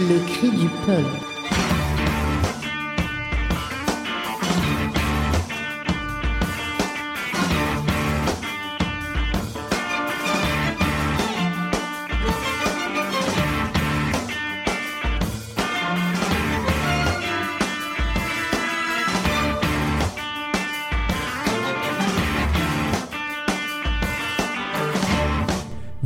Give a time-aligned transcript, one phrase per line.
[0.00, 1.27] Le cri du peuple.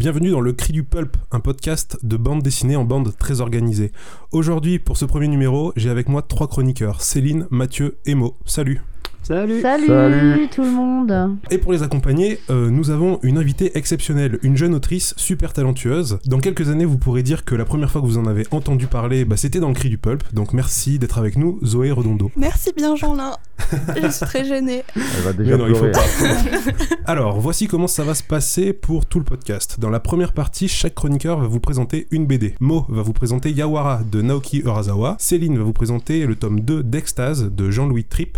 [0.03, 3.93] Bienvenue dans Le Cri du Pulp, un podcast de bande dessinée en bande très organisée.
[4.33, 8.37] Aujourd'hui, pour ce premier numéro, j'ai avec moi trois chroniqueurs, Céline, Mathieu et Mo.
[8.45, 8.83] Salut
[9.23, 9.61] Salut.
[9.61, 10.49] Salut, Salut.
[10.49, 14.75] tout le monde Et pour les accompagner, euh, nous avons une invitée exceptionnelle, une jeune
[14.75, 16.19] autrice super talentueuse.
[16.27, 18.89] Dans quelques années, vous pourrez dire que la première fois que vous en avez entendu
[18.89, 20.25] parler, bah, c'était dans Le Cri du Pulp.
[20.35, 22.33] Donc merci d'être avec nous, Zoé Redondo.
[22.37, 23.37] Merci bien Jean-Lin.
[24.03, 24.83] Je suis très gênée.
[24.97, 25.93] Elle va déjà non, il faut pleurer.
[25.93, 26.97] pas.
[27.13, 29.79] Alors, voici comment ça va se passer pour tout le podcast.
[29.79, 32.57] Dans la première partie, chaque chroniqueur va vous présenter une BD.
[32.59, 35.15] Mo va vous présenter Yawara de Naoki Urasawa.
[35.21, 38.37] Céline va vous présenter le tome 2 d'Extase de Jean-Louis Tripp.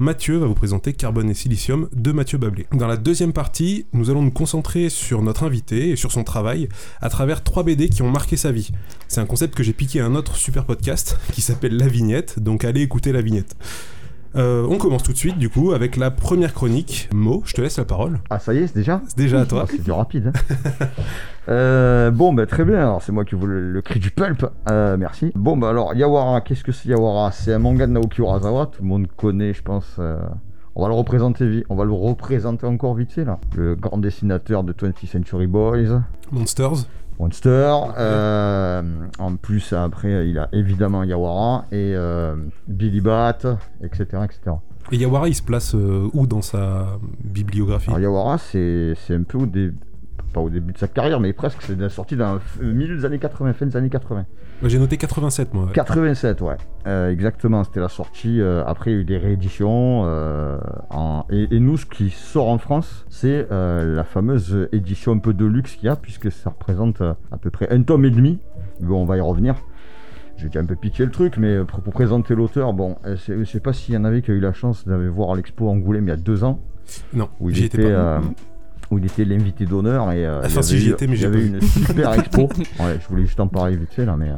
[0.00, 2.66] Mathieu va vous présenter Carbone et Silicium de Mathieu Bablé.
[2.72, 6.68] Dans la deuxième partie, nous allons nous concentrer sur notre invité et sur son travail
[7.00, 8.72] à travers trois BD qui ont marqué sa vie.
[9.06, 12.40] C'est un concept que j'ai piqué à un autre super podcast qui s'appelle La Vignette,
[12.40, 13.54] donc allez écouter La Vignette.
[14.36, 17.08] Euh, on commence tout de suite du coup avec la première chronique.
[17.14, 18.18] Mo, je te laisse la parole.
[18.30, 19.64] Ah, ça y est, c'est déjà C'est déjà à toi.
[19.68, 20.32] C'est du rapide.
[20.34, 20.86] hein.
[21.50, 22.78] Euh, bon, bah, très bien.
[22.78, 24.46] Alors, c'est moi qui vous le, le cri du pulp.
[24.70, 25.30] Euh, merci.
[25.34, 27.32] Bon, bah, alors, Yawara, qu'est-ce que c'est Yawara?
[27.32, 28.70] C'est un manga de Naoki Urasawa.
[28.74, 30.00] Tout le monde connaît, je pense.
[30.74, 33.38] On va le représenter, on va le représenter encore vite fait là.
[33.54, 36.00] Le grand dessinateur de 20th Century Boys,
[36.32, 36.86] Monsters.
[37.18, 37.74] Monster.
[37.96, 38.82] euh,
[39.18, 43.38] en plus, après, il a évidemment Yawara et euh, Billy Bat,
[43.82, 44.56] etc., etc.
[44.92, 47.88] Et Yawara, il se place euh, où dans sa bibliographie?
[47.88, 49.76] Alors Yawara, c'est c'est un peu au début,
[50.34, 53.04] pas au début de sa carrière, mais presque, c'est la sortie dans le milieu des
[53.06, 54.26] années 80, fin des années 80.
[54.60, 55.64] Moi, J'ai noté 87 moi.
[55.64, 55.72] ouais.
[55.72, 56.56] 87, ouais.
[56.86, 58.40] Euh, exactement, c'était la sortie.
[58.40, 60.02] euh, après, il y a eu des rééditions.
[60.06, 60.58] euh,
[60.90, 65.18] en- et, et nous, ce qui sort en France, c'est euh, la fameuse édition un
[65.18, 68.04] peu de luxe qu'il y a, puisque ça représente euh, à peu près un tome
[68.04, 68.38] et demi.
[68.80, 69.54] Bon, on va y revenir.
[70.36, 73.44] J'ai déjà un peu piqué le truc, mais pour, pour présenter l'auteur, bon, euh, je
[73.44, 76.06] sais pas s'il y en avait qui a eu la chance d'aller voir l'expo Angoulême
[76.06, 76.58] il y a deux ans.
[77.12, 77.88] Non, j'y étais pas.
[77.88, 78.20] euh,
[78.90, 81.06] où il était l'invité d'honneur et euh, il y Enfin, si, avait j'y eu- étais,
[81.06, 82.48] mais il y avait une super expo.
[82.80, 84.34] Ouais, je voulais juste en parler vite fait là, mais euh,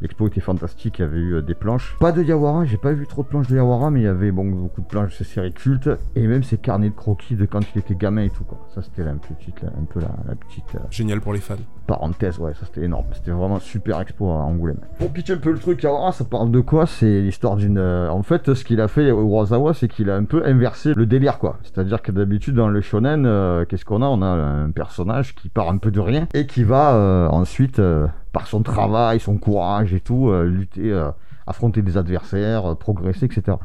[0.00, 0.98] l'expo était fantastique.
[0.98, 3.28] Il y avait eu euh, des planches, pas de Yawara, j'ai pas vu trop de
[3.28, 5.90] planches de Yawara, mais il y avait bon beaucoup de planches de ces séries cultes
[6.16, 8.58] et même ses carnets de croquis de quand il était gamin et tout quoi.
[8.74, 11.54] Ça c'était la petite, la- un peu la, la petite euh, Génial pour les fans.
[11.86, 13.06] parenthèse, ouais, ça c'était énorme.
[13.12, 14.80] C'était vraiment super expo à Angoulême.
[14.98, 16.86] Pour pitcher un peu le truc, Yawara, ça parle de quoi?
[16.86, 17.78] C'est l'histoire d'une.
[17.78, 21.06] euh, En fait, ce qu'il a fait Urasawa, c'est qu'il a un peu inversé le
[21.06, 21.58] délire, quoi.
[21.62, 24.06] C'est-à-dire que d'habitude, dans le shonen, euh, qu'est-ce qu'on a?
[24.06, 27.78] On a un personnage qui part un peu de rien et qui va euh, ensuite,
[27.78, 31.10] euh, par son travail, son courage et tout, euh, lutter, euh,
[31.46, 33.56] affronter des adversaires, euh, progresser, etc.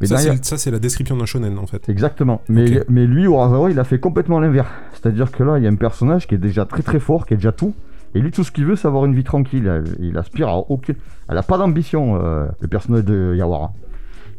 [0.00, 1.88] Mais ça, derrière- c'est, la description d'un shonen en fait.
[1.88, 2.42] Exactement.
[2.48, 2.66] Mais,
[3.06, 4.68] lui, Urasawa, il a fait complètement l'inverse.
[4.92, 7.34] C'est-à-dire que là, il y a un personnage qui est déjà très très fort, qui
[7.34, 7.74] est déjà tout.
[8.14, 9.84] Et lui, tout ce qu'il veut, c'est avoir une vie tranquille.
[9.98, 10.96] Il, aspire à aucune.
[11.28, 13.72] Elle a pas d'ambition, euh, le personnage de Yawara.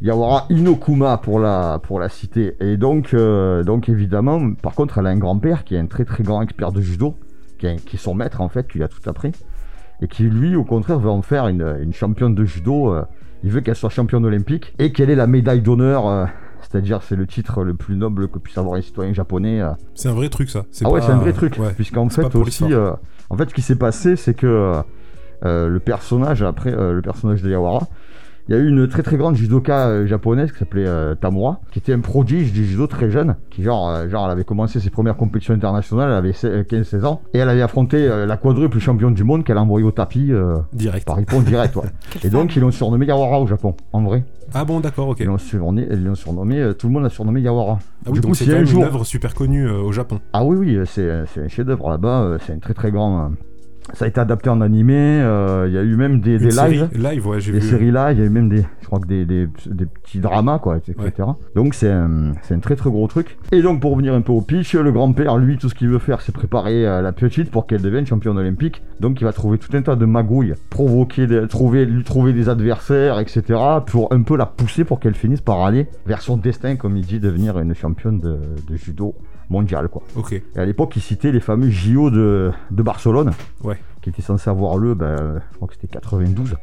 [0.01, 2.55] Yawara Inokuma pour la, pour la citer.
[2.59, 6.05] Et donc, euh, donc, évidemment, par contre, elle a un grand-père qui est un très
[6.05, 7.15] très grand expert de judo,
[7.57, 9.31] qui est, qui est son maître en fait, qui lui a tout appris.
[10.01, 12.93] Et qui, lui, au contraire, veut en faire une, une championne de judo.
[12.93, 13.03] euh,
[13.43, 16.07] il veut qu'elle soit championne olympique et qu'elle ait la médaille d'honneur.
[16.07, 16.25] euh,
[16.61, 19.61] c'est-à-dire, c'est le titre le plus noble que puisse avoir un citoyen japonais.
[19.61, 19.71] euh.
[19.95, 20.65] C'est un vrai truc ça.
[20.71, 21.57] C'est Ah ouais, c'est un vrai truc.
[21.59, 21.71] ouais.
[21.73, 22.65] Puisqu'en fait, aussi,
[23.29, 24.81] en fait, ce qui s'est passé, c'est que
[25.43, 27.87] le personnage, après le personnage de Yawara,
[28.49, 31.59] il y a eu une très très grande judoka euh, japonaise qui s'appelait euh, Tamura,
[31.71, 34.79] qui était un prodige du judo très jeune, qui genre, euh, genre elle avait commencé
[34.79, 38.37] ses premières compétitions internationales, elle avait se- 15-16 ans, et elle avait affronté euh, la
[38.37, 41.05] quadruple championne du monde qu'elle a envoyée au tapis euh, Direct.
[41.05, 41.75] par Ippon direct.
[41.75, 41.83] ouais.
[42.23, 44.23] Et donc ils l'ont surnommé Yawara au Japon, en vrai.
[44.53, 45.19] Ah bon, d'accord, ok.
[45.19, 45.85] Ils l'ont surnommé,
[46.79, 47.79] tout le monde l'a surnommé Yawara.
[48.05, 50.19] Ah oui, Du donc c'est un une œuvre super connue au Japon.
[50.31, 53.31] Ah oui, oui, c'est un chef-d'œuvre là-bas, c'est un très très grand.
[53.93, 56.89] Ça a été adapté en animé, euh, il y a eu même des, des lives,
[56.93, 57.67] live, ouais, j'ai des vu.
[57.69, 60.19] séries live, il y a eu même des, je crois que des, des, des petits
[60.19, 61.11] dramas, quoi, etc.
[61.55, 63.37] Donc c'est un, un très très gros truc.
[63.51, 65.99] Et donc pour revenir un peu au pitch, le grand-père, lui, tout ce qu'il veut
[65.99, 68.83] faire, c'est préparer euh, la petite pour qu'elle devienne championne olympique.
[68.99, 73.19] Donc il va trouver tout un tas de magouilles, provoquer, trouver, lui trouver des adversaires,
[73.19, 73.41] etc.
[73.85, 77.05] Pour un peu la pousser pour qu'elle finisse par aller vers son destin, comme il
[77.05, 78.37] dit, devenir une championne de,
[78.69, 79.15] de judo
[79.49, 80.03] mondiale, quoi.
[80.15, 80.33] Ok.
[80.33, 83.31] Et à l'époque, il citait les fameux JO de, de Barcelone,
[83.63, 83.77] Ouais.
[84.01, 86.55] qui étaient censés avoir lieu, ben, je crois que c'était 92.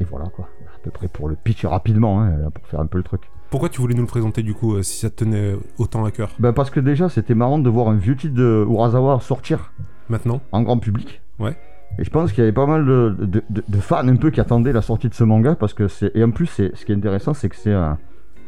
[0.00, 0.48] Et voilà, quoi.
[0.74, 3.22] À peu près pour le pitch rapidement, hein, pour faire un peu le truc.
[3.50, 6.10] Pourquoi tu voulais nous le présenter du coup, euh, si ça te tenait autant à
[6.10, 6.30] cœur?
[6.38, 9.72] Ben, parce que déjà, c'était marrant de voir un vieux titre de Urasawa sortir
[10.10, 10.40] Maintenant?
[10.52, 11.20] En grand public.
[11.38, 11.56] Ouais.
[11.98, 14.30] Et je pense qu'il y avait pas mal de, de- de- de fans un peu
[14.30, 16.12] qui attendaient la sortie de ce manga parce que c'est.
[16.14, 17.98] Et en plus, c'est, ce qui est intéressant, c'est que c'est un,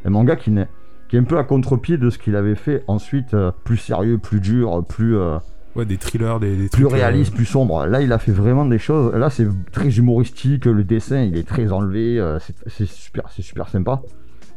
[0.04, 0.68] un manga qui, n'est,
[1.10, 4.16] qui est un peu à contre-pied de ce qu'il avait fait ensuite, euh, plus sérieux,
[4.16, 5.38] plus dur, plus, euh,
[5.76, 7.86] Ouais, des thrillers, des, des plus euh, réaliste, plus sombre.
[7.86, 9.14] Là, il a fait vraiment des choses.
[9.14, 10.64] Là, c'est très humoristique.
[10.64, 12.18] Le dessin, il est très enlevé.
[12.18, 14.02] euh, c'est, super, c'est super sympa.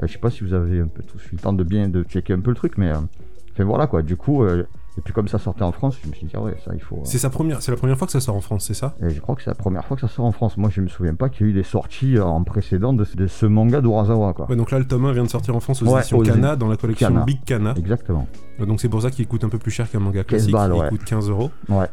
[0.01, 2.03] Je sais pas si vous avez un peu tous eu le temps de bien de
[2.03, 4.01] checker un peu le truc, mais enfin, voilà quoi.
[4.01, 4.43] Du coup,
[4.97, 6.81] et puis comme ça sortait en France, je me suis dit ah ouais, ça il
[6.81, 6.97] faut.
[6.97, 8.95] euh, C'est sa première, c'est la première fois que ça sort en France, c'est ça?
[9.01, 10.57] Et je crois que c'est la première fois que ça sort en France.
[10.57, 13.05] Moi, je me souviens pas qu'il y a eu des sorties euh, en précédent de,
[13.15, 14.49] de ce manga d'Urasawa, quoi.
[14.49, 16.23] Ouais, donc là, le tome 1 vient de sortir en France aux Ouais, éditions aux
[16.23, 17.23] Kana, dans la collection Kana.
[17.25, 17.73] Big Kana.
[17.77, 18.27] Exactement.
[18.59, 20.51] Donc c'est pour ça qu'il coûte un peu plus cher qu'un manga 15 classique.
[20.53, 20.89] balles, il ouais.
[20.89, 21.49] coûte 15 euros.
[21.69, 21.87] Ouais.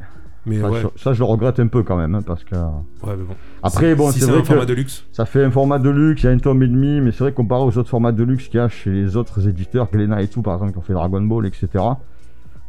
[0.46, 2.54] Mais Ça, ouais, je, ça, je le regrette un peu quand même, hein, parce que.
[2.54, 3.34] ouais, mais bon.
[3.62, 5.04] Après, bon, si c'est vrai un format que de luxe.
[5.12, 7.18] ça fait un format de luxe, il y a un tome et demi, mais c'est
[7.20, 9.88] vrai que comparé aux autres formats de luxe qu'il y a chez les autres éditeurs,
[9.92, 11.68] Glénat et tout, par exemple, qui ont fait Dragon Ball, etc.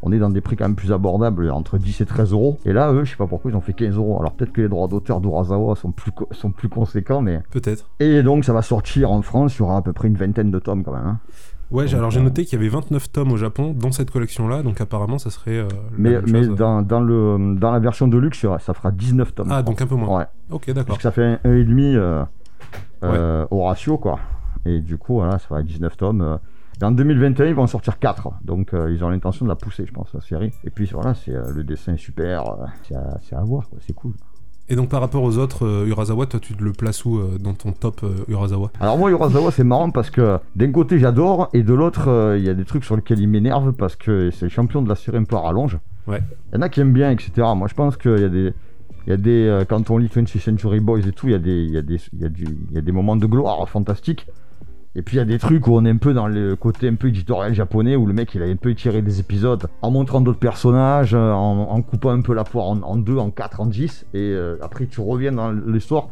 [0.03, 2.57] On est dans des prix quand même plus abordables, entre 10 et 13 euros.
[2.65, 4.17] Et là, eux, je sais pas pourquoi ils ont fait 15 euros.
[4.19, 7.41] Alors peut-être que les droits d'auteur d'Urasawa sont plus, sont plus conséquents, mais.
[7.51, 7.89] Peut-être.
[7.99, 10.49] Et donc, ça va sortir en France, il y aura à peu près une vingtaine
[10.51, 11.05] de tomes quand même.
[11.05, 11.19] hein.
[11.69, 14.11] Ouais, Donc, alors j'ai euh, noté qu'il y avait 29 tomes au Japon dans cette
[14.11, 15.55] collection-là, donc apparemment ça serait.
[15.59, 15.67] euh,
[15.97, 16.55] Mais, mais chose.
[16.57, 19.47] dans, dans, le, dans la version de luxe, ça fera 19 tomes.
[19.51, 20.17] Ah, donc un peu moins.
[20.17, 20.97] Ouais, Ok, parce d'accord.
[20.97, 22.23] que ça fait un, un et demi euh,
[23.03, 24.19] euh, au ratio, quoi.
[24.65, 26.39] Et du coup, voilà, ça fera 19 tomes.
[26.81, 28.29] Et en 2021, ils vont en sortir 4.
[28.43, 30.51] Donc, euh, ils ont l'intention de la pousser, je pense, la série.
[30.63, 32.47] Et puis, voilà, c'est, euh, le dessin est super.
[32.47, 32.95] euh, c'est,
[33.35, 33.65] à, à voir.
[33.85, 34.13] C'est cool.
[34.69, 38.05] Et donc par rapport aux autres Urasawa, toi tu le places où dans ton top
[38.29, 38.71] Urasawa?
[38.79, 41.49] Alors, moi, Urasawa, c'est marrant parce que d'un côté, j'adore.
[41.51, 44.45] Et de l'autre, il y a des trucs sur lesquels il m'énerve parce que c'est
[44.45, 45.77] le champion de la série un peu à rallonge.
[46.07, 46.21] Ouais.
[46.51, 47.31] Il y en a qui aiment bien, etc.
[47.53, 48.53] Moi, je pense qu'il y a des.
[49.07, 49.45] Il y a des.
[49.45, 51.77] euh, quand on lit 20th Century Boys et tout, il y a des, il y
[51.77, 54.25] a des, il y a du, il y a des moments de gloire fantastiques.
[54.95, 56.89] Et puis il y a des trucs où on est un peu dans le côté
[56.89, 59.89] un peu éditorial japonais où le mec il a un peu étiré des épisodes en
[59.89, 64.05] montrant d'autres personnages, en, coupant un peu la poire en, deux, en quatre, en dix,
[64.13, 66.09] et euh, après tu reviens dans l'histoire.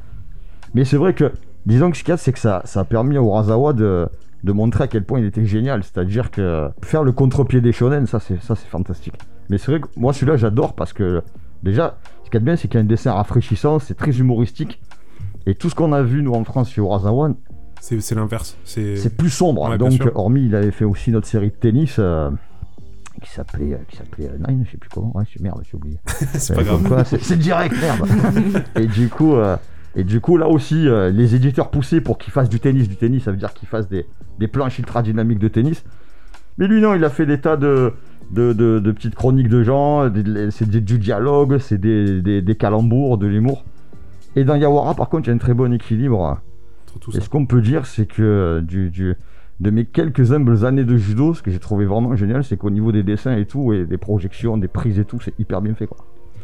[0.73, 1.33] Mais c'est vrai que,
[1.65, 4.07] disons que ce qu'il y a, c'est que ça, ça a permis à Urasawa de,
[4.43, 5.83] de montrer à quel point il était génial.
[5.83, 9.15] C'est-à-dire que faire le contre-pied des shonen, ça c'est ça c'est fantastique.
[9.49, 11.21] Mais c'est vrai que moi celui-là j'adore parce que
[11.63, 13.95] déjà, ce qu'il y a de bien c'est qu'il y a un dessin rafraîchissant, c'est
[13.95, 14.81] très humoristique.
[15.45, 17.31] Et tout ce qu'on a vu nous en France sur Urasawa,
[17.81, 18.57] C'est c'est l'inverse.
[18.65, 19.63] C'est c'est plus sombre.
[19.69, 22.29] Ouais, bien Donc, hormis, il avait fait aussi notre série de tennis euh,
[23.21, 25.11] qui s'appelait euh, qui s'appelait euh, Nine, je sais plus comment.
[25.15, 25.99] Ouais, merde, j'ai oublié.
[26.05, 27.03] c'est pas grave.
[27.05, 28.07] c'est c'est direct, merde.
[28.75, 29.57] et du coup, euh,
[29.95, 32.87] et du coup, là aussi, euh, les éditeurs poussaient pour qu'il fasse du tennis.
[32.87, 34.05] Du tennis, ça veut dire qu'il fasse des,
[34.37, 35.83] des planches ultra dynamiques de tennis.
[36.57, 37.93] Mais lui, non, il a fait des tas de,
[38.31, 40.09] de, de- de petites chroniques de gens.
[40.09, 43.63] des- C'est des- du dialogue, c'est des, des, des calembours, de l'humour.
[44.35, 46.39] Et dans Yawara, par contre, il y a un très bon équilibre.
[46.99, 47.21] Tout Et ça.
[47.21, 49.15] ce qu'on peut dire, c'est que euh, du, du-
[49.59, 52.69] de mes quelques humbles années de judo, ce que j'ai trouvé vraiment génial, c'est qu'au
[52.69, 55.75] niveau des dessins et tout, et des projections, des prises et tout, c'est hyper bien
[55.75, 55.85] fait.
[55.87, 55.97] Quoi.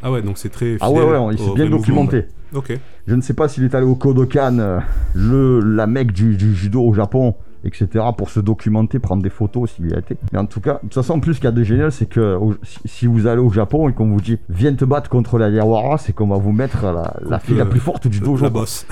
[0.03, 0.77] Ah ouais, donc c'est très.
[0.81, 2.25] Ah ouais, ouais, il s'est bien documenté.
[2.53, 2.77] Ok.
[3.07, 4.79] Je ne sais pas s'il est allé au Kodokan, euh,
[5.13, 7.87] le, la mec du, du judo au Japon, etc.,
[8.17, 10.17] pour se documenter, prendre des photos s'il y a été.
[10.31, 11.91] Mais en tout cas, de toute façon, en plus, ce qu'il y a de génial,
[11.91, 12.55] c'est que au-
[12.85, 15.97] si, vous allez au Japon et qu'on vous dit viens te battre contre la Yawara,
[15.97, 16.83] c'est qu'on va vous mettre
[17.27, 18.43] la, fille la plus forte du dojo.
[18.43, 18.85] La bosse.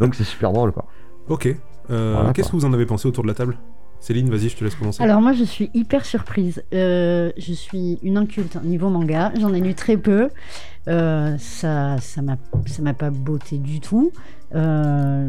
[0.00, 0.84] Donc c'est super drôle, quoi.
[1.30, 1.46] Ok.
[1.90, 3.56] Euh, Voilà, Qu'est-ce que vous en avez pensé autour de la table?
[4.00, 5.02] Céline, vas-y, je te laisse commencer.
[5.02, 6.62] Alors moi je suis hyper surprise.
[6.72, 9.30] Euh, je suis une inculte niveau manga.
[9.38, 10.30] J'en ai lu très peu.
[10.88, 12.36] Euh, ça ça m'a
[12.66, 14.10] ça m'a pas botté du tout.
[14.54, 15.28] Euh,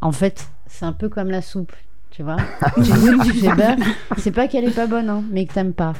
[0.00, 1.72] en fait c'est un peu comme la soupe.
[2.10, 2.36] Tu vois
[2.76, 3.74] Tu goûtes, tu fais bah,
[4.16, 5.92] C'est pas qu'elle est pas bonne, hein, mais que t'aimes pas.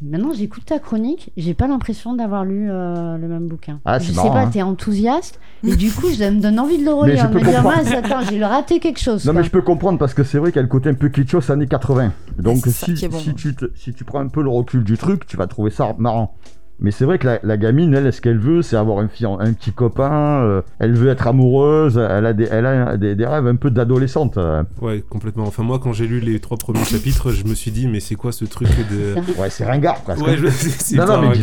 [0.00, 3.80] Maintenant, j'écoute ta chronique, j'ai pas l'impression d'avoir lu euh, le même bouquin.
[3.84, 4.50] Ah, je marrant, sais pas, hein.
[4.52, 7.40] t'es enthousiaste, et du coup, ça me donne envie de le je relire, de peux
[7.40, 7.84] me dire, comprendre.
[7.84, 9.24] mince, attends, j'ai raté quelque chose.
[9.26, 9.40] Non quoi.
[9.40, 11.08] mais je peux comprendre parce que c'est vrai qu'il y a le côté un peu
[11.08, 12.12] kitschos années 80.
[12.38, 13.18] Donc si, bon.
[13.18, 15.70] si, tu te- si tu prends un peu le recul du truc, tu vas trouver
[15.72, 16.36] ça marrant.
[16.80, 19.04] Mais c'est vrai que la, la gamine, elle, ce qu'elle veut, c'est avoir un,
[19.40, 23.26] un petit copain, euh, elle veut être amoureuse, elle a des, elle a des, des
[23.26, 24.36] rêves un peu d'adolescente.
[24.38, 24.62] euh.
[24.80, 25.44] Ouais, complètement.
[25.44, 28.14] Enfin, moi, quand j'ai lu les trois premiers chapitres, je me suis dit, mais c'est
[28.14, 29.14] quoi ce truc de.
[29.38, 30.24] Ouais, c'est ringard presque.
[30.24, 30.46] Ouais, je...
[30.48, 31.36] c'est non, non, mais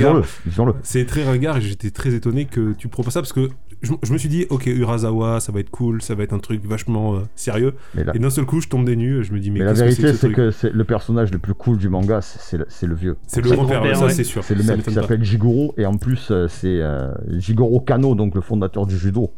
[0.45, 0.73] disons-le.
[0.83, 3.49] C'est très ringard et j'étais très étonné que tu proposes ça parce que
[3.85, 6.39] je, je me suis dit, ok, Urasawa, ça va être cool, ça va être un
[6.39, 7.73] truc vachement euh, sérieux.
[8.13, 10.13] Et d'un seul coup, je tombe des nues, je me dis, mais, mais la vérité,
[10.13, 13.17] c'est que, le personnage le plus cool du manga, c'est le, vieux.
[13.27, 14.11] c'est le grand-père, ça ouais.
[14.11, 14.43] c'est sûr.
[14.43, 18.35] C'est le mec qui s'appelle Jigoro et en plus euh, c'est euh, Jigoro Kano, donc
[18.35, 19.31] le fondateur du judo.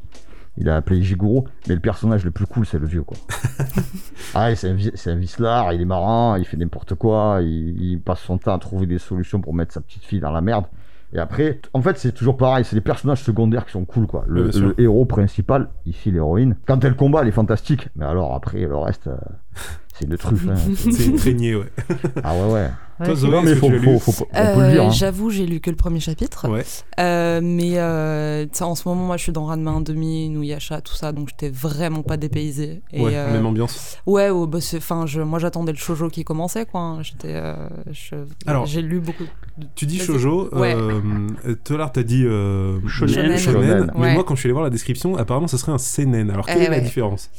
[0.59, 3.17] Il a appelé Jigoro, mais le personnage le plus cool c'est le vieux quoi.
[4.33, 4.75] ah, c'est un,
[5.11, 8.59] un vicelard, il est marrant, il fait n'importe quoi, il, il passe son temps à
[8.59, 10.65] trouver des solutions pour mettre sa petite fille dans la merde.
[11.13, 14.25] Et après, en fait, c'est toujours pareil, c'est les personnages secondaires qui sont cool quoi.
[14.27, 18.59] Le, le héros principal, ici l'héroïne, quand elle combat, elle est fantastique, mais alors après
[18.59, 19.15] le reste, euh,
[19.93, 20.47] c'est une truffe.
[20.49, 20.55] hein.
[20.91, 21.71] C'est une traînée, ouais.
[22.23, 22.69] ah ouais, ouais.
[22.99, 24.83] Ouais, Toi, non, mais faut, faut, faut- on peut le Euh, dire.
[24.85, 24.89] hein.
[24.89, 26.49] J'avoue, j'ai lu que le premier chapitre.
[26.49, 26.63] Ouais.
[26.99, 31.11] Euh, mais euh, en ce moment, moi, je suis dans Ranma 1,5, Nuyasha, tout ça,
[31.11, 32.81] donc j'étais vraiment pas dépaysée.
[32.91, 33.97] Et, ouais, euh, même ambiance.
[34.07, 34.59] Ouais, ouais, bah,
[35.05, 36.81] je, moi j'attendais le shoujo qui commençait, quoi.
[36.81, 37.03] hein.
[37.03, 37.53] J'étais, euh,
[37.91, 38.15] je-
[38.47, 39.25] Alors, j'ai lu beaucoup.
[39.75, 40.75] Tu dis shoujo, Ouais.
[41.77, 43.37] l'heure t'as dit euh, Shonen.
[43.37, 43.91] Shonen.
[43.95, 44.13] mais Ouais.
[44.15, 46.29] moi quand je suis allé voir la description, apparemment ce serait un seinen.
[46.31, 47.29] Alors quelle Eh est la différence?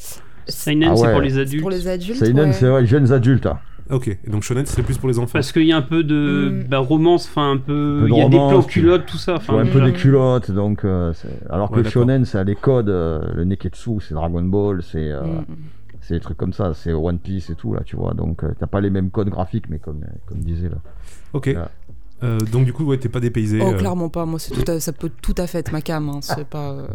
[0.47, 1.61] Seinen, Ah c'est pour les adultes.
[1.63, 2.19] Pour les adultes.
[2.19, 2.53] Seinen, ouais.
[2.53, 3.47] c'est vrai, jeunes adultes.
[3.47, 3.59] hein.
[3.91, 5.33] Ok, et donc shonen ce serait plus pour les enfants.
[5.33, 6.69] Parce qu'il y a un peu de Mm.
[6.69, 8.07] bah, romance, enfin un peu.
[8.09, 9.37] Il y a des plans culottes, tout ça.
[9.37, 12.91] Enfin, un peu des culottes, donc euh, c'est- alors que Ouais, shonen, c'est les codes,
[12.91, 15.45] euh, le neketsu, c'est Dragon Ball, c'est euh, Mm.
[16.01, 18.13] c'est des trucs comme ça, c'est One Piece et tout là, tu vois.
[18.15, 20.77] Donc euh, t'as pas les mêmes codes graphiques, mais comme comme disait là.
[21.33, 21.47] Ok.
[21.47, 21.71] Là.
[22.25, 23.61] Euh, donc du coup ouais t'es pas dépaysé.
[23.63, 24.27] Oh, euh, clairement pas.
[24.27, 26.09] Moi, c'est tout à- ça peut tout à fait être ma cam.
[26.09, 26.19] hein.
[26.21, 26.73] C'est pas.
[26.73, 26.87] euh,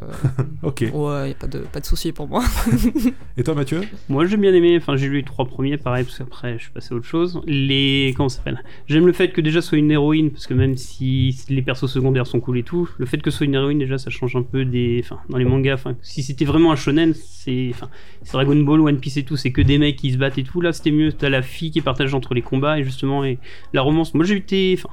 [0.63, 0.81] Ok.
[0.93, 2.43] Ouais, y a pas de, pas de souci pour moi.
[3.37, 3.81] Et toi Mathieu?
[4.09, 6.71] Moi j'ai bien aimé, enfin j'ai lu les trois premiers, pareil, parce qu'après je suis
[6.71, 7.41] passé à autre chose.
[7.45, 8.13] Les.
[8.17, 8.63] Comment ça s'appelle?
[8.87, 12.27] J'aime le fait que déjà soit une héroïne, parce que même si les persos secondaires
[12.27, 14.65] sont cool et tout, le fait que soit une héroïne, déjà ça change un peu
[14.65, 15.01] des.
[15.03, 17.69] Enfin, dans les mangas, enfin, si c'était vraiment un shonen, c'est.
[17.73, 17.89] Enfin,
[18.23, 20.43] c'est Dragon Ball, One Piece et tout, c'est que des mecs qui se battent et
[20.43, 20.59] tout.
[20.61, 23.37] Là c'était mieux, t'as la fille qui partage entre les combats et justement, et
[23.73, 24.13] la romance.
[24.13, 24.75] Moi j'ai été.
[24.77, 24.89] Enfin,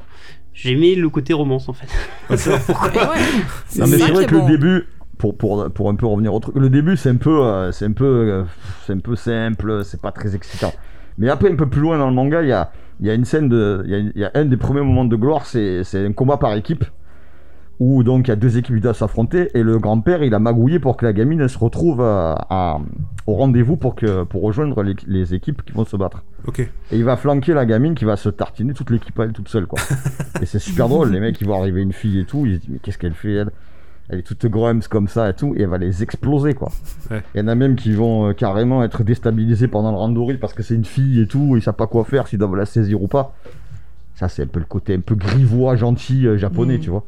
[0.55, 1.89] j'aimais le côté romance en fait.
[2.29, 2.37] Ouais,
[3.77, 4.47] Non mais ça c'est vrai que bon.
[4.47, 4.87] le début,
[5.19, 7.85] pour, pour, pour un peu revenir au truc, le début c'est un peu, euh, c'est
[7.87, 8.45] un peu, euh,
[8.87, 10.73] c'est un peu simple, c'est pas très excitant.
[11.19, 13.15] Mais après un peu plus loin dans le manga, il y a, il y a
[13.15, 15.47] une scène de, il y a, il y a un des premiers moments de gloire,
[15.47, 16.85] c'est, c'est un combat par équipe
[17.81, 20.39] où donc il y a deux équipes qui doivent s'affronter et le grand-père il a
[20.39, 22.79] magouillé pour que la gamine elle se retrouve euh, à-
[23.27, 26.23] au rendez-vous pour que pour rejoindre les, les équipes qui vont se battre.
[26.47, 26.61] Ok.
[26.61, 29.49] Et il va flanquer la gamine qui va se tartiner toute l'équipe à elle toute
[29.49, 29.79] seule quoi.
[30.43, 32.61] et c'est super drôle, les mecs ils voient arriver une fille et tout, ils se
[32.61, 33.51] disent mais qu'est-ce qu'elle fait elle?
[34.13, 36.71] Elle est toute grumps comme ça et tout, et elle va les exploser quoi.
[37.13, 37.23] Ouais.
[37.35, 40.53] Il y en a même qui vont euh, carrément être déstabilisés pendant le randori parce
[40.53, 43.01] que c'est une fille et tout, ils savent pas quoi faire, s'ils doivent la saisir
[43.03, 43.35] ou pas.
[44.17, 46.81] Ça c'est un peu le côté un peu grivois, gentil euh, japonais, Mm.
[46.81, 47.05] tu vois.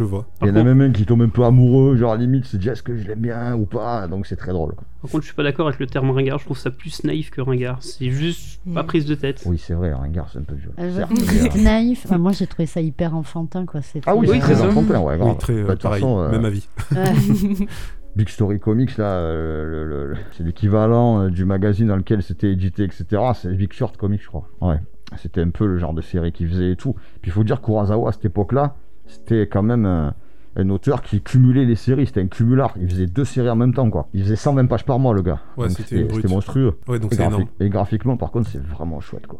[0.00, 0.24] Je vois.
[0.40, 2.46] Il y en a même un qui tombe un peu amoureux, genre à la limite
[2.46, 4.74] se dit est-ce que je l'aime bien ou pas, donc c'est très drôle.
[5.02, 7.30] Par contre, je suis pas d'accord avec le terme ringard, je trouve ça plus naïf
[7.30, 7.76] que ringard.
[7.82, 9.42] C'est juste pas prise de tête.
[9.44, 10.72] Oui c'est vrai, un gars c'est un peu violent.
[10.78, 12.02] Euh, certes, vous mais, euh, dites naïf.
[12.06, 13.82] Enfin, moi, j'ai trouvé ça hyper enfantin, quoi.
[13.82, 15.28] C'était, Ah oui, Oui, c'est très c'est enfantin, ouais, grave.
[15.32, 16.00] Oui, très euh, Bah, pareil.
[16.00, 16.66] façon, euh, Même avis.
[16.92, 17.66] Ouais.
[18.16, 23.04] Big Story Comics, là, euh, c'est l'équivalent euh, du magazine dans lequel c'était édité, etc.
[23.34, 24.48] C'est Big Short Comics, je crois.
[24.60, 24.76] Ouais.
[25.16, 26.94] C'était un peu le genre de série qu'il faisait et tout.
[27.20, 28.76] Puis il faut dire Kurosawa, à cette époque-là,
[29.10, 30.14] c'était quand même un,
[30.56, 32.06] un auteur qui cumulait les séries.
[32.06, 32.74] C'était un cumulard.
[32.80, 34.08] Il faisait deux séries en même temps, quoi.
[34.14, 35.40] Il faisait 120 pages par mois, le gars.
[35.56, 36.78] Ouais, c'était monstrueux.
[36.88, 37.44] Ouais, donc Et, énorme.
[37.60, 39.38] graphiquement, par contre, c'est vraiment chouette, quoi.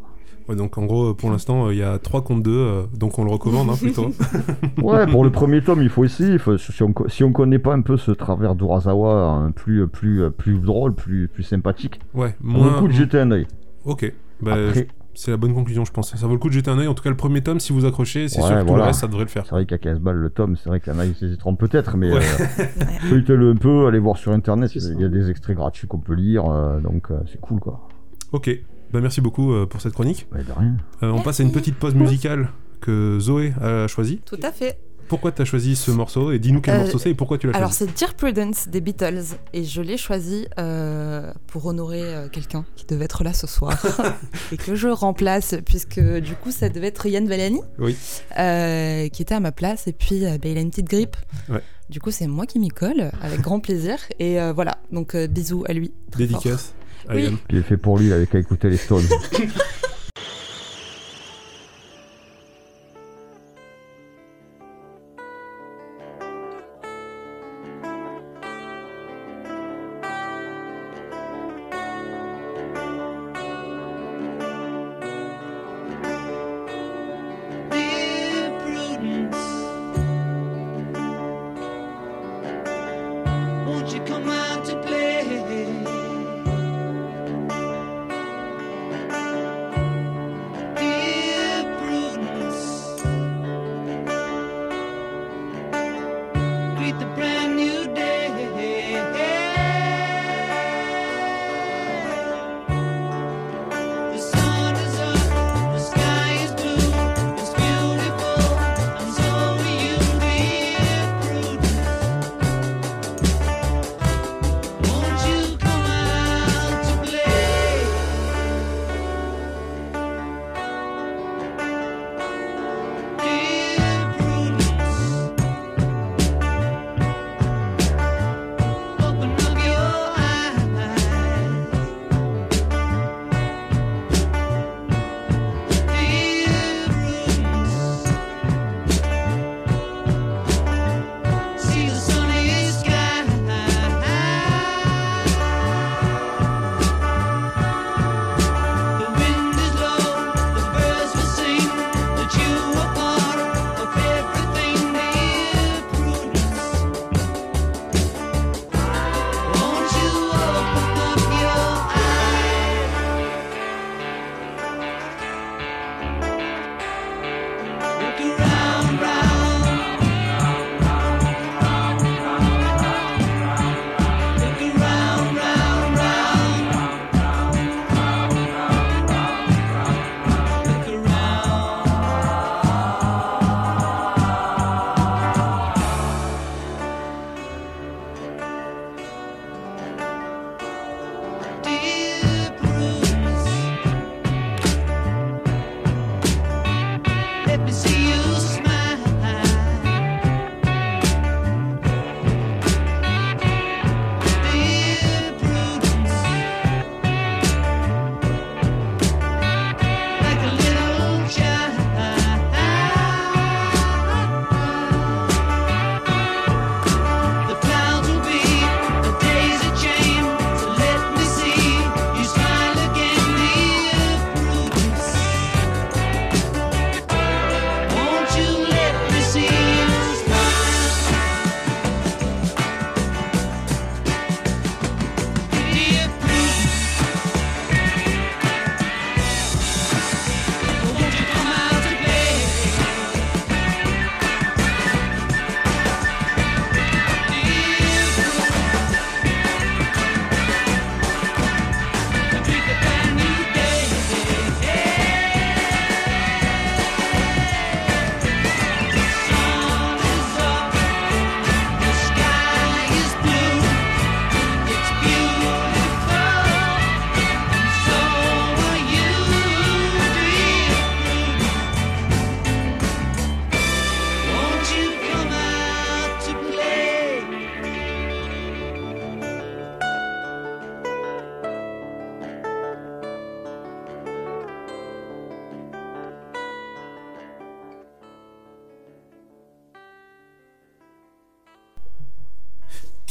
[0.49, 3.23] Ouais, donc en gros, pour l'instant, euh, il y a 3 contre 2, donc on
[3.23, 4.09] le recommande hein, plutôt.
[4.81, 6.39] Ouais, pour le premier tome, il faut essayer.
[6.39, 10.31] Faut- si, on, si on connaît pas un peu ce travers d'Urasawa, hein, plus, plus,
[10.31, 12.79] plus drôle, plus, plus sympathique, Ouais, moins.
[12.79, 13.45] coup de jeter un œil.
[13.85, 14.11] Ok.
[14.41, 16.15] Bah, Après, c'est la bonne conclusion, je pense.
[16.15, 16.87] Ça vaut le coup de jeter un œil.
[16.87, 18.81] En tout cas, le premier tome, si vous accrochez, c'est Ouais, sûr que tout le
[18.81, 19.45] reste, ça devrait le faire.
[19.45, 22.19] C'est vrai qu'à 15 balles le tome, c'est vrai a qui s'hésiteront peut-être, mais Ouais.
[22.19, 22.65] euh,
[23.09, 26.13] feuilletez-le un peu, allez voir sur internet, il y a des extraits gratuits qu'on peut
[26.15, 27.87] lire, euh, donc euh, c'est cool quoi.
[28.31, 28.49] Ok.
[28.93, 30.27] Bah, merci beaucoup euh, pour cette chronique.
[30.33, 30.75] De rien.
[31.03, 32.49] Euh, on passe à une petite pause musicale
[32.81, 34.21] que Zoé a choisie.
[34.25, 34.79] Tout à fait.
[35.07, 37.47] Pourquoi tu as choisi ce morceau et dis-nous quel Euh, morceau c'est et pourquoi tu
[37.47, 42.01] l'as Alors choisi c'est Dear Prudence des Beatles et je l'ai choisi euh, pour honorer
[42.03, 43.77] euh, quelqu'un qui devait être là ce soir
[44.51, 47.97] et que je remplace puisque du coup ça devait être Yann Valani Oui.
[48.39, 51.17] euh, qui était à ma place et puis euh, bah, il a une petite grippe.
[51.49, 51.61] Ouais.
[51.89, 55.27] Du coup c'est moi qui m'y colle avec grand plaisir et euh, voilà donc euh,
[55.27, 55.91] bisous à lui.
[56.17, 56.73] Dédicace.
[57.09, 57.23] à Oui.
[57.23, 57.37] Yann.
[57.49, 59.03] Qui est fait pour lui, il avait qu'à écouter les Stones.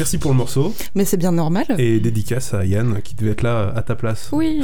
[0.00, 1.66] Merci pour le morceau Mais c'est bien normal.
[1.76, 4.30] et dédicace à Yann qui devait être là à ta place.
[4.32, 4.62] Oui.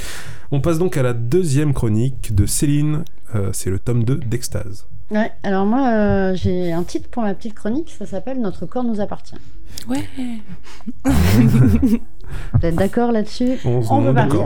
[0.52, 3.02] On passe donc à la deuxième chronique de Céline.
[3.34, 4.86] Euh, c'est le tome 2 d'Extase.
[5.10, 8.84] Ouais, alors moi, euh, j'ai un titre pour ma petite chronique, ça s'appelle Notre corps
[8.84, 9.36] nous appartient.
[9.88, 10.04] Ouais.
[11.06, 11.98] Vous
[12.62, 13.52] êtes d'accord là-dessus?
[13.64, 14.42] On On peut partir.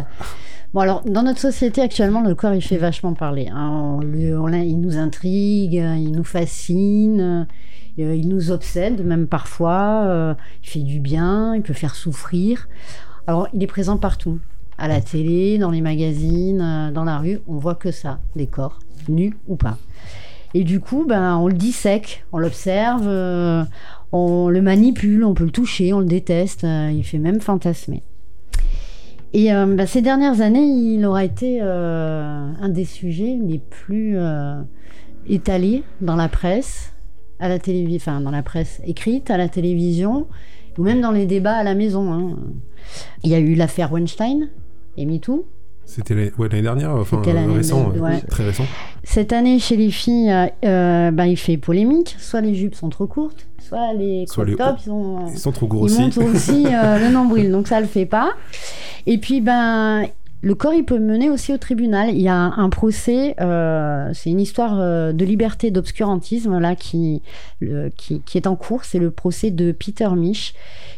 [0.72, 3.48] Bon alors, dans notre société actuellement, le corps il fait vachement parler.
[3.52, 3.70] hein.
[3.70, 7.44] On lui- on l'a- il nous intrigue, il nous fascine, euh,
[7.98, 10.04] il nous obsède même parfois.
[10.06, 12.68] euh, il fait du bien, il peut faire souffrir.
[13.26, 14.38] Alors, il est présent partout,
[14.78, 17.40] à la télé, dans les magazines, euh, dans la rue.
[17.46, 19.76] On voit que ça, des corps, nus ou pas.
[20.54, 23.64] Et du coup, ben, on le dissèque, on l'observe, euh,
[24.12, 28.02] on le manipule, on peut le toucher, on le déteste, euh, il fait même fantasmer.
[29.34, 34.16] Et euh, bah, ces dernières années, il aura été euh, un des sujets les plus
[34.16, 34.62] euh,
[35.28, 36.94] étalés dans la presse,
[37.40, 40.26] à la télévision, enfin dans la presse écrite, à la télévision,
[40.76, 42.12] ou même dans les débats à la maison.
[42.12, 42.36] hein.
[43.22, 44.48] Il y a eu l'affaire Weinstein
[44.96, 45.46] et MeToo.
[45.84, 48.20] C'était l'année ouais, dernière, enfin récent, euh, ouais.
[48.28, 48.64] très récent.
[49.04, 52.14] Cette année, chez les filles, euh, euh, bah, il fait polémique.
[52.18, 55.52] Soit les jupes sont trop courtes, soit les Soit crop les tops sont, Ils sont
[55.52, 56.00] trop gros il aussi.
[56.02, 58.32] montre aussi euh, le nombril, donc ça le fait pas.
[59.06, 60.04] Et puis ben
[60.40, 62.10] le corps il peut mener aussi au tribunal.
[62.10, 67.22] Il y a un procès, euh, c'est une histoire euh, de liberté d'obscurantisme là qui,
[67.60, 68.84] est en cours.
[68.84, 70.54] C'est le procès de Peter Mich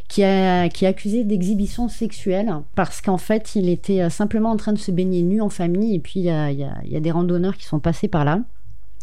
[0.08, 4.72] qui a est accusé d'exhibition sexuelle parce qu'en fait il était euh, simplement en train
[4.72, 7.56] de se baigner nu en famille et puis il y a, y a des randonneurs
[7.56, 8.40] qui sont passés par là.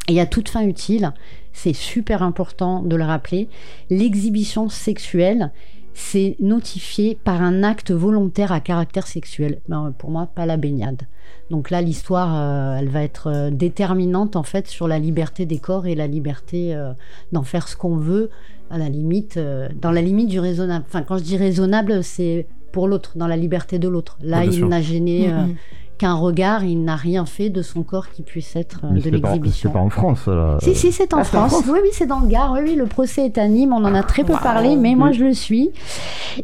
[0.10, 1.12] Et à toute fin utile,
[1.52, 3.50] c'est super important de le rappeler,
[3.90, 5.52] l'exhibition sexuelle,
[6.00, 9.62] c'est notifié par un acte volontaire à caractère sexuel.
[9.68, 11.02] Ben, pour moi, pas la baignade.
[11.50, 15.58] Donc là, l'histoire, euh, elle va être euh, déterminante en fait sur la liberté des
[15.58, 16.94] corps et la liberté euh,
[17.32, 18.30] d'en faire ce qu'on veut,
[18.70, 20.86] à la limite, euh, dans la limite du raisonnable.
[20.88, 24.20] Enfin, quand je dis raisonnable, c'est pour l'autre, dans la liberté de l'autre.
[24.22, 25.56] Là, il n'a gêné euh, Mhm.
[25.98, 29.10] Qu'un regard, il n'a rien fait de son corps qui puisse être euh, Mais de
[29.10, 29.70] l'exhibition.
[29.70, 30.58] C'est pas en France, là.
[30.62, 31.64] Si, si, c'est en Ah, en France.
[31.68, 32.54] Oui, oui, c'est dans le Gard.
[32.54, 33.74] Oui, oui, le procès est à Nîmes.
[33.74, 34.40] On en a très peu Wow.
[34.42, 35.72] parlé, mais moi, je le suis.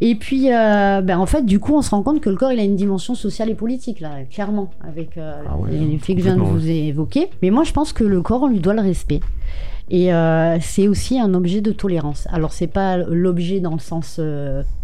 [0.02, 2.52] Et puis, euh, ben, en fait, du coup, on se rend compte que le corps,
[2.52, 6.22] il a une dimension sociale et politique, là, clairement, avec euh, Ah les, faits que
[6.22, 7.30] je viens de vous évoquer.
[7.42, 9.20] Mais moi, je pense que le corps, on lui doit le respect.
[9.90, 12.28] Et euh, c'est aussi un objet de tolérance.
[12.32, 14.20] Alors, c'est pas l'objet dans le sens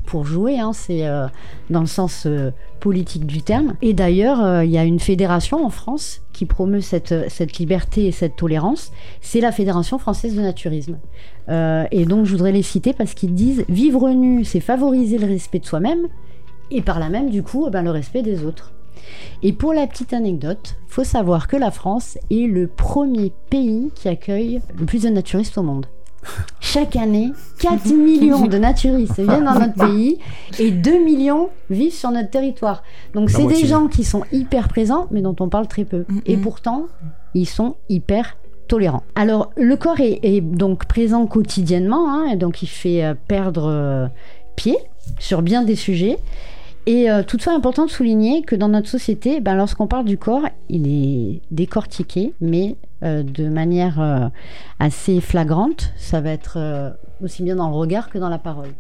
[0.09, 1.27] pour jouer, hein, c'est euh,
[1.69, 3.75] dans le sens euh, politique du terme.
[3.83, 7.13] Et d'ailleurs, euh, il y a une fédération en France qui promeut cette,
[7.59, 8.91] liberté et cette tolérance.
[9.21, 10.97] C'est la Fédération française de naturisme.
[11.91, 15.59] Et donc, je voudrais les citer parce qu'ils disent vivre nu, c'est favoriser le respect
[15.59, 16.07] de soi-même
[16.71, 18.71] et par là même, du coup, eh ben, le respect des autres.
[19.41, 24.07] Et pour la petite anecdote, faut savoir que la France est le premier pays qui
[24.07, 25.87] accueille le plus de naturistes au monde.
[26.59, 30.19] Chaque année, 4 millions de naturistes viennent dans notre pays
[30.59, 32.83] et 2 millions vivent sur notre territoire.
[33.13, 36.05] Donc c'est des gens qui sont hyper présents mais dont on parle très peu.
[36.07, 36.21] Mhm.
[36.25, 36.87] Et pourtant,
[37.33, 38.37] ils sont hyper
[38.67, 39.03] tolérants.
[39.15, 43.67] Alors le corps est, est donc présent quotidiennement hein, et donc il fait euh, perdre
[43.67, 44.07] euh,
[44.55, 44.77] pied
[45.17, 46.19] sur bien des sujets.
[46.89, 50.41] Et euh, toutefois, important de souligner que dans notre société, ben, lorsqu'on parle du corps,
[50.69, 54.27] il est décortiqué, mais euh, de manière euh,
[54.79, 55.93] assez flagrante.
[55.97, 56.89] Ça va être euh,
[57.23, 58.73] aussi bien dans le regard que dans la parole.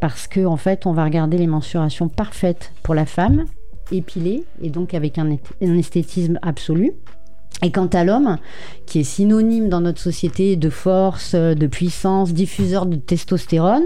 [0.00, 3.46] Parce qu'en en fait, on va regarder les mensurations parfaites pour la femme,
[3.90, 5.28] épilée, et donc avec un,
[5.60, 6.92] un esthétisme absolu.
[7.64, 8.38] Et quant à l'homme,
[8.86, 13.82] qui est synonyme dans notre société de force, de puissance, diffuseur de testostérone,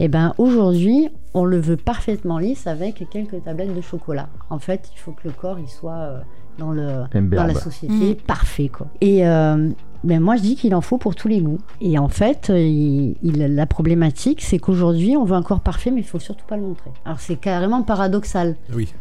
[0.00, 4.28] et ben aujourd'hui, on le veut parfaitement lisse avec quelques tablettes de chocolat.
[4.50, 6.20] En fait, il faut que le corps il soit euh,
[6.58, 8.14] dans le dans la société Mm.
[8.26, 8.88] parfait quoi.
[9.00, 9.70] Et euh,
[10.02, 11.58] ben moi je dis qu'il en faut pour tous les goûts.
[11.80, 15.90] Et en fait, euh, il- il- la problématique c'est qu'aujourd'hui on veut un corps parfait
[15.90, 16.90] mais il faut surtout pas le montrer.
[17.04, 18.56] Alors c'est carrément paradoxal.
[18.74, 18.92] Oui.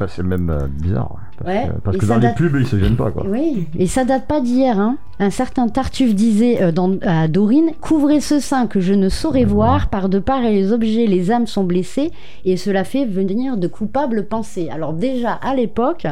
[0.00, 1.16] Bah, c'est même euh, bizarre.
[1.38, 3.12] Parce Ouais, que, parce et que ça dans date- les pubs, ils se gênent pas,
[3.12, 3.24] quoi.
[3.28, 4.80] Oui, et ça date pas d'hier.
[4.80, 4.96] Hein.
[5.20, 9.44] Un certain Tartuffe disait euh, dans, à Dorine Couvrez ce sein que je ne saurais
[9.44, 12.10] voir, par de pareils objets, les âmes sont blessées,
[12.44, 14.68] et cela fait venir de coupables pensées.
[14.72, 16.06] Alors, déjà à l'époque,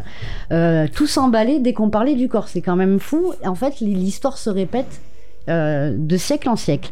[0.52, 2.46] euh, tout s'emballait dès qu'on parlait du corps.
[2.46, 3.32] C'est quand même fou.
[3.44, 5.00] En fait, l'histoire se répète
[5.48, 6.90] euh, de siècle en siècle.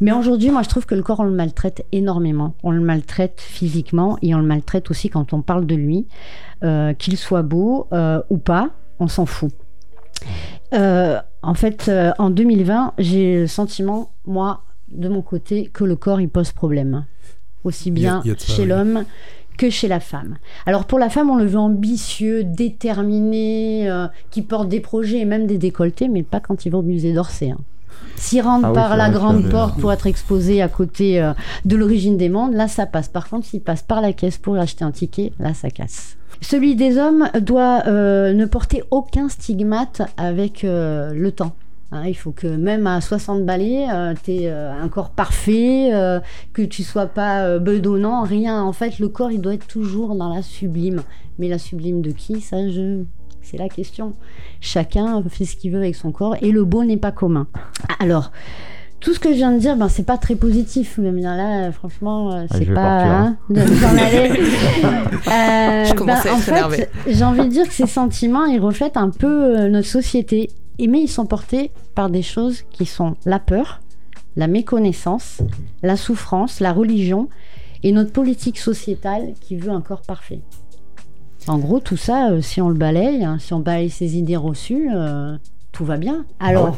[0.00, 2.54] Mais aujourd'hui, moi, je trouve que le corps, on le maltraite énormément.
[2.62, 6.06] On le maltraite physiquement et on le maltraite aussi quand on parle de lui.
[6.64, 9.52] Euh, qu'il soit beau euh, ou pas, on s'en fout.
[10.72, 16.28] En fait, en 2020, j'ai le sentiment, moi, de mon côté, que le corps, il
[16.28, 17.06] pose problème.
[17.64, 19.04] Aussi bien a chez l'homme
[19.58, 20.36] que chez la femme.
[20.64, 25.24] Alors pour la femme, on le veut ambitieux, déterminé, euh, qui porte des projets et
[25.26, 27.50] même des décolletés, mais pas quand il va au musée d'Orsay.
[27.50, 27.58] hein.
[28.16, 31.32] S'il rentre Ah oui, par la grande porte pour être exposé à côté euh,
[31.64, 33.08] de l'origine des mondes, là ça passe.
[33.08, 36.16] Par contre, s'il passe par la caisse pour acheter un ticket, là ça casse.
[36.40, 41.52] Celui des hommes doit euh, ne porter aucun stigmate avec le temps.
[41.90, 43.86] Hein, il faut que même à 60 balais,
[44.22, 46.20] tu aies un corps parfait, euh,
[46.52, 48.62] que tu sois pas euh, bedonnant, rien.
[48.62, 51.02] En fait, le corps, il doit être toujours dans la sublime.
[51.38, 52.40] Mais la sublime de qui?
[52.42, 53.04] Ça, je...
[53.40, 54.12] c'est la question.
[54.60, 57.46] Chacun fait ce qu'il veut avec son corps et le beau n'est pas commun.
[58.00, 58.32] Alors,
[59.00, 60.98] tout ce que je viens de dire, ben, c'est pas très positif.
[60.98, 63.04] Mais là, franchement, euh, Ah, c'est vais pas.
[63.04, 64.30] hein, de s'en aller.
[65.28, 66.76] Euh, Je commence à en être énervée.
[66.76, 69.26] fait, j'ai envie de dire que ces sentiments, ils reflètent un peu
[69.58, 70.50] euh, notre société.
[70.78, 73.80] Et mais ils sont portés par des choses qui sont la peur,
[74.36, 75.42] la méconnaissance,
[75.82, 77.28] la souffrance, la religion
[77.82, 80.40] et notre politique sociétale qui veut un corps parfait.
[81.46, 84.36] En gros, tout ça, euh, si on le balaye, hein, si on balaye ses idées
[84.36, 85.36] reçues, euh,
[85.72, 86.26] tout va bien.
[86.40, 86.76] Alors,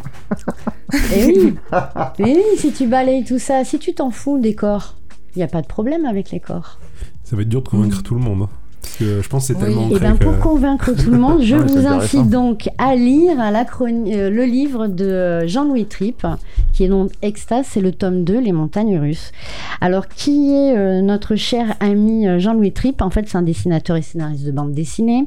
[1.14, 1.54] eh oui,
[2.18, 4.96] Eh oui, si tu balayes tout ça, si tu t'en fous des corps,
[5.34, 6.78] il n'y a pas de problème avec les corps.
[7.24, 8.48] Ça va être dur de convaincre tout le monde.
[8.82, 9.66] Parce que je pense que c'est Oui.
[9.66, 12.94] tellement Et bien que- pour convaincre tout le monde, je Ouais, vous incite donc à
[12.96, 16.26] lire la chroni- euh, le livre de Jean-Louis Tripp,
[16.72, 19.32] qui est donc Extase, c'est le tome 2, Les montagnes russes.
[19.80, 23.96] Alors qui est euh, notre cher ami euh, Jean-Louis Tripp En fait, c'est un dessinateur
[23.96, 25.24] et scénariste de bande dessinée.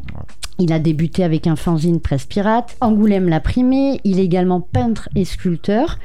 [0.60, 2.76] Il a débuté avec un fanzine presse pirate.
[2.82, 4.00] Angoulême l'a primé.
[4.04, 5.98] Il est également peintre et sculpteur.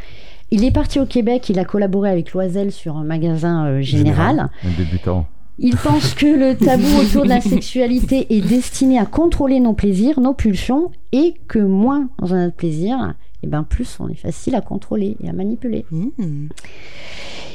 [0.50, 4.48] Il est parti au Québec, il a collaboré avec Loisel sur un magasin euh, général.
[4.64, 5.26] Un débutant.
[5.58, 10.20] Il pense que le tabou autour de la sexualité est destiné à contrôler nos plaisirs,
[10.20, 14.54] nos pulsions, et que moins on a de plaisir, et ben plus on est facile
[14.54, 15.84] à contrôler et à manipuler.
[15.90, 16.48] Mmh.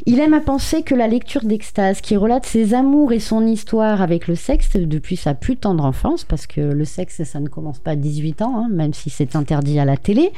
[0.05, 4.01] Il aime à penser que la lecture d'Extase, qui relate ses amours et son histoire
[4.01, 7.79] avec le sexe depuis sa plus tendre enfance, parce que le sexe, ça ne commence
[7.79, 10.33] pas à 18 ans, hein, même si c'est interdit à la télé,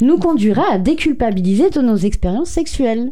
[0.00, 3.10] nous conduira à déculpabiliser de nos expériences sexuelles.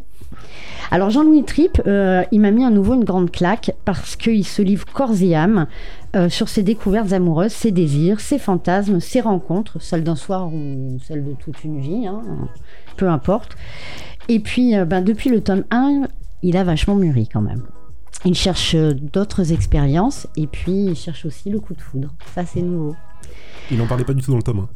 [0.91, 4.61] Alors Jean-Louis Tripp, euh, il m'a mis à nouveau une grande claque parce qu'il se
[4.61, 5.67] livre corps et âme
[6.15, 10.97] euh, sur ses découvertes amoureuses, ses désirs, ses fantasmes, ses rencontres, celles d'un soir ou
[11.07, 12.21] celles de toute une vie, hein,
[12.97, 13.55] peu importe.
[14.29, 16.07] Et puis, euh, ben, depuis le tome 1,
[16.41, 17.63] il a vachement mûri quand même.
[18.25, 22.13] Il cherche d'autres expériences et puis il cherche aussi le coup de foudre.
[22.33, 22.95] Ça, c'est nouveau.
[23.71, 24.59] Il n'en parlait pas du tout dans le tome.
[24.59, 24.69] hein.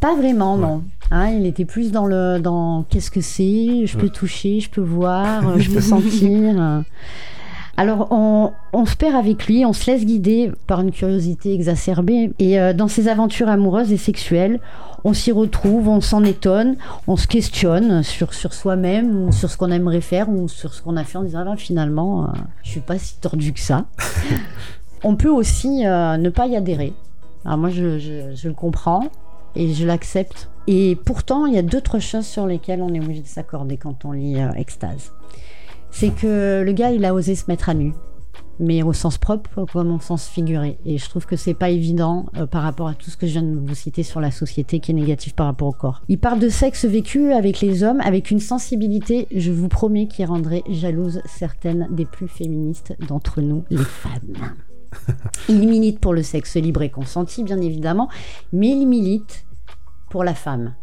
[0.00, 0.60] Pas vraiment, Ouais.
[0.62, 0.82] non.
[1.12, 4.12] Hein, il était plus dans le dans qu'est-ce que c'est, je peux Ouais.
[4.12, 6.82] toucher, je peux voir, je peux sentir.
[7.76, 12.30] Alors on, on se perd avec lui, on se laisse guider par une curiosité exacerbée
[12.38, 14.60] et euh, dans ses aventures amoureuses et sexuelles,
[15.02, 19.56] on s'y retrouve, on s'en étonne, on se questionne sur, sur soi-même ou sur ce
[19.56, 22.26] qu'on aimerait faire ou sur ce qu'on a fait en disant Ah, finalement, euh,
[22.64, 23.86] je suis pas si tordu que ça.
[25.02, 26.92] on peut aussi euh, ne pas y adhérer.
[27.46, 29.04] Alors moi je, je- je le comprends
[29.56, 30.50] et je l'accepte.
[30.66, 34.04] Et pourtant, il y a d'autres choses sur lesquelles on est obligé de s'accorder quand
[34.04, 35.12] on lit euh, Extase.
[35.90, 37.92] C'est que le gars, il a osé se mettre à nu,
[38.60, 40.78] mais au sens propre comme au sens figuré.
[40.84, 43.32] Et je trouve que c'est pas évident euh, par rapport à tout ce que je
[43.32, 46.02] viens de vous citer sur la société qui est négative par rapport au corps.
[46.08, 50.24] Il parle de sexe vécu avec les hommes, avec une sensibilité, je vous promets, qui
[50.24, 54.54] rendrait jalouse certaines des plus féministes d'entre nous, les femmes.
[55.48, 58.08] Il milite pour le sexe libre et consenti, bien évidemment,
[58.52, 59.46] mais il milite
[60.10, 60.74] pour la femme.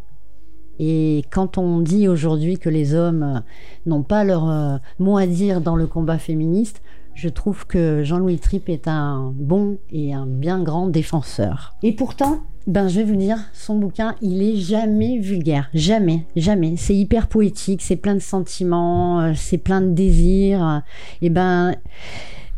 [0.78, 3.40] Et quand on dit aujourd'hui que les hommes euh,
[3.86, 6.82] n'ont pas leur euh, mot à dire dans le combat féministe,
[7.14, 11.74] je trouve que Jean-Louis Tripp est un bon et un bien grand défenseur.
[11.82, 16.76] Et pourtant, ben je vais vous dire, son bouquin, il est jamais vulgaire, jamais, jamais.
[16.76, 20.82] C'est hyper poétique, c'est plein de sentiments, euh, c'est plein de désirs.
[21.20, 21.74] Et ben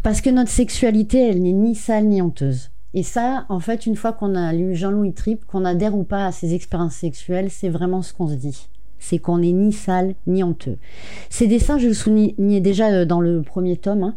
[0.03, 2.71] parce que notre sexualité, elle n'est ni sale ni honteuse.
[2.95, 6.27] Et ça, en fait, une fois qu'on a lu Jean-Louis Tripp, qu'on adhère ou pas
[6.27, 8.69] à ses expériences sexuelles, c'est vraiment ce qu'on se dit.
[9.01, 10.77] C'est qu'on n'est ni sale ni honteux.
[11.29, 14.15] Ces dessins, je le soulignais déjà euh, dans le premier tome, hein,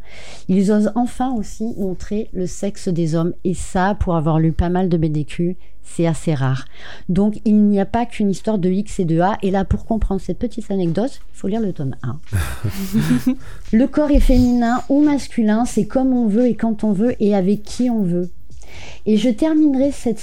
[0.48, 3.34] ils osent enfin aussi montrer le sexe des hommes.
[3.44, 6.66] Et ça, pour avoir lu pas mal de BDQ, c'est assez rare.
[7.10, 9.38] Donc, il n'y a pas qu'une histoire de X et de A.
[9.42, 12.20] Et là, pour comprendre cette petite anecdote, il faut lire le tome 1.
[13.74, 17.36] le corps est féminin ou masculin, c'est comme on veut et quand on veut et
[17.36, 18.30] avec qui on veut.
[19.06, 20.22] Et je terminerai cette,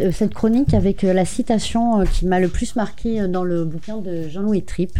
[0.00, 3.98] euh, chronique avec euh, la citation euh, qui m'a le plus marqué dans le bouquin
[3.98, 4.98] de Jean-Louis Tripp.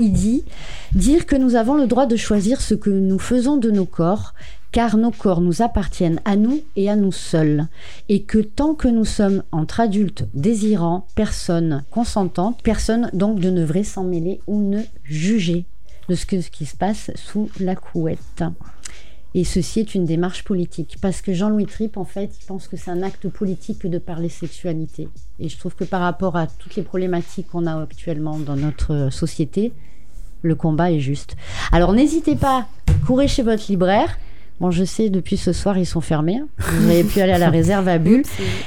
[0.00, 0.44] Il dit
[0.92, 4.34] Dire que nous avons le droit de choisir ce que nous faisons de nos corps,
[4.72, 7.68] car nos corps nous appartiennent à nous et à nous seuls,
[8.08, 13.84] et que tant que nous sommes entre adultes désirants, personne consentante, personne donc ne devrait
[13.84, 15.64] s'en mêler ou ne juger
[16.08, 18.42] de ce qui se passe sous la couette.
[19.34, 20.96] Et ceci est une démarche politique.
[21.00, 23.98] Parce que Jean-Louis Tripp, en fait, il pense que c'est un acte politique que de
[23.98, 25.08] parler sexualité.
[25.38, 29.10] Et je trouve que par rapport à toutes les problématiques qu'on a actuellement dans notre
[29.12, 29.72] société,
[30.42, 31.36] le combat est juste.
[31.72, 32.66] Alors n'hésitez pas,
[33.06, 34.18] courez chez votre libraire.
[34.60, 36.42] Bon, je sais, depuis ce soir, ils sont fermés.
[36.58, 38.24] Vous avez pu aller à la réserve à Bulle.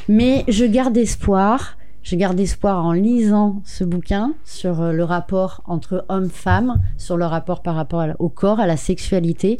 [0.07, 1.77] Mais je garde espoir.
[2.03, 7.25] Je garde espoir en lisant ce bouquin sur euh, le rapport entre hommes-femmes, sur le
[7.25, 9.59] rapport par rapport au corps, à la sexualité.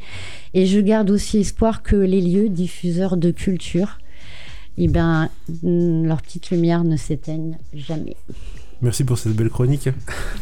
[0.54, 4.00] Et je garde aussi espoir que les lieux diffuseurs de culture,
[4.78, 5.30] eh ben,
[5.64, 8.16] leur petite lumière ne s'éteigne jamais.
[8.82, 9.90] Merci pour cette belle chronique.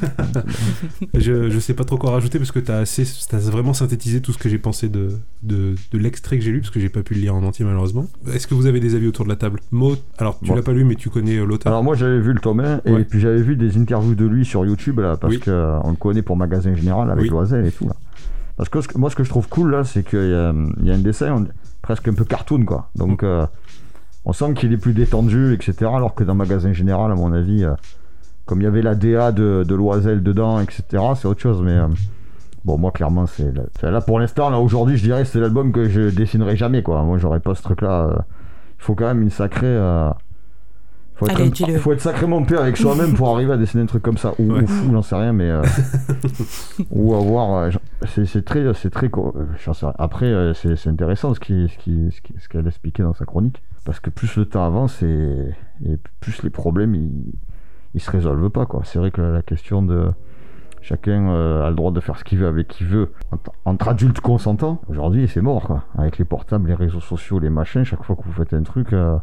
[1.13, 4.37] je, je sais pas trop quoi rajouter parce que assez, t'as vraiment synthétisé tout ce
[4.37, 5.09] que j'ai pensé de,
[5.43, 7.65] de, de l'extrait que j'ai lu parce que j'ai pas pu le lire en entier
[7.65, 8.07] malheureusement.
[8.33, 9.59] Est-ce que vous avez des avis autour de la table?
[9.71, 10.55] Mo, alors tu Bon.
[10.55, 11.71] l'as pas lu mais tu connais euh, l'auteur.
[11.71, 13.03] Alors moi j'avais vu le tome 1 et Ouais.
[13.03, 15.39] puis j'avais vu des interviews de lui sur YouTube là parce Oui.
[15.41, 17.29] que euh, le connaît pour Magasin Général avec Oui.
[17.29, 17.95] Loisel et tout là.
[18.55, 20.91] Parce que moi ce que je trouve cool là c'est qu'il y, a- il y
[20.91, 21.47] a un dessin on-
[21.81, 22.89] presque un peu cartoon quoi.
[22.95, 23.45] Donc euh,
[24.25, 25.73] on sent qu'il est plus détendu etc.
[25.93, 27.73] Alors que dans Magasin Général à mon avis euh,
[28.49, 30.83] comme il y avait la DA de, de Loisel dedans etc.
[31.15, 31.87] C'est autre chose mais euh,
[32.65, 35.71] bon moi clairement c'est là, c'est là pour l'instant là aujourd'hui je dirais c'est l'album
[35.71, 37.03] que je dessinerai jamais quoi.
[37.03, 38.25] Moi j'aurais pas ce truc là.
[38.79, 40.09] Il faut quand même une sacrée euh,
[41.15, 43.87] faut être, Allez, un- faut être sacrément paix avec soi-même pour arriver à dessiner un
[43.87, 44.31] truc comme ça.
[44.39, 44.63] Ou, Ouais.
[44.63, 45.49] ou fou, j'en sais rien, mais.
[45.49, 45.61] euh,
[46.91, 47.55] ou avoir.
[47.63, 47.69] euh,
[48.07, 48.73] c'est, c'est très.
[48.73, 49.95] C'est très co- euh, j'en sais rien.
[49.99, 53.13] Après, euh, c'est, c'est intéressant ce, qui, ce, qui, ce, qui- ce qu'elle expliquait dans
[53.13, 53.61] sa chronique.
[53.85, 55.47] Parce que plus le temps avance et,
[55.85, 57.33] et plus les problèmes ils,
[57.93, 58.65] ils se résolvent pas.
[58.65, 58.81] Quoi.
[58.83, 60.09] C'est vrai que la question de.
[60.81, 63.11] Chacun euh, a le droit de faire ce qu'il veut avec qui veut
[63.65, 64.79] entre, adultes consentants.
[64.87, 65.63] Aujourd'hui, c'est mort.
[65.63, 65.83] Quoi.
[65.97, 68.93] Avec les portables, les réseaux sociaux, les machins, chaque fois que vous faites un truc.
[68.93, 69.17] euh,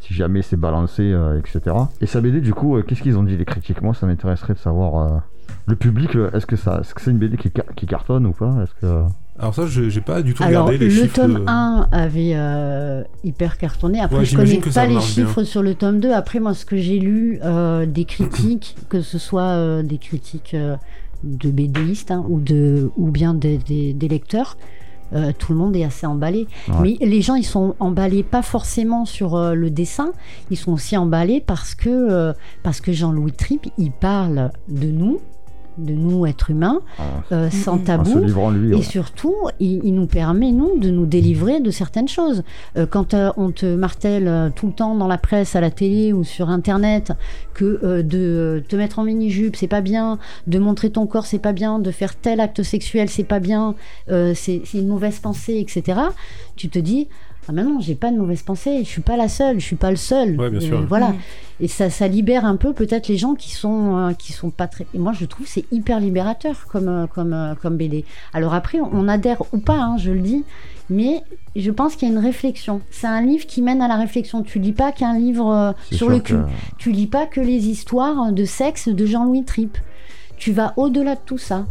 [0.00, 1.76] si jamais c'est balancé, euh, etc.
[2.00, 3.82] Et sa BD, du coup, euh, qu'est-ce qu'ils ont dit les critiques?
[3.82, 5.18] Moi, ça m'intéresserait de savoir euh,
[5.66, 6.16] le public.
[6.32, 8.62] Est-ce que ça, est-ce que c'est une BD qui, qui cartonne ou pas?
[8.62, 9.04] Est-ce que
[9.38, 11.14] Alors ça je- j'ai pas du tout Alors, regardé les le chiffres.
[11.14, 14.00] tome de- 1 avait euh, hyper cartonné.
[14.00, 15.00] Après, Ouais, je j'imagine connais pas les bien.
[15.00, 16.12] chiffres sur le tome 2.
[16.12, 20.56] Après, moi, ce que j'ai lu euh, des critiques, que ce soit euh, des critiques
[21.24, 24.56] de BDistes hein, ou, de, ou bien des, des- des lecteurs,
[25.14, 26.46] euh, tout le monde est assez emballé.
[26.68, 26.96] Ouais.
[27.00, 30.10] Mais les gens, ils sont emballés pas forcément sur euh, le dessin,
[30.50, 35.18] ils sont aussi emballés parce que, euh, parce que Jean-Louis Tripp, il parle de nous,
[35.78, 38.12] de nous, êtres humains, Ah, euh, sans en tabou.
[38.12, 42.08] se livrant lui Et surtout, il, il nous permet, nous, de nous délivrer de certaines
[42.08, 42.42] choses.
[42.76, 45.70] Euh, quand euh, on te martèle euh, tout le temps dans la presse, à la
[45.70, 47.12] télé ou sur Internet
[47.54, 51.38] que euh, de te mettre en mini-jupe, c'est pas bien, de montrer ton corps, c'est
[51.38, 53.74] pas bien, de faire tel acte sexuel, c'est pas bien,
[54.10, 56.00] euh, c'est une mauvaise pensée, etc.,
[56.56, 57.08] tu te dis...
[57.48, 59.76] Ah mais non, j'ai pas de mauvaise pensée, je suis pas la seule, je suis
[59.76, 60.38] pas le seul.
[60.38, 60.84] Ouais, bien sûr.
[60.86, 61.08] voilà.
[61.08, 61.16] Mhm.
[61.60, 64.68] Et ça, ça libère un peu peut-être les gens qui sont, euh, qui sont pas
[64.68, 64.86] très.
[64.94, 68.04] Et moi, je trouve que c'est hyper libérateur comme, euh, comme, euh, comme BD.
[68.34, 70.44] Alors après, on, adhère ou pas, hein, je le dis,
[70.90, 71.22] mais
[71.56, 72.80] je pense qu'il y a une réflexion.
[72.90, 74.42] C'est un livre qui mène à la réflexion.
[74.42, 76.36] Tu lis pas qu'un livre euh, sur le que- cul.
[76.76, 79.78] Tu lis pas que les histoires de sexe de Jean-Louis Tripp.
[80.36, 81.66] Tu vas au-delà de tout ça.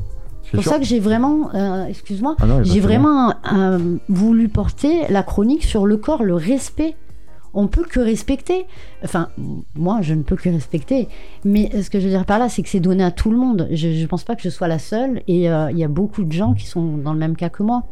[0.49, 0.71] C'est pour sûr.
[0.71, 5.63] ça que j'ai vraiment, euh, excuse-moi, Ah non, j'ai vraiment euh, voulu porter la chronique
[5.63, 6.95] sur le corps, le respect.
[7.53, 8.65] On peut que respecter.
[9.03, 9.29] Enfin,
[9.75, 11.07] moi, je ne peux que respecter.
[11.43, 13.37] Mais ce que je veux dire par là, c'est que c'est donné à tout le
[13.37, 13.67] monde.
[13.71, 15.23] Je ne pense pas que je sois la seule.
[15.27, 17.63] Et euh, il y a beaucoup de gens qui sont dans le même cas que
[17.63, 17.83] moi.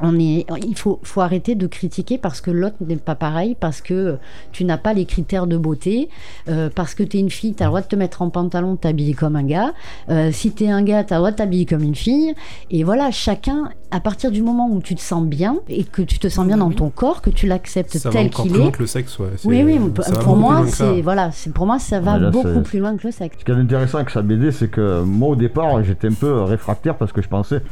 [0.00, 3.80] On est, il faut, faut arrêter de critiquer parce que l'autre n'est pas pareil, parce
[3.80, 4.16] que
[4.52, 6.08] tu n'as pas les critères de beauté,
[6.48, 8.30] euh, parce que tu es une fille, tu as le droit de te mettre en
[8.30, 9.72] pantalon, de t'habiller comme un gars.
[10.08, 12.34] Euh, si tu es un gars, tu as le droit de t'habiller comme une fille.
[12.70, 16.18] Et voilà, chacun, à partir du moment où tu te sens bien et que tu
[16.18, 18.68] te sens bien dans ton corps, que tu l'acceptes Ça va tel qu'il plus loin
[18.68, 18.72] est.
[18.72, 19.28] que le sexe, ouais.
[19.44, 20.94] Oui, oui, ça va pour beaucoup moi, plus loin que ça.
[20.94, 23.36] c'est voilà, c'est pour moi ça va là, beaucoup plus loin que le sexe.
[23.40, 26.42] Ce qui est intéressant avec sa BD, c'est que moi au départ, j'étais un peu
[26.42, 27.62] réfractaire parce que je pensais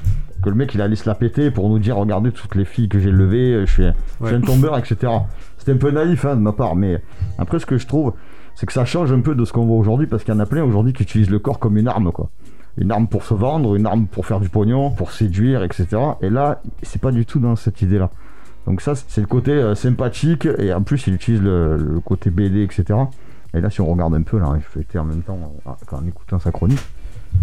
[0.46, 2.88] que le mec il allait se la péter pour nous dire regardez toutes les filles
[2.88, 3.82] que j'ai levées, je suis,
[4.20, 5.12] je suis un tombeur, etc.
[5.58, 7.02] C'était un peu naïf hein, de ma part, mais
[7.36, 8.12] après ce que je trouve,
[8.54, 10.40] c'est que ça change un peu de ce qu'on voit aujourd'hui parce qu'il y en
[10.40, 12.30] a plein aujourd'hui qui utilisent le corps comme une arme, quoi.
[12.78, 15.88] Une arme pour se vendre, une arme pour faire du pognon, pour séduire, etc.
[16.20, 18.10] Et là, c'est pas du tout dans cette idée-là.
[18.66, 22.30] Donc ça, c'est le côté euh, sympathique et en plus il utilise le, le côté
[22.30, 22.84] BD, etc.
[23.52, 25.38] Et là, si on regarde un peu, là, je feuilletais en même temps
[25.90, 26.78] en écoutant sa chronique.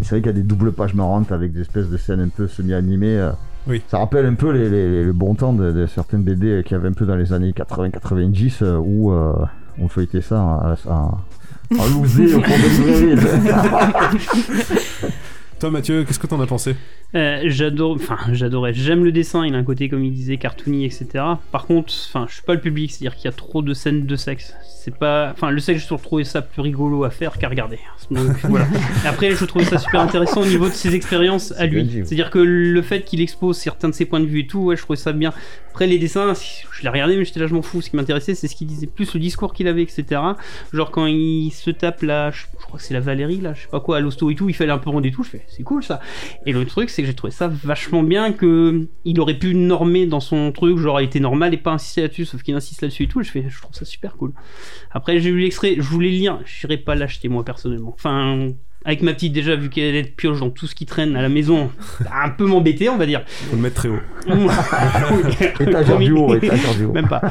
[0.02, 2.28] C'est vrai qu'il y a des doubles pages marrantes avec des espèces de scènes un
[2.30, 3.18] peu semi-animées.
[3.18, 3.32] euh.
[3.68, 3.82] Oui.
[3.88, 6.80] Ça rappelle un peu les, les- le bon temps de, de certaines BD qu'il y
[6.80, 9.34] avait un peu dans les années 80-90 euh, où euh,
[9.80, 11.18] on feuilletait ça en, en,
[11.80, 13.16] en loosé au fond de.
[15.60, 16.76] Toi, Mathieu, qu'est-ce que t'en as pensé?
[17.16, 18.74] Euh, j'adore, enfin j'adorais.
[18.74, 19.46] J'aime le dessin.
[19.46, 21.08] Il a un côté comme il disait cartoony, etc.
[21.54, 24.06] Par contre, enfin je suis pas le public, c'est-à-dire qu'il y a trop de scènes
[24.06, 24.54] de sexe.
[24.84, 27.80] C'est pas, enfin le sexe, je trouvé ça plus rigolo à faire qu'à regarder.
[28.12, 28.68] Donc voilà.
[29.06, 31.90] Après, je trouvais ça super intéressant au niveau de ses expériences à lui.
[32.04, 34.76] C'est-à-dire que le fait qu'il expose certains de ses points de vue et tout, ouais,
[34.76, 35.32] je trouvais ça bien.
[35.70, 37.82] Après les dessins, je l'ai regardé, mais j'étais là, je m'en fous.
[37.82, 40.22] Ce qui m'intéressait, c'est ce qu'il disait plus, le discours qu'il avait, etc.
[40.74, 43.68] Genre quand il se tape là, je, crois que c'est la Valérie là, je sais
[43.70, 45.24] pas quoi, à l'hosto et tout, il fallait un peu rond et tout.
[45.24, 46.02] Je fais, c'est cool ça.
[46.46, 50.08] Et le truc, c'est que j'ai trouvé ça vachement bien que il aurait pu normer
[50.08, 53.04] dans son truc, genre il était normal et pas insister là-dessus, sauf qu'il insiste là-dessus
[53.04, 53.24] et tout.
[53.24, 54.34] Je fais, je trouve ça super cool.
[54.92, 57.94] Après, j'ai eu l'extrait, je voulais le lire, je n'irai pas l'acheter moi personnellement.
[57.94, 58.50] Enfin.
[58.86, 61.30] Avec ma petite déjà vu qu'elle est pioche dans tout ce qui traîne à la
[61.30, 61.72] maison,
[62.14, 63.24] un peu m'embêter on va dire.
[63.26, 64.00] Faut le mettre très haut.
[65.62, 66.92] Étagère du haut, étagère du haut.
[66.92, 67.22] Même pas.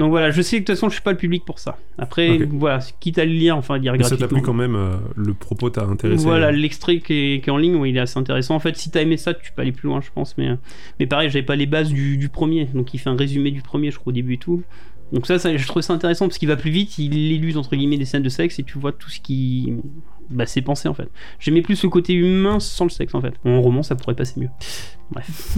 [0.00, 1.78] Donc voilà, je sais que de toute façon je suis pas le public pour ça.
[1.96, 4.38] Après, voilà, quitte à le lire, enfin dire Mais ça t'a gratuitement.
[4.38, 6.24] plu quand même, euh, le propos t'a intéressé.
[6.24, 8.56] Voilà, l'extrait qui est, qui est en ligne, oui, il est assez intéressant.
[8.56, 10.36] En fait, si t'as aimé ça, tu peux aller plus loin, je pense.
[10.38, 10.56] Mais, euh,
[10.98, 12.64] mais pareil, j'avais pas les bases du, du premier.
[12.74, 14.64] Donc il fait un résumé du premier, je crois, au début et tout.
[15.12, 17.76] Donc ça, ça je trouve ça intéressant parce qu'il va plus vite, il élude entre
[17.76, 19.72] guillemets des scènes de sexe et tu vois tout ce qui.
[20.28, 21.08] Bah, c'est pensé en fait.
[21.38, 23.32] J'aimais plus ce côté humain sans le sexe en fait.
[23.44, 24.48] En roman, ça pourrait passer mieux.
[25.12, 25.56] Bref.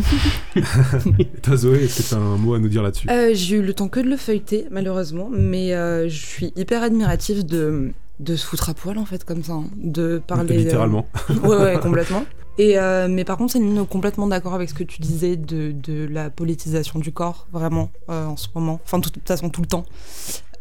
[1.19, 3.09] Et toi, Zoé, est-ce que t'as un mot à nous dire là-dessus?
[3.11, 6.83] Euh, J'ai eu le temps que de le feuilleter, malheureusement, mais euh, je suis hyper
[6.83, 9.55] admirative de, de se foutre à poil, en fait, comme ça.
[9.55, 10.55] hein, De parler.
[10.55, 11.09] euh, Littéralement.
[11.45, 12.27] Ouais, ouais, complètement.
[12.59, 16.29] Et, euh, mais par contre, Céline, complètement d'accord avec ce que tu disais de, la
[16.29, 18.81] politisation du corps, vraiment, euh, en ce moment.
[18.85, 19.87] Enfin, de toute façon, tout le temps.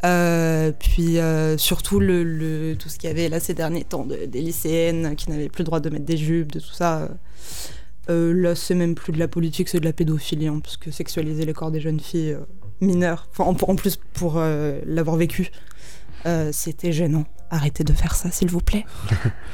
[0.04, 1.18] Euh, puis
[1.58, 5.48] surtout tout ce qu'il y avait là ces derniers temps de- des lycéennes qui n'avaient
[5.48, 7.08] plus le droit de mettre des jupes, de tout ça.
[8.08, 11.44] là, c'est même plus de la politique, c'est de la pédophilie, hein, parce que sexualiser
[11.44, 12.38] les corps des jeunes filles
[12.80, 15.50] mineures, en, plus pour l'avoir vécu,
[16.52, 17.24] c'était gênant.
[17.50, 18.84] Arrêtez de faire ça, s'il vous plaît.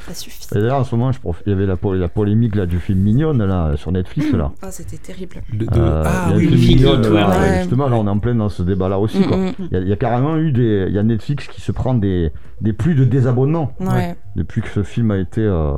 [0.07, 0.45] ça suffit.
[0.53, 2.65] Et d'ailleurs, en ce moment, je prof- il y avait la, po- la polémique là,
[2.65, 4.31] du film Mignonne là, sur Netflix.
[4.33, 4.51] Là.
[4.61, 5.37] Ah, c'était terrible.
[5.53, 7.21] De- de- Euh, Ah il y a oui, le film Mignonne, ouais.
[7.21, 7.57] là, Ouais.
[7.59, 9.21] Justement, là, on est en plein dans ce débat-là aussi.
[9.25, 9.37] quoi.
[9.37, 9.53] Mm, mm.
[9.59, 10.85] Il y, a- il y a carrément eu des.
[10.89, 12.31] Il y a Netflix qui se prend des,
[12.61, 14.15] des plus de désabonnements Ouais.
[14.35, 15.73] depuis que ce film a été euh,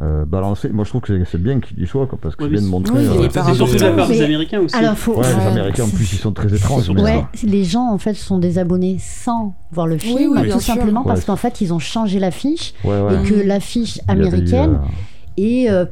[0.00, 0.68] euh, balancé.
[0.70, 2.62] Moi, je trouve que c'est- bien qu'il y soit, quoi, parce que Ouais, c'est bien
[2.62, 2.94] de montrer.
[2.98, 4.74] oui, euh, C'est surtout de la part des Américains aussi.
[4.76, 5.14] Alors, faut.
[5.14, 5.46] Ouais, les.
[5.46, 6.90] Américains, en plus, ils sont très étranges.
[6.90, 10.60] mais, Ouais, les gens en fait sont des abonnés sans voir le film, oui, tout
[10.60, 10.74] sûr.
[10.74, 13.14] simplement parce qu'en fait ils ont changé l'affiche ouais, ouais.
[13.24, 15.84] et que l'affiche américaine euh, est, euh,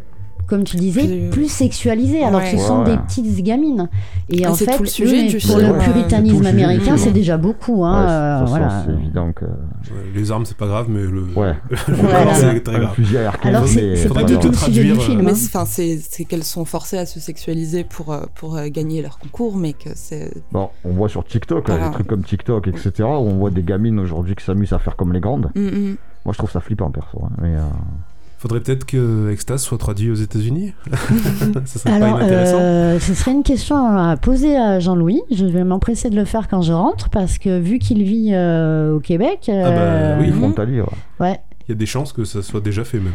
[0.48, 3.88] comme tu disais, Plus- plus sexualisée alors que ce sont Ouais, des petites gamines.
[4.30, 6.48] Et Ah, en c'est fait, tout le sujet eux, du pour le euh, puritanisme le
[6.48, 7.84] américain, c'est déjà beaucoup.
[7.84, 8.84] Hein, ouais, euh, voilà.
[8.86, 9.44] c'est évident que.
[9.44, 9.50] Ouais,
[10.14, 11.24] Les armes, c'est pas grave, mais le.
[11.36, 11.54] Ouais.
[11.88, 12.34] Voilà.
[12.34, 12.94] c'est très Un grave.
[12.94, 15.22] fusil à R15, Alors c'est pas que du tout le sujet du film.
[15.22, 15.64] Mais hein.
[15.66, 19.72] c'est- qu'elles sont forcées à se sexualiser pour, euh, pour euh, gagner leur concours, mais
[19.74, 20.32] que c'est.
[20.52, 23.98] Bon, on voit sur TikTok, des trucs comme TikTok, etc., où on voit des gamines
[24.00, 25.50] aujourd'hui qui s'amusent à faire comme les grandes.
[25.54, 25.96] Mm, mm.
[26.24, 27.18] Moi, je trouve ça flippant, perso.
[27.22, 27.60] hein, Mais, euh,
[28.38, 30.72] Faudrait peut-être que Extase soit traduit aux États-Unis.
[31.66, 32.58] ça serait Alors, pas inintéressant.
[32.60, 35.20] euh, ce serait une question à poser à Jean-Louis.
[35.32, 38.94] Je vais m'empresser de le faire quand je rentre parce que vu qu'il vit euh,
[38.94, 40.30] au Québec, bah, euh, oui.
[40.30, 40.86] Frontalier, ouais.
[41.18, 43.12] ouais, Il y a des chances que ça soit déjà fait même.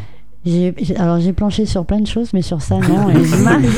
[1.00, 3.10] alors j'ai planché sur plein de choses, mais sur ça non.
[3.10, 3.62] et j'ai mal.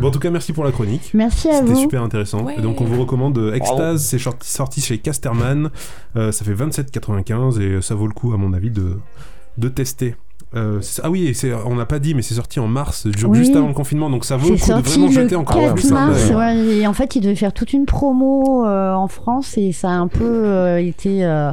[0.00, 1.12] Bon, en tout cas, merci pour la chronique.
[1.14, 1.80] Merci à C'était vous.
[1.80, 2.44] super intéressant.
[2.44, 2.56] Ouais.
[2.58, 4.04] Et donc, on vous recommande euh, Extase.
[4.04, 5.70] C'est sorti- sorti chez Casterman.
[6.14, 8.98] Euh, ça fait 27,95 et ça vaut le coup, à mon avis, de,
[9.58, 10.16] de tester.
[10.54, 11.32] Euh, ah oui,
[11.66, 13.38] on n'a pas dit, mais c'est sorti en mars, Oui.
[13.38, 15.34] juste avant le confinement, donc ça vaut le C'est coup de sorti vraiment le jeter
[15.36, 16.30] encore 4 plus un mars.
[16.30, 19.88] ouais, et en fait, il devait faire toute une promo euh, en France et ça
[19.88, 21.52] a un peu euh, été euh,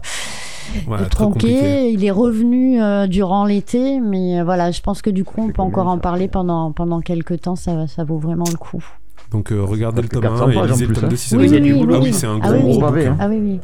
[1.09, 1.91] tronqué.
[1.91, 5.49] Il est revenu euh, durant l'été, mais euh, voilà, je pense que du coup, on
[5.51, 7.55] peut encore en ça parler pendant, pendant quelques temps.
[7.55, 8.83] Ça, ça vaut vraiment le coup.
[9.31, 11.07] Donc, euh, regardez Ça le tome 400 1 et lisez le tome hein.
[11.09, 11.61] 2 si ça Oui, vous oui, a
[11.95, 12.13] Ah oui.
[12.13, 13.11] c'est un Ah gros, pavé, bouquin.
[13.13, 13.17] hein.
[13.19, 13.59] Ah oui, oui.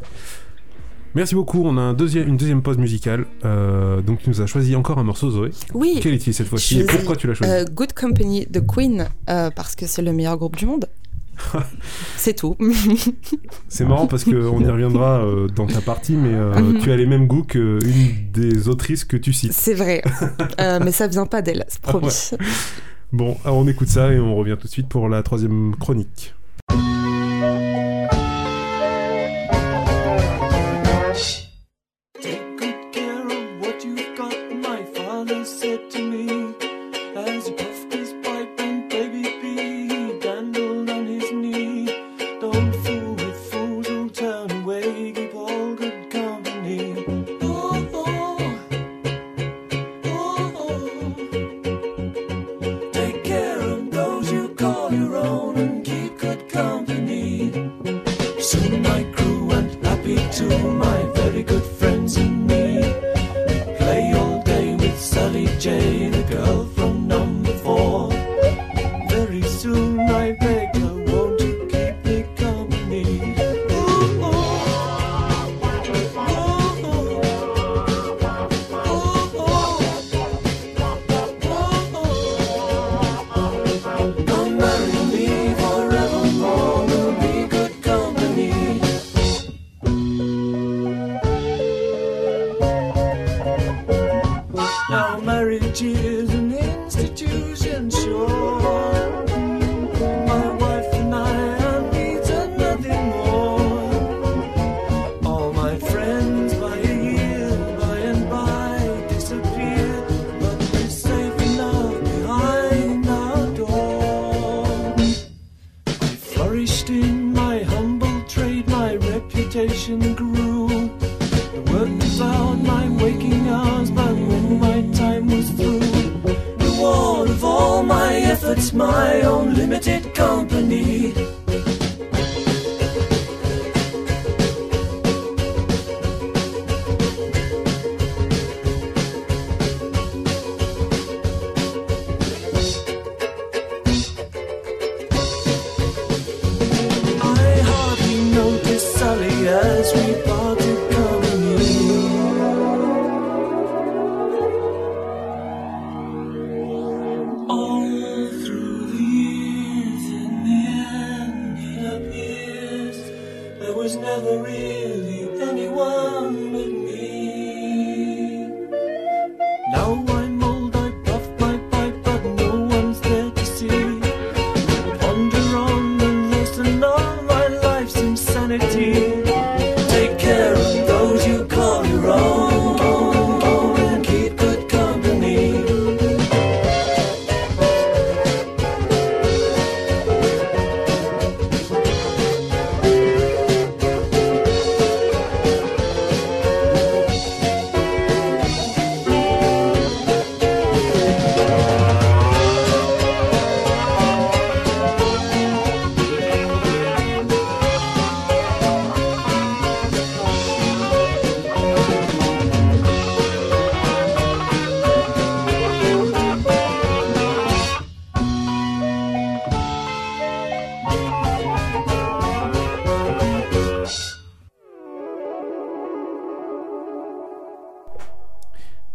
[1.14, 1.62] Merci beaucoup.
[1.64, 3.24] On a un deuxième, une deuxième pause musicale.
[3.44, 5.50] Euh, donc, tu nous as choisi encore un morceau, Zoé.
[5.72, 5.98] Oui.
[6.02, 9.50] Quel est-il cette fois-ci et pourquoi tu l'as choisi Euh, Good Company de Queen, euh,
[9.50, 10.86] parce que c'est le meilleur groupe du monde.
[12.16, 12.56] c'est tout.
[13.68, 16.78] C'est marrant parce qu'on y reviendra euh, dans ta partie, mais euh, Mhm.
[16.80, 17.78] tu as les mêmes goûts qu'une
[18.32, 19.52] des autrices que tu cites.
[19.52, 20.02] c'est vrai.
[20.60, 22.08] Euh, mais ça vient pas d'elle, c'est promis.
[23.12, 26.34] Bon, alors on écoute ça et on revient tout de suite pour la troisième chronique.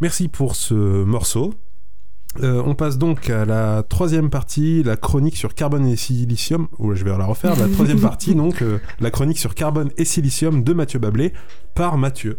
[0.02, 1.54] Merci pour ce morceau.
[2.42, 6.66] Euh, on passe donc à la troisième partie, la chronique sur carbone et silicium.
[6.80, 7.54] Ouh, je vais la refaire.
[7.56, 11.32] La troisième partie, donc, euh, la chronique sur carbone et silicium de Mathieu Bablé
[11.76, 12.36] par Mathieu.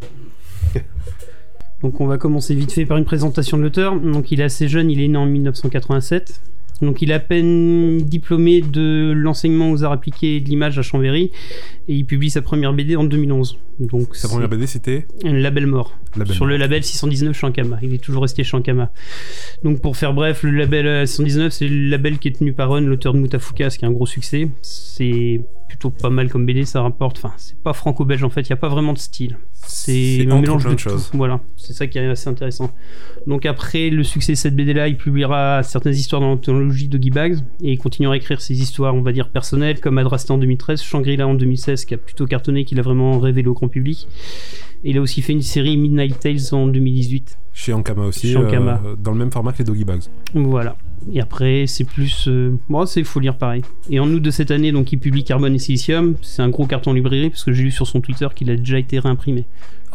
[1.82, 3.98] Donc on va commencer vite fait par une présentation de l'auteur.
[3.98, 6.42] Donc il est assez jeune, il est né en 1987.
[6.84, 10.82] Donc il est à peine diplômé de l'enseignement aux arts appliqués et de l'image à
[10.82, 11.32] Chambéry
[11.88, 13.58] et il publie sa première BD en 2011.
[13.80, 16.52] Donc Sa première BD, c'était label mort Label sur Mort.
[16.52, 17.80] le label 619 Shankama.
[17.82, 18.92] Il est toujours resté Shankama.
[19.64, 22.70] Donc pour faire bref, le label euh, 619 c'est le label qui est tenu par
[22.70, 24.50] Ron, l'auteur de Mutafuka, ce qui est un gros succès.
[24.62, 27.18] C'est plutôt pas mal comme BD, ça rapporte.
[27.18, 29.38] Enfin, c'est pas franco-belge en fait, il y a pas vraiment de style.
[29.66, 31.10] C'est un mélange de choses.
[31.12, 31.18] tout.
[31.18, 32.72] Voilà, c'est ça qui est assez intéressant.
[33.28, 36.98] Donc après le succès de cette BD là, il publiera certaines histoires dans l'anthologie de
[36.98, 40.32] Guy Bags et il continuera à écrire ses histoires, on va dire personnelles, comme Adrasté
[40.34, 43.68] en 2013, Shangri-La en 2016, qui a plutôt cartonné, qu'il a vraiment révélé au grand
[43.70, 44.08] public.
[44.84, 47.38] Et il a aussi fait une série Midnight Tales en 2018.
[47.54, 48.82] chez Ankama aussi, Chez Ankama.
[48.86, 50.02] euh, dans le même format que les Doggy Bags.
[50.34, 50.76] Voilà.
[51.12, 52.28] Et après, c'est plus.
[52.28, 52.58] Euh...
[52.70, 53.62] Bon, c'est faut lire pareil.
[53.90, 56.16] Et en août de cette année, donc, il publie Carbone et Silicium.
[56.22, 58.80] C'est un gros carton librairie, parce que j'ai lu sur son Twitter qu'il a déjà
[58.80, 59.46] été réimprimé.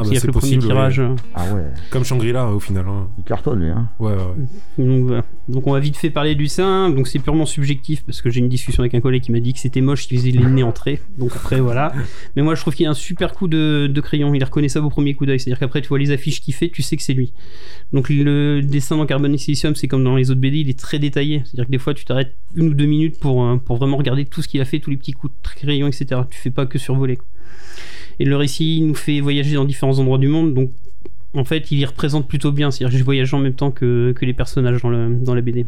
[0.01, 0.63] Ah bah y a que le premier possible.
[0.73, 1.03] tirage.
[1.35, 2.85] Ah ouais, Comme Shangri-La au final.
[2.89, 3.09] hein.
[3.19, 3.71] il cartonne lui.
[3.71, 3.89] Hein.
[3.99, 4.85] Ouais, ouais, ouais.
[4.85, 5.25] Donc, voilà.
[5.49, 6.91] Donc on va vite fait parler du sein.
[6.91, 9.53] Donc c'est purement subjectif parce que j'ai une discussion avec un collègue qui m'a dit
[9.55, 11.01] que c'était moche qu'il faisait les nez entrés.
[11.19, 11.93] Donc après voilà.
[12.37, 14.33] Mais moi je trouve qu'il a un super coup de, de crayon.
[14.35, 15.41] Il est reconnaissable au premier coup d'œil.
[15.41, 17.33] C'est-à-dire qu'après tu vois les affiches qu'il fait, tu sais que c'est lui.
[17.93, 20.79] Donc le dessin dans Carbone et Silicium, c'est comme dans les autres BD, il est
[20.79, 21.43] très détaillé.
[21.45, 24.25] C'est-à-dire que des fois tu t'arrêtes une ou deux minutes pour, euh, pour vraiment regarder
[24.27, 26.21] tout ce qu'il a fait, tous les petits coups de crayon, etc.
[26.31, 27.17] Tu fais pas que survoler.
[27.17, 27.27] quoi.
[28.21, 30.55] Et le récit nous fait voyager dans différents endroits du monde.
[30.55, 30.71] Donc
[31.35, 32.71] en fait, il y représente plutôt bien.
[32.71, 35.41] C'est-à-dire que je voyage en même temps que, que les personnages dans, le, dans la
[35.41, 35.67] BD.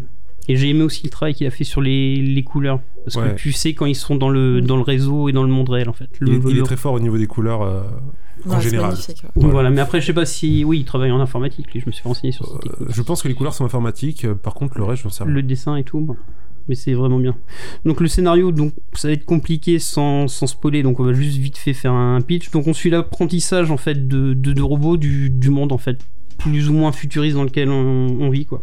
[0.48, 2.80] Et j'ai aimé aussi le travail qu'il a fait sur les, les couleurs.
[3.04, 3.30] Parce Ouais.
[3.34, 5.68] que tu sais quand ils sont dans le, dans le réseau et dans le monde
[5.68, 6.08] réel, en fait.
[6.18, 6.66] Le Il, est, il est velours.
[6.66, 7.82] très fort au niveau des couleurs euh,
[8.46, 8.94] en Ouais, général.
[9.36, 9.52] Voilà.
[9.52, 10.64] Voilà, mais après, je sais pas si.
[10.64, 13.22] Oui, il travaille en informatique, lui, je me suis renseigné sur cette Euh, je pense
[13.22, 14.24] que les couleurs sont informatiques.
[14.24, 15.32] euh, Par contre, le reste, j'en sais rien.
[15.32, 16.16] Le dessin et tout, bon.
[16.70, 17.36] Mais c'est vraiment bien.
[17.84, 21.36] Donc le scénario, donc ça va être compliqué sans, sans spoiler, donc on va juste
[21.36, 22.50] vite fait faire un pitch.
[22.52, 25.98] Donc on suit l'apprentissage en fait de, de, de robots du, du monde en fait,
[26.38, 28.62] plus ou moins futuriste dans lequel on, on vit quoi.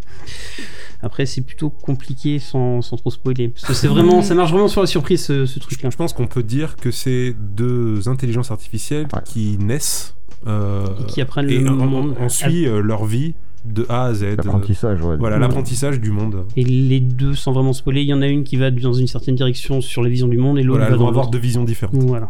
[1.01, 4.67] Après c'est plutôt compliqué sans, sans trop spoiler, parce que c'est vraiment, ça marche vraiment
[4.67, 5.89] sur la surprise ce, ce truc-là.
[5.91, 9.21] Je pense qu'on peut dire que c'est deux intelligences artificielles Ouais.
[9.23, 10.15] qui naissent
[10.47, 12.15] euh, Et qui apprennent et le on, monde.
[12.19, 13.35] on suit euh, leur vie
[13.73, 14.23] de A à Z.
[14.37, 15.17] L'apprentissage, ouais.
[15.17, 16.45] Voilà, l'apprentissage du monde.
[16.55, 19.07] Et les deux, sans vraiment spoiler, il y en a une qui va dans une
[19.07, 21.63] certaine direction sur la vision du monde et l'autre Voilà, va dans avoir deux visions
[21.63, 21.95] différentes.
[21.95, 22.29] Voilà.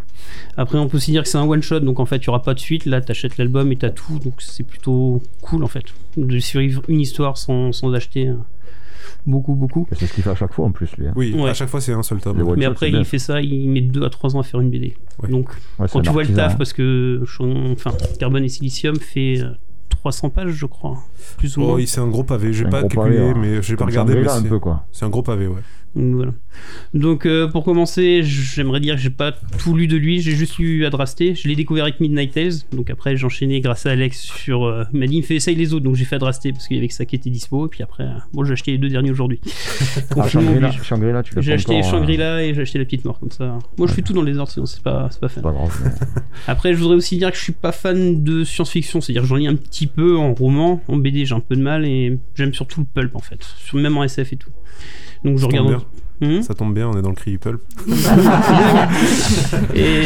[0.58, 2.30] Après, on peut aussi dire que c'est un one shot, donc en fait, il y
[2.30, 2.86] aura pas de suite.
[2.86, 5.84] Là, t'achètes l'album et t'as tout, donc c'est plutôt cool en fait
[6.18, 8.28] de suivre une histoire sans, sans acheter.
[8.30, 8.34] euh.
[9.26, 9.88] beaucoup, beaucoup.
[9.92, 11.08] C'est ce qu'il fait à chaque fois en plus, lui.
[11.08, 11.14] hein.
[11.16, 11.50] Oui, Ouais.
[11.50, 12.42] à chaque fois c'est un seul tome.
[12.58, 14.96] Mais après, il fait ça, il met 2 à 3 ans à faire une BD.
[15.22, 15.30] Ouais.
[15.30, 16.56] Donc, Ouais, quand tu vois le taf, hein.
[16.58, 17.22] parce que
[17.74, 19.52] enfin, Carbone et Silicium fait euh,
[19.90, 20.98] 300 pages, je crois,
[21.38, 21.76] plus ou Oh, moins.
[21.76, 22.54] oui, c'est un gros pavé.
[22.54, 23.34] J'ai pas calculé, pavé, hein.
[23.38, 24.24] mais j'ai pas regardé.
[24.92, 25.62] C'est un gros pavé, ouais.
[25.98, 26.32] Donc, voilà.
[26.93, 30.58] Donc euh, pour commencer, j'aimerais dire que j'ai pas tout lu de lui, j'ai juste
[30.58, 31.36] lu Adrasté.
[31.36, 34.64] Je l'ai découvert avec Midnight Tales, donc après j'ai enchaîné grâce à Alex sur.
[34.66, 36.68] euh, il m'a dit il me fait essaye les autres, donc j'ai fait Adrasté parce
[36.68, 37.66] qu'il y avait que ça qui était dispo.
[37.68, 39.39] Et puis après, euh, bon j'ai acheté les deux derniers aujourd'hui.
[40.20, 43.60] Ah, Shangri-La, tu l'as J'ai acheté Shangri-La et j'ai acheté La Petite Mort comme ça.
[43.78, 45.36] Moi je fais tout dans les ordres, sinon c'est pas, pas fun.
[45.36, 45.82] C'est pas grave.
[45.84, 49.28] mais- Après, je voudrais aussi dire que je suis pas fan de science-fiction, c'est-à-dire que
[49.28, 52.18] j'en lis un petit peu en roman, en BD, j'ai un peu de mal et
[52.36, 53.39] j'aime surtout le pulp en fait,
[53.74, 54.50] même en SF et tout.
[55.24, 55.84] Donc je Ça tombe regarde.
[56.20, 57.61] Hmm Ça tombe bien, on est dans le cri pulp.
[59.76, 60.01] et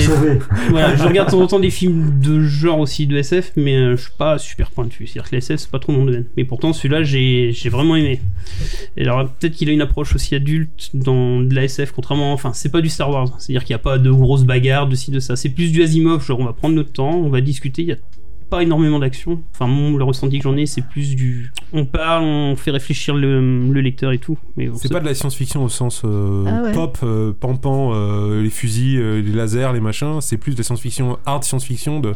[0.70, 3.78] voilà, je regarde de temps en temps des films de genre aussi de SF, mais
[3.78, 5.08] euh, je suis pas super pointu.
[5.08, 6.26] C'est-à-dire que la SF, c'est pas trop mon domaine.
[6.36, 8.20] Mais pourtant, celui-là, j'ai j'ai vraiment aimé.
[8.98, 12.34] Et alors, peut-être qu'il a une approche aussi adulte dans de la SF, contrairement.
[12.34, 13.30] Enfin, c'est pas du Star Wars.
[13.40, 15.38] C'est-à-dire qu'il n'y a pas de grosses bagarres, de ci, de ça.
[15.38, 16.26] C'est plus du Asimov.
[16.26, 17.84] Genre, on va prendre notre temps, on va discuter.
[17.84, 17.98] Il y a
[18.52, 19.42] pas énormément d'action.
[19.54, 21.52] Enfin, mon, le ressenti que j'en ai, c'est plus du.
[21.74, 24.38] On parle, on fait réfléchir le, le lecteur et tout.
[24.58, 26.72] Mais bon, C'est pas de la science-fiction au sens euh, Ah ouais.
[26.74, 30.22] pop, euh, pampan, euh, les fusils, euh, les lasers, les machins.
[30.22, 32.14] C'est plus de la science-fiction, hard science-fiction, de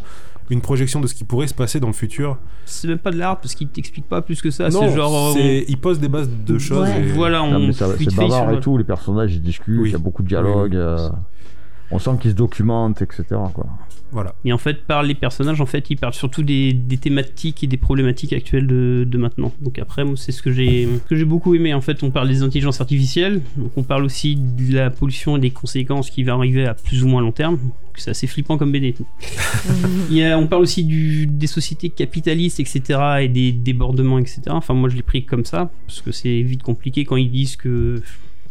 [0.52, 2.38] une projection de ce qui pourrait se passer dans le futur.
[2.66, 4.70] c'est même pas de l'art parce qu'il t'explique pas plus que ça.
[4.70, 5.30] non, C'est genre.
[5.30, 6.88] euh, c'est- il pose des bases de choses.
[6.88, 7.00] Ouais.
[7.02, 7.52] et- Voilà, on.
[7.52, 9.90] Non, mais ça- vite c'est bavard et tout, les personnages ils discutent, Oui.
[9.90, 10.78] il y a beaucoup de dialogues.
[10.80, 11.10] Oui, oui.
[11.92, 13.24] On sent qu'ils se documentent, etc.
[13.54, 13.68] Quoi.
[14.12, 14.34] Voilà.
[14.46, 17.68] Et en fait, par les personnages, en fait, ils parlent surtout des, des thématiques et
[17.68, 19.52] des problématiques actuelles de, de maintenant.
[19.62, 21.74] Donc après, moi, c'est ce que j'ai ce que j'ai beaucoup aimé.
[21.74, 25.40] En fait, on parle des intelligences artificielles, donc on parle aussi de la pollution et
[25.40, 27.60] des conséquences qui va arriver à plus ou moins long terme.
[27.98, 28.94] C'est assez flippant comme BD.
[30.10, 34.42] Il y a- on parle aussi du, des sociétés capitalistes, etc., et des débordements, etc.
[34.50, 37.56] Enfin, moi, je l'ai pris comme ça, parce que c'est vite compliqué quand ils disent
[37.58, 38.02] que.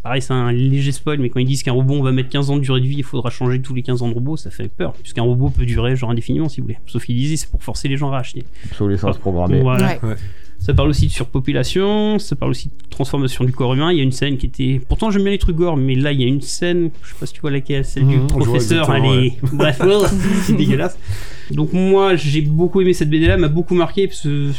[0.05, 2.51] Pareil, c'est un léger spoil, mais quand ils disent qu'un robot, on va mettre 15
[2.51, 4.51] ans de durée de vie, il faudra changer tous les 15 ans de robot, ça
[4.51, 6.79] fait peur, puisqu'un robot peut durer genre indéfiniment, si vous voulez.
[6.87, 8.45] Sauf qu'ils disaient, c'est pour forcer les gens à racheter.
[8.71, 9.61] Obsolescence programmée.
[9.63, 9.99] Voilà.
[10.03, 10.15] Ouais.
[10.61, 13.93] Ça parle aussi de surpopulation, ça parle aussi de transformation du corps humain.
[13.93, 14.81] Il y a une scène qui était.
[14.89, 17.15] Pourtant, j'aime bien les trucs gore, mais là, il y a une scène, je sais
[17.21, 18.91] pas si tu vois laquelle, celle du Mhm, professeur.
[18.95, 19.53] Elle exactement, est.
[19.55, 19.83] Bref,
[20.43, 20.99] c'est dégueulasse.
[21.51, 24.53] Donc, moi, j'ai beaucoup aimé cette BD là, m'a beaucoup marqué, parce que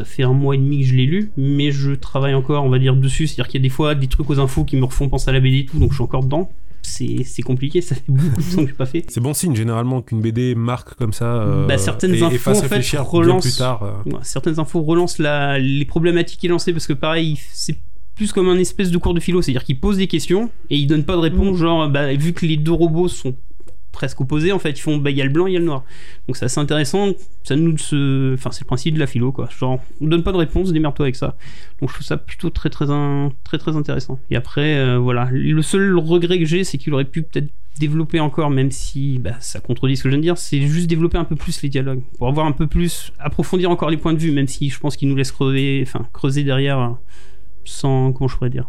[0.00, 2.68] ça fait un mois et demi que je l'ai lu, mais je travaille encore, on
[2.70, 3.26] va dire, dessus.
[3.26, 5.32] C'est-à-dire qu'il y a des fois des trucs aux infos qui me refont penser à
[5.32, 6.50] la BD et tout, donc je suis encore dedans.
[6.82, 9.04] C'est c'est compliqué, ça fait beaucoup de temps que j'ai pas fait.
[9.08, 11.26] C'est bon signe généralement qu'une BD marque comme ça.
[11.42, 13.82] euh, Bah, certaines et, et infos, en fait, relancent- plus tard.
[13.82, 13.92] euh.
[14.22, 17.76] Certaines infos relancent la- les problématiques qu'il lançait parce que pareil c'est
[18.16, 20.50] plus comme un espèce de cours de philo c'est à dire qu'il pose des questions
[20.70, 21.60] et il donne pas de réponse Mm.
[21.60, 23.34] genre bah, vu que les deux robots sont
[23.92, 24.70] presque opposés en fait.
[24.70, 25.84] Ils font il y a le blanc il y a le noir.
[26.26, 27.12] Donc c'est assez intéressant.
[27.42, 29.48] Ça nous enfin c'est le principe de la philo quoi.
[29.58, 31.36] Genre on donne pas de réponse démerde-toi avec ça.
[31.80, 32.86] Donc je trouve ça plutôt très très
[33.44, 34.18] très très intéressant.
[34.30, 35.28] Et après euh, voilà.
[35.32, 39.36] Le seul regret que j'ai c'est qu'il aurait pu peut-être développer encore même si bah,
[39.40, 41.68] ça contredit ce que je viens de dire c'est juste développer un peu plus les
[41.68, 42.02] dialogues.
[42.18, 44.96] Pour avoir un peu plus approfondir encore les points de vue même si je pense
[44.96, 46.88] qu'il nous laisse crever enfin creuser derrière euh,
[47.64, 48.68] sans comment je pourrais dire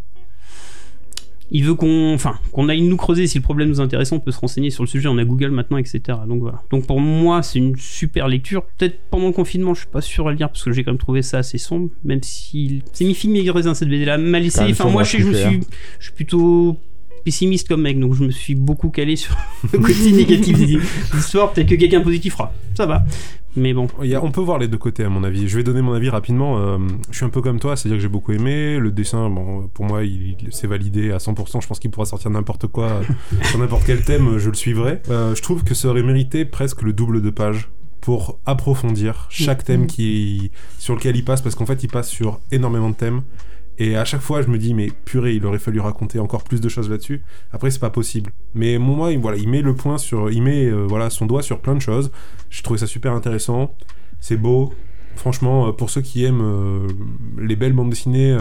[1.52, 3.28] il veut qu'on enfin qu'on aille nous creuser.
[3.28, 5.08] Si le problème nous intéresse on peut se renseigner sur le sujet.
[5.08, 6.62] On a Google maintenant etc donc voilà.
[6.72, 8.64] Donc pour moi c'est une super lecture.
[8.78, 10.92] Peut-être pendant le confinement je suis pas sûr à le lire parce que j'ai quand
[10.92, 14.18] même trouvé ça assez sombre même si c'est mi film mi raisin cette BD là
[14.18, 15.60] m'a laissé quand même enfin moi je sais je me suis
[16.00, 16.78] je suis plutôt
[17.24, 19.36] pessimiste comme mec donc je me suis beaucoup calé sur
[19.74, 20.80] le côté négatif de
[21.16, 22.54] l'histoire peut-être que quelqu'un positif fera.
[22.76, 23.06] Ça va
[23.56, 25.48] mais bon Il y a- on peut voir les deux côtés à mon avis.
[25.48, 26.58] Je vais donner mon avis rapidement.
[26.60, 26.78] Euh,
[27.10, 28.78] je suis un peu comme toi, c'est-à-dire que j'ai beaucoup aimé.
[28.80, 31.62] Le dessin, bon, pour moi, il, il s'est validé à 100%.
[31.62, 33.04] Je pense qu'il pourra sortir n'importe quoi euh,
[33.44, 35.02] sur n'importe quel thème, je le suivrai.
[35.10, 39.64] Euh, je trouve que ça aurait mérité presque le double de pages pour approfondir chaque
[39.64, 40.50] thème qui,
[40.80, 43.22] sur lequel il passe, parce qu'en fait, il passe sur énormément de thèmes.
[43.78, 46.62] Et à chaque fois, je me dis, mais purée, il aurait fallu raconter encore plus
[46.62, 47.24] de choses là-dessus.
[47.52, 48.32] Après, c'est pas possible.
[48.54, 51.42] Mais moi, il, voilà, il met le point sur, il met euh, voilà son doigt
[51.42, 52.12] sur plein de choses.
[52.50, 53.74] J'ai trouvé ça super intéressant.
[54.20, 54.74] C'est beau.
[55.16, 56.88] Franchement, euh, pour ceux qui aiment euh,
[57.40, 58.38] les belles bandes dessinées,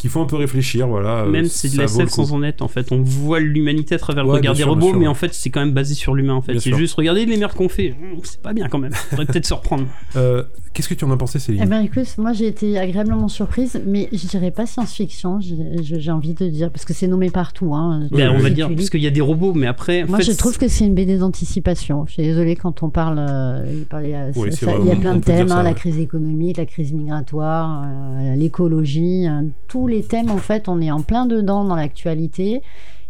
[0.00, 1.24] qui font un peu réfléchir, voilà.
[1.24, 2.90] euh, Même c'est de la SF sans en être en fait.
[2.90, 5.06] On voit l'humanité à travers le Ouais, regard des sûr, robots, mais ouais.
[5.08, 6.58] en fait c'est quand même basé sur l'humain en fait.
[6.58, 7.90] C'est juste regarder les merdes qu'on fait.
[8.00, 8.92] Hum, C'est pas bien quand même.
[8.92, 9.84] Faudrait peut-être se reprendre.
[10.16, 10.42] Euh,
[10.72, 11.62] Qu'est-ce que tu en as pensé, Céline?
[11.64, 16.32] Eh ben écoute, moi j'ai été agréablement surprise, mais je dirais pas science-fiction, j'ai envie
[16.34, 17.74] de dire, parce que c'est nommé partout.
[17.74, 20.04] Hein, Oui, Ben, on va dire parce qu'il y a des robots, mais après.
[20.04, 22.04] en Moi, fait, je trouve que c'est une BD d'anticipation.
[22.06, 23.16] Je suis désolée quand on parle.
[23.18, 23.64] euh,
[24.04, 25.48] il y a, Oui, ça- c'est ça- vrai, il y a on- plein de thèmes
[25.48, 29.26] ça, hein, la crise économique, la crise migratoire, euh, l'écologie.
[29.26, 32.62] hein, tous les thèmes, en fait, on est en plein dedans dans l'actualité.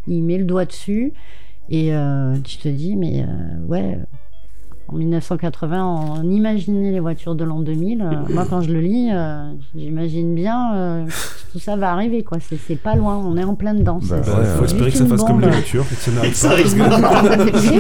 [0.08, 1.12] Il met le doigt dessus
[1.68, 3.98] et euh, tu te dis, mais euh, ouais.
[4.88, 8.02] en 1980, on imaginait les voitures de l'an 2000.
[8.02, 12.24] Euh, moi, quand je le lis, euh, j'imagine bien euh, que tout ça va arriver.
[12.24, 12.38] quoi.
[12.40, 14.00] C'est c'est pas loin, on est en plein dedans.
[14.02, 14.64] Bah, C'est- Bah, Ouais, faut ouais.
[14.66, 15.44] espérer que ça fasse comme bombe.
[15.44, 16.10] les voitures, C'est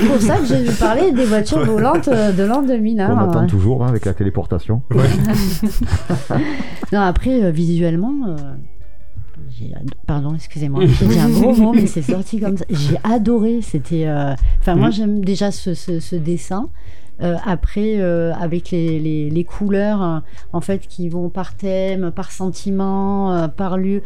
[0.06, 3.00] pour ça que j'ai parlé des voitures volantes de l'an 2000.
[3.00, 3.16] hein.
[3.18, 4.82] On attend toujours hein, avec la téléportation.
[6.92, 8.36] Non, après, euh, visuellement, euh,
[9.74, 12.64] ad- pardon, excusez-moi, j'ai un gros mot, mais c'est sorti comme ça.
[12.70, 13.60] J'ai adoré.
[13.62, 14.92] C'était, euh, enfin, moi, Mhm.
[14.92, 16.68] j'aime déjà ce, ce- ce dessin.
[17.22, 20.18] Euh, après, euh, avec les, les- les couleurs, euh,
[20.52, 24.02] en fait, qui vont par thème, par sentiment, par lieu,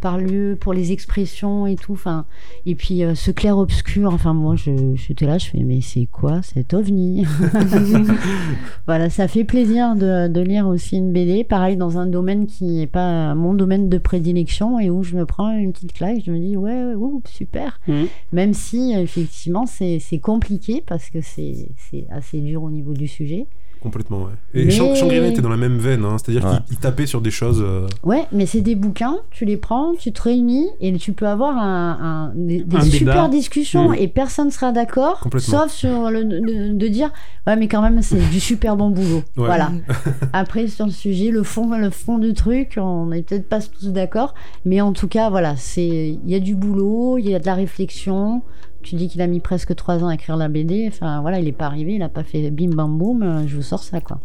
[0.00, 1.92] par lieu, pour les expressions et tout.
[1.92, 2.24] Enfin,
[2.66, 4.12] et puis ce clair obscur.
[4.12, 7.24] Enfin, moi, je, j'étais là, je fais, mais c'est quoi cet ovni
[8.86, 12.64] Voilà, ça fait plaisir de, de lire aussi une BD, pareil dans un domaine qui
[12.64, 16.30] n'est pas mon domaine de prédilection et où je me prends une petite claque, je
[16.32, 17.80] me dis ouais, ouais, ouh, super.
[17.86, 18.06] Mhm.
[18.32, 23.46] Même si effectivement c'est compliqué parce que c'est c'est assez dur au niveau du sujet.
[23.82, 24.32] Complètement, ouais.
[24.52, 26.58] Et Mais- Shang- Shangri-La était dans la même veine, hein, c'est-à-dire Ouais.
[26.66, 27.62] qu'il il tapait sur des choses.
[27.64, 31.26] euh, Ouais, mais c'est des bouquins, tu les prends, tu te réunis et tu peux
[31.26, 33.28] avoir un, un- des, des Un super débat.
[33.28, 37.10] discussions et personne sera d'accord, sauf sur le de, de dire
[37.46, 39.22] ouais mais quand même c'est du super bon boulot.
[39.38, 39.46] Ouais.
[39.46, 39.70] Voilà.
[40.34, 43.88] Après sur le sujet, le fond, le fond du truc, on n'est peut-être pas tous
[43.88, 44.34] d'accord,
[44.66, 47.46] mais en tout cas voilà, c'est il y a du boulot, il y a de
[47.46, 48.42] la réflexion.
[48.82, 51.46] Tu dis qu'il a mis presque trois ans à écrire la BD, enfin voilà, il
[51.48, 54.00] est pas arrivé, il a pas fait bim bam boum, euh, je vous sors ça
[54.00, 54.20] quoi.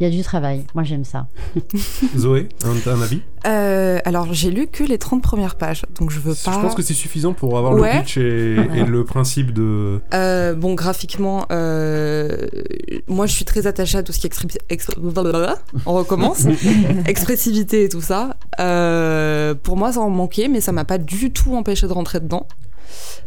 [0.00, 1.28] Il y a du travail, moi j'aime ça.
[2.18, 3.20] Zoé, un, un avis?
[3.46, 6.58] Euh, alors, j'ai lu que les 30 premières pages, donc je veux Je pas.
[6.58, 7.94] pense que c'est suffisant pour avoir Ouais.
[7.94, 10.00] le pitch et, et le principe de.
[10.12, 12.36] Euh, bon, graphiquement, euh,
[13.06, 15.58] moi je suis très attachée à tout ce qui est expré- expr- blablabla.
[15.86, 16.44] On recommence.
[17.06, 18.36] Expressivité et tout ça.
[18.60, 22.18] Euh, pour moi, ça en manquait, mais ça m'a pas du tout empêché de rentrer
[22.18, 22.46] dedans.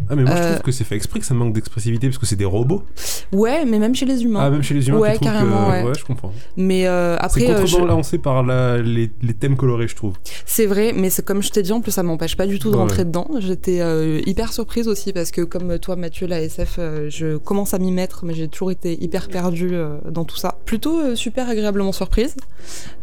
[0.09, 0.51] Ah, mais moi je Euh.
[0.53, 2.84] trouve que c'est fait exprès que ça manque d'expressivité parce que c'est des robots.
[3.32, 4.39] Ouais, mais même chez les humains.
[4.43, 5.88] Ah, même chez les humains, Ouais, tu carrément, que.
[5.88, 5.93] ouais.
[5.97, 6.32] je comprends.
[6.55, 10.13] Mais euh, C'est après, euh, je- contrebalancé par la- les, les thèmes colorés, je trouve.
[10.45, 12.70] c'est vrai, mais c'est comme je t'ai dit, en plus, ça m'empêche pas du tout
[12.70, 13.28] de Ouais, rentrer dedans.
[13.39, 17.74] J'étais euh, hyper surprise aussi parce que, comme toi, Mathieu, la SF, euh, je commence
[17.74, 20.59] à m'y mettre, mais j'ai toujours été hyper perdue euh, dans tout ça.
[20.65, 22.36] Plutôt euh, super agréablement surprise.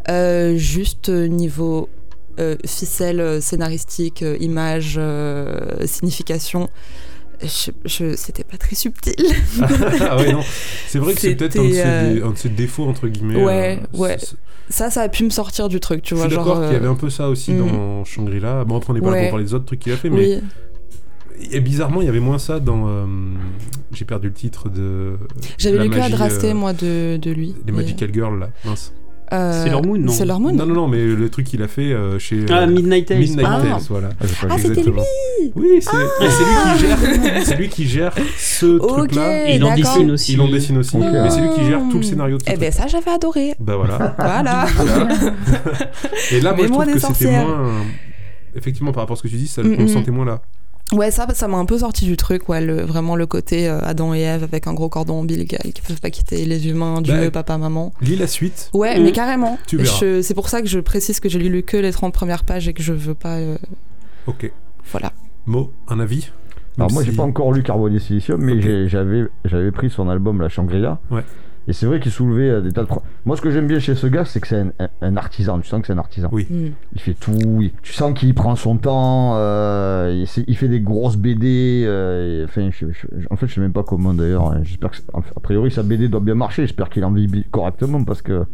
[0.09, 1.89] Euh, juste euh, niveau
[2.39, 4.99] euh, ficelle, euh, scénaristique, euh, image,
[5.87, 6.69] signification.
[7.43, 9.15] Je, je- c'était pas très subtil.
[10.01, 10.43] ah ouais, non.
[10.87, 13.43] C'est vrai que c'est peut-être un, de ses dé- un de ses défauts, entre guillemets.
[13.45, 14.17] Ouais, euh, ouais.
[14.19, 14.37] c'est-
[14.71, 16.27] Ça, ça a pu me sortir du truc, tu Je vois.
[16.27, 17.59] suis genre, d'accord qu'il y avait un peu ça aussi mm.
[17.59, 18.65] dans Shangri-La.
[18.65, 19.23] Bon, après, on n'est pas là Ouais.
[19.23, 20.41] pour parler des autres trucs qu'il a fait, mais.
[21.37, 22.85] Oui, Et bizarrement, il y avait moins ça dans.
[22.87, 23.05] euh,
[23.93, 25.19] J'ai perdu le titre de.
[25.59, 27.55] j'avais lu que Adrasté, euh, moi, de, de lui.
[27.67, 28.51] Les Magical Girls, là.
[28.65, 28.93] Mince.
[29.33, 31.93] Euh, Sailor Moon, non Sailor Moon Non, non, non, mais le truc qu'il a fait
[31.93, 32.45] euh, chez.
[32.51, 33.19] Ah, euh, Midnight Tales.
[33.19, 33.61] Midnight Ah.
[33.63, 34.09] Tales, voilà.
[34.13, 35.03] Ah, Ah, c'était Exactement.
[35.57, 35.91] Oui, c'est
[36.31, 36.99] c'est lui qui gère.
[37.45, 39.51] C'est lui qui gère ce Ok, truc-là.
[39.51, 40.33] Et il en dessine aussi.
[40.35, 42.57] Il en dessine aussi, mais c'est lui qui gère tout le scénario de ce Eh
[42.57, 42.83] ben truc.
[42.83, 43.55] ça, j'avais adoré.
[43.59, 44.15] Bah voilà.
[44.19, 44.67] Voilà.
[46.33, 47.71] Et là, moi, je trouve que c'était moins.
[48.57, 49.89] Effectivement, par rapport à ce que tu dis, ça, Mm, on le mm.
[49.89, 50.41] sentait moins là.
[50.93, 53.81] Ouais, ça, ça m'a un peu sorti du truc, ouais, le, vraiment le côté euh,
[53.83, 57.15] Adam et Ève avec un gros cordon ombilical qui peuvent pas quitter les humains, Dieu,
[57.25, 57.93] Bah, papa, maman.
[58.03, 58.71] Lis la suite.
[58.75, 59.03] Ouais, Mm.
[59.03, 59.59] mais carrément.
[59.67, 59.99] Tu verras.
[60.01, 62.69] Je- C'est pour ça que je précise que j'ai lu que les 30 premières pages
[62.69, 63.37] et que je veux pas.
[63.39, 63.57] euh,
[64.27, 64.51] Ok.
[64.93, 65.13] voilà.
[65.47, 66.31] Mo, un avis?
[66.77, 68.61] Alors Même moi j'ai si- pas encore lu Carbone et Silicium, mais Ok.
[68.61, 70.99] j'ai- j'avais j'avais pris son album La Shangri-La.
[71.11, 71.23] Ouais.
[71.67, 72.87] Et c'est vrai qu'il soulevait euh, des tas de...
[72.87, 75.17] pro- Moi ce que j'aime bien chez ce gars, c'est que c'est un, un- un
[75.17, 75.59] artisan.
[75.61, 76.29] Tu sens que c'est un artisan.
[76.31, 76.47] Oui.
[76.51, 76.67] Mm.
[76.95, 77.33] Il fait tout.
[77.63, 79.33] il- Tu sens qu'il prend son temps.
[79.37, 81.85] euh, il, fait des grosses BD.
[81.87, 84.51] euh, et- enfin, je- je- en fait, je sais même pas comment d'ailleurs.
[84.53, 86.63] hein, J'espère que a priori sa BD doit bien marcher.
[86.63, 88.45] J'espère qu'il en vit correctement parce que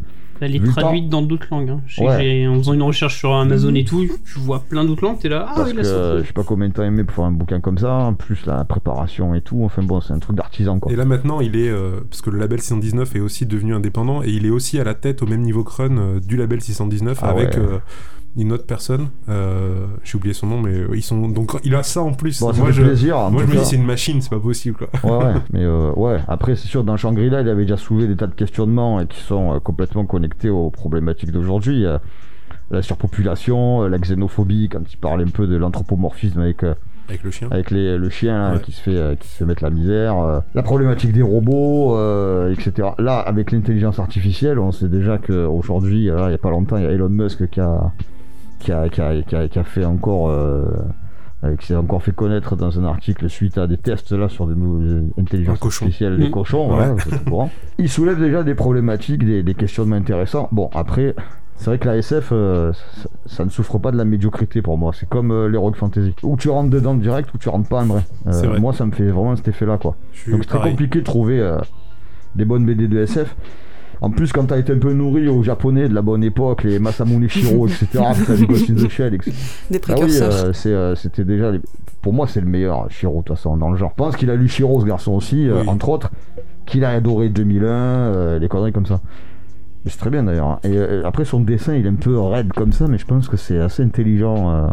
[0.41, 1.69] Elle est traduite dans d'autres langues.
[1.69, 1.81] hein.
[1.99, 2.47] Ouais.
[2.47, 5.45] en faisant une recherche sur Amazon et tout, tu vois plein d'autres langues, t'es là.
[5.47, 7.31] Ah, parce il que je sais pas combien de temps il met pour faire un
[7.31, 7.93] bouquin comme ça.
[7.93, 9.63] En plus la préparation et tout.
[9.63, 10.91] Enfin bon, c'est un truc d'artisan quoi.
[10.91, 14.23] Et là maintenant, il est euh, parce que le label 619 est aussi devenu indépendant
[14.23, 16.59] et il est aussi à la tête au même niveau que Run euh, du label
[16.61, 17.59] 619 Ah avec ouais.
[17.59, 17.77] euh,
[18.37, 19.09] une autre personne.
[19.29, 22.39] euh, J'ai oublié son nom, mais euh, ils sont donc il a ça en plus.
[22.39, 23.17] Bon, moi je, plaisir.
[23.17, 24.87] en moi je tout me dis c'est une machine, c'est pas possible quoi.
[25.03, 28.15] Ouais, ouais, mais euh, ouais, après, c'est sûr, dans Shangri-La, il avait déjà soulevé des
[28.15, 31.85] tas de questionnements euh, qui sont euh, complètement connectés aux problématiques d'aujourd'hui.
[32.69, 36.63] La surpopulation, la xénophobie, quand il parle un peu de l'anthropomorphisme avec,
[37.09, 37.49] Avec le chien.
[37.51, 38.61] avec les, le chien Ouais.
[38.61, 41.97] qui, se fait, euh, qui se fait mettre la misère, euh, la problématique des robots,
[41.97, 42.89] euh, etc.
[42.97, 46.87] Là, avec l'intelligence artificielle, on sait déjà qu'aujourd'hui, il n'y a pas longtemps, il y
[46.87, 47.91] a Elon Musk qui a,
[48.61, 50.29] qui a, qui a, qui a, qui a fait encore.
[50.29, 50.63] euh,
[51.43, 54.45] euh, qui s'est encore fait connaître dans un article suite à des tests là sur
[54.45, 56.31] des nouvelles Un intelligences artificielles des Mm.
[56.31, 56.93] cochons, voilà.
[57.79, 60.49] Il soulève déjà des problématiques, des, des questionnements intéressants.
[60.51, 61.15] Bon, après,
[61.55, 64.77] c'est vrai que la SF, euh, ça, ça ne souffre pas de la médiocrité pour
[64.77, 64.91] moi.
[64.93, 66.13] C'est comme euh, l'Heroic Fantasy.
[66.21, 68.01] Ou tu rentres dedans direct, ou tu rentres pas en vrai.
[68.27, 68.59] Euh, vrai.
[68.59, 69.95] Moi, ça me fait vraiment cet effet-là, quoi.
[70.27, 71.57] Donc c'est très compliqué de trouver, euh,
[72.35, 73.35] des bonnes BD de SF.
[74.03, 76.79] En plus, quand t'as été un peu nourri aux japonais de la bonne époque, les
[76.79, 77.87] Masamune Shiro, etc.,
[78.29, 79.31] vu Ghost in the Shell, etc.
[79.69, 81.51] Des Ah oui, euh, c'est, euh, c'était déjà.
[81.51, 81.61] les-
[82.01, 83.91] Pour moi, c'est le meilleur Shiro, de toute façon, dans le genre.
[83.91, 85.69] Je pense qu'il a lu Shiro, ce garçon aussi, euh, Oui.
[85.69, 86.09] entre autres,
[86.65, 89.01] qu'il a adoré 2001, euh, les conneries comme ça.
[89.85, 90.59] Mais c'est très bien d'ailleurs.
[90.63, 93.27] Et euh, après, son dessin, il est un peu raide comme ça, mais je pense
[93.27, 94.67] que c'est assez intelligent.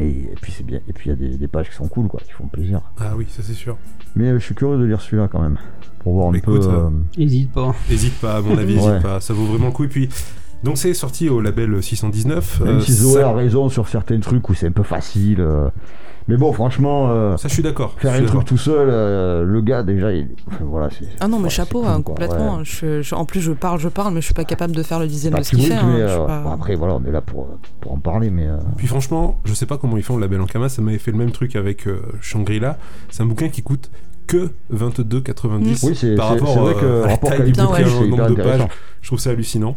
[0.00, 0.80] Euh, et, et puis, c'est bien.
[0.88, 2.80] Et puis, il y a des, des pages qui sont cool, quoi, qui font plaisir.
[2.98, 3.76] Ah oui, ça c'est sûr.
[4.16, 5.58] Mais euh, je suis curieux de lire celui-là quand même.
[6.00, 6.56] Pour voir un Mais peu.
[6.56, 7.74] écoute, euh, Hésite pas.
[7.90, 9.00] Hésite pas, à mon avis, hésite Ouais.
[9.00, 9.20] pas.
[9.20, 9.84] Ça vaut vraiment le coup.
[9.84, 10.08] Et puis,
[10.64, 12.60] donc c'est sorti au label 619.
[12.60, 15.46] Même euh, si Zoé ça, a raison sur certains trucs où c'est un peu facile.
[16.30, 17.08] Mais bon, franchement.
[17.10, 17.94] euh, ça, je suis d'accord.
[17.98, 20.28] Faire un truc tout seul, euh, le gars déjà, il...
[20.46, 21.06] enfin, voilà, c'est.
[21.20, 22.58] Ah non, mais chapeau, hein, quoi, complètement.
[22.58, 22.64] ouais.
[22.64, 25.00] Je- je- en plus, je parle, je parle, mais je suis pas capable de faire
[25.00, 25.74] le dixième Pas de ce qu'il fait.
[25.74, 27.48] hein, euh, pas- bon, après, voilà, on est là pour,
[27.80, 28.46] pour en parler, mais.
[28.46, 31.10] euh, Puis franchement, je sais pas comment ils font le label Ankama, ça m'avait fait
[31.10, 32.78] le même truc avec euh, Shangri-La.
[33.10, 33.90] C'est un bouquin qui coûte
[34.28, 37.42] que 22,90 Oui, c'est par c'est- rapport c'est vrai euh, que à la rapport taille
[37.50, 38.66] du bouquin, au nombre de pages.
[39.00, 39.74] Je trouve ça hallucinant.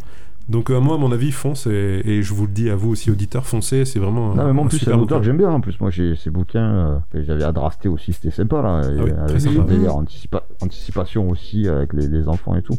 [0.48, 2.90] Donc euh, moi, à mon avis, fonce et, et je vous le dis à vous
[2.90, 4.32] aussi auditeurs, foncez, c'est vraiment.
[4.32, 5.50] un- Non, mais moi en plus, c'est un auteur que j'aime bien.
[5.50, 8.82] En plus, moi, j'ai ces bouquins euh, que j'avais adrasté aussi, c'était sympa là.
[8.84, 9.58] Ah oui, avec sympa.
[9.60, 12.76] le délire anticipa- anticipation aussi avec les, les enfants et tout.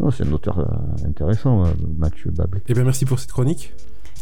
[0.00, 1.68] Non, c'est un auteur euh, intéressant, euh,
[1.98, 2.60] Mathieu Bablé.
[2.68, 3.72] Eh bien, merci pour cette chronique.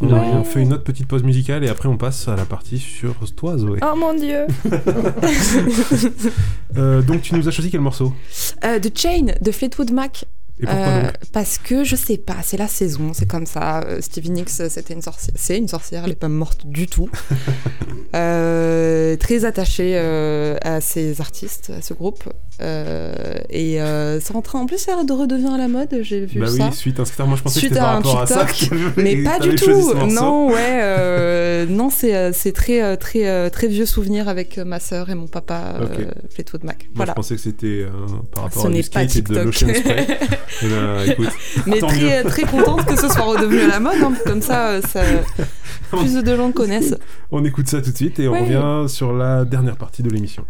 [0.01, 0.43] On, Ouais.
[0.45, 3.59] fait une autre petite pause musicale et après on passe à la partie sur toi,
[3.59, 3.79] Zoé.
[3.83, 4.47] Oh mon dieu
[6.79, 8.13] Euh, donc tu nous as choisi quel morceau?
[8.65, 10.25] Euh, The Chain de Fleetwood Mac.
[10.61, 13.81] Et pourquoi Euh, donc parce que je sais pas, c'est la saison, c'est comme ça.
[13.85, 17.11] Euh, Stevie Nicks, c'était une sorcière, c'est une sorcière, elle est pas morte du tout.
[18.15, 22.25] Euh, très attachée euh, à ces artistes, à ce groupe,
[22.61, 23.15] Euh,
[23.51, 25.89] et euh, c'est en train, en plus, de redevient à la mode.
[26.03, 26.67] J'ai vu Bah ça.
[26.69, 28.45] oui, suite à un moi je pensais Suite que à un rapport à ça.
[28.45, 29.95] TikTok, t'avais- Mais pas du tout.
[30.11, 34.59] Non, ouais, euh, non, c'est euh, c'est très euh, très euh, très vieux souvenir avec
[34.59, 36.07] ma sœur et mon papa euh, Ok.
[36.35, 36.79] Fleetwood Mac.
[36.85, 37.13] Moi Voilà.
[37.13, 37.91] je pensais que c'était euh,
[38.33, 39.45] par rapport Ce à du pas skate et de TikTok.
[39.45, 40.07] l'ocean spray.
[40.63, 41.29] Eh ben, écoute,
[41.67, 45.01] Mais très très contente que ce soit redevenu à la mode, hein, comme ça, ça
[45.91, 46.95] plus de gens le connaissent.
[47.31, 48.41] on écoute ça tout de suite et on Ouais.
[48.43, 50.45] revient sur la dernière partie de l'émission.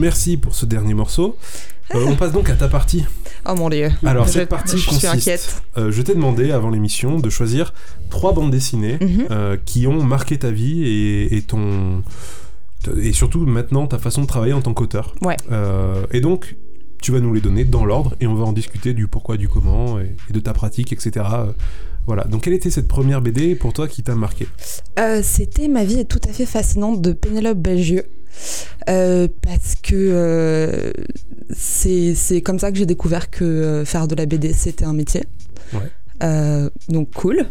[0.00, 1.36] Merci pour ce dernier morceau.
[1.94, 3.04] Euh, on passe donc à ta partie.
[3.48, 3.90] Oh mon dieu.
[4.04, 5.06] Alors Je- cette partie je suis consiste.
[5.12, 5.62] inquiète.
[5.76, 7.74] euh, je t'ai demandé avant l'émission de choisir
[8.10, 9.26] trois bandes dessinées Mhm.
[9.30, 12.02] euh, qui ont marqué ta vie et, et ton
[12.96, 15.14] et surtout maintenant ta façon de travailler en tant qu'auteur.
[15.20, 15.36] Ouais.
[15.52, 16.56] Euh, et donc
[17.02, 19.48] tu vas nous les donner dans l'ordre et on va en discuter du pourquoi, du
[19.48, 21.26] comment et, et de ta pratique, etc.
[22.06, 22.24] Voilà.
[22.24, 24.46] Donc quelle était cette première BD pour toi qui t'a marqué?
[24.98, 28.04] Euh, C'était Ma vie est tout à fait fascinante de Pénélope Bagieux.
[28.88, 30.92] Euh, parce que euh,
[31.54, 35.24] c'est comme ça que j'ai découvert que euh, faire de la BD c'était un métier.
[35.72, 35.80] Ouais.
[36.22, 37.46] Euh, donc cool,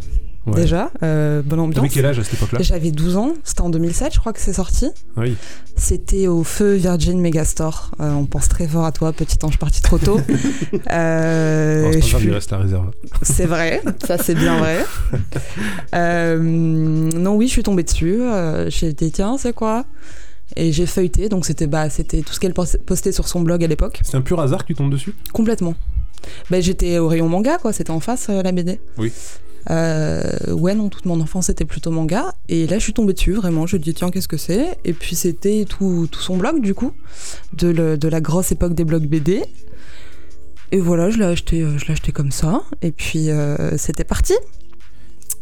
[0.46, 0.54] Ouais.
[0.54, 1.88] déjà, bonne T'avais ambiance.
[1.92, 2.60] quel âge à cette époque-là?
[2.62, 4.88] J'avais 12 ans, c'était en 2007 je crois que c'est sorti.
[5.18, 5.36] Oui.
[5.76, 7.90] C'était au feu Virgin Megastore.
[7.98, 10.18] On pense très fort à toi, petit ange parti trop tôt.
[10.90, 12.90] Euh, je il suis- reste la réserve.
[13.22, 14.78] c'est vrai, ça c'est bien vrai.
[16.40, 18.20] Non, oui, je suis tombée dessus.
[18.68, 19.84] j'ai dit tiens, c'est quoi?
[20.56, 23.62] Et j'ai feuilleté, donc c'était bah, c'était tout ce qu'elle pos- postait sur son blog
[23.62, 25.14] à l'époque, C'est un pur hasard que tu tombes dessus?
[25.32, 25.74] Complètement.
[26.50, 27.72] Bah, j'étais au rayon manga, quoi.
[27.72, 28.80] C'était en face euh, la BD.
[28.98, 29.12] Oui.
[29.70, 30.22] Euh,
[30.52, 32.34] ouais, non, toute mon enfance c'était plutôt manga.
[32.48, 33.66] Et là, je suis tombée dessus, vraiment.
[33.66, 34.78] Je me dis, tiens, qu'est-ce que c'est?
[34.84, 36.92] Et puis, c'était tout, tout son blog, du coup,
[37.52, 39.44] de, le- de la grosse époque des blogs BD.
[40.72, 42.62] Et voilà, je l'ai acheté, euh, je l'ai acheté comme ça.
[42.82, 44.34] Et puis, euh, c'était parti.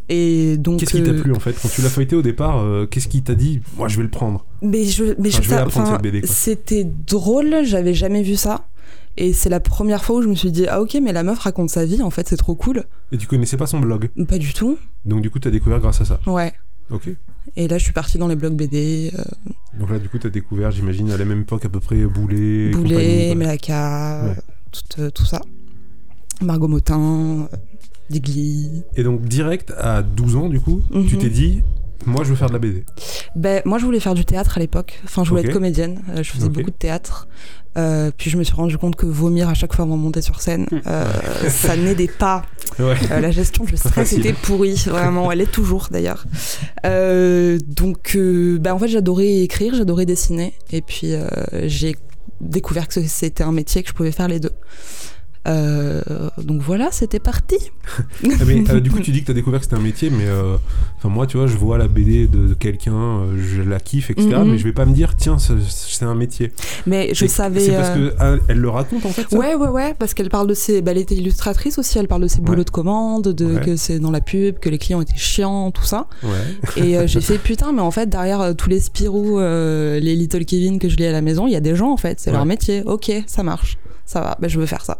[0.08, 0.80] Et donc.
[0.80, 1.54] Qu'est-ce qui t'a plu en fait?
[1.60, 4.08] Quand tu l'as feuilleté au départ, euh, qu'est-ce qui t'a dit Moi je vais le
[4.08, 5.30] prendre Mais je, mais
[5.66, 6.26] Enfin, je.
[6.26, 8.66] C'était drôle, j'avais jamais vu ça.
[9.16, 11.38] Et c'est la première fois où je me suis dit, ah ok, mais la meuf
[11.40, 12.84] raconte sa vie, en fait, c'est trop cool.
[13.12, 14.10] Et tu connaissais pas son blog?
[14.28, 14.78] Pas du tout.
[15.04, 16.20] Donc du coup t'as découvert grâce à ça.
[16.26, 16.52] Ouais.
[16.90, 17.08] Ok.
[17.56, 19.22] Et là, je suis partie dans les blogs BD, euh,
[19.78, 22.66] Donc là du coup t'as découvert, j'imagine, à la même époque à peu près Boulet.
[22.66, 23.34] et Boulet.
[23.34, 24.34] Melaka, Ouais.
[24.72, 25.40] tout, euh, tout ça.
[26.40, 27.56] Margot Motin, euh,
[28.10, 28.82] Digli.
[28.96, 31.18] Et donc direct à 12 ans du coup, tu Mhm.
[31.18, 31.62] t'es dit,
[32.06, 32.84] moi je veux faire de la BD.
[33.36, 35.00] Ben, moi, je voulais faire du théâtre à l'époque.
[35.04, 36.02] Enfin, je voulais être comédienne.
[36.10, 37.28] Euh, je faisais beaucoup de théâtre.
[37.76, 40.20] Euh, puis je me suis rendu compte que vomir à chaque fois avant de monter
[40.22, 41.04] sur scène, euh,
[41.48, 42.42] ça n'aidait pas.
[42.78, 42.96] Ouais.
[43.10, 45.30] Euh, la gestion du stress était pourrie, vraiment.
[45.30, 46.24] Elle est toujours d'ailleurs.
[46.86, 50.54] Euh, donc, euh, bah, en fait, j'adorais écrire, j'adorais dessiner.
[50.72, 51.28] Et puis, euh,
[51.66, 51.96] j'ai
[52.40, 54.52] découvert que c'était un métier que je pouvais faire les deux.
[55.46, 56.02] Euh,
[56.42, 57.56] donc voilà, c'était parti.
[58.40, 60.26] Ah, mais euh, du coup tu dis que t'as découvert que c'était un métier, mais
[60.26, 60.56] euh,
[61.04, 64.28] moi tu vois je vois la BD de, de quelqu'un, je la kiffe etc.
[64.28, 64.50] Mhm.
[64.50, 66.52] Mais je vais pas me dire tiens c'est- un métier.
[66.86, 67.60] Mais je savais.
[67.60, 69.26] C'est parce euh, que ah, elle le raconte en fait.
[69.30, 69.36] Ça?
[69.36, 70.80] Ouais, ouais, ouais, parce qu'elle parle de ses.
[70.82, 72.64] Bah, elle était illustratrice aussi, elle parle de ses boulots Ouais.
[72.64, 73.60] de commande, de Ouais.
[73.64, 76.06] que c'est dans la pub, que les clients étaient chiants, tout ça.
[76.22, 76.82] Ouais.
[76.84, 80.88] Et j'ai fait putain, mais en fait, derrière tous les Spirou, les Little Kevin que
[80.88, 82.82] je lis à la maison, il y a des gens en fait, c'est leur métier.
[82.86, 83.78] Ok, ça marche,
[84.08, 84.98] ça va, bah, je veux faire ça.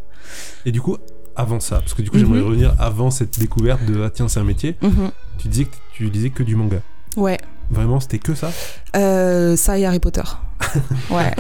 [0.67, 0.97] Et du coup
[1.35, 2.25] avant ça, parce que du coup Mhm.
[2.25, 4.77] j'aimerais revenir avant cette découverte de ah tiens c'est un métier.
[4.83, 5.11] Mhm.
[5.39, 6.79] Tu disais que tu lisais que du manga.
[7.17, 7.39] Ouais,
[7.71, 8.51] Vraiment c'était que ça?
[8.97, 10.23] Euh, ça et Harry Potter.
[11.11, 11.33] Ouais.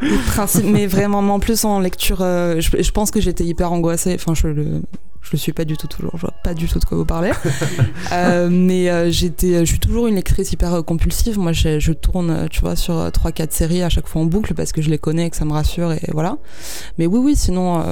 [0.00, 3.70] Le principe, mais vraiment, en plus en lecture, euh, je, je pense que j'étais hyper
[3.72, 4.14] angoissée.
[4.14, 4.82] Enfin, je le,
[5.24, 6.12] je le suis pas du tout toujours.
[6.14, 7.32] Je vois pas du tout de quoi vous parlez.
[8.12, 11.38] Euh, mais euh, j'étais, je suis toujours une lectrice hyper euh, compulsive.
[11.38, 14.54] Moi, je, je tourne, euh, tu vois, sur 3-4 séries à chaque fois en boucle
[14.54, 16.36] parce que je les connais et que ça me rassure et voilà.
[16.98, 17.82] Mais oui, oui, sinon.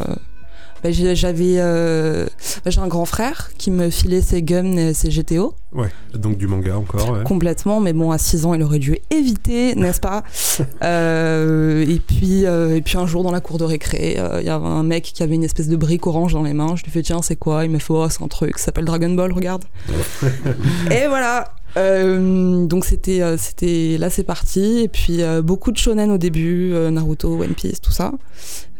[0.82, 2.26] Bah, j'ai- j'avais euh,
[2.64, 5.88] bah, j'ai un grand frère qui me filait ses gums et ses GTO Ouais.
[6.14, 7.10] Donc du manga encore.
[7.10, 7.24] Ouais.
[7.24, 10.22] complètement, mais bon, à 6 ans, il aurait dû éviter, n'est-ce pas
[10.82, 14.50] Euh, et, puis, euh, et puis un jour, dans la cour de récré, il y
[14.50, 16.74] avait un mec qui avait une espèce de brique orange dans les mains.
[16.76, 17.64] Je lui fais, tiens, c'est quoi?
[17.64, 19.64] Il me fait, oh, c'est un truc, ça s'appelle Dragon Ball, regarde.
[20.90, 25.78] et voilà Euh, donc c'était euh, c'était là c'est parti et puis euh, beaucoup de
[25.78, 28.12] shonen au début euh, Naruto One Piece tout ça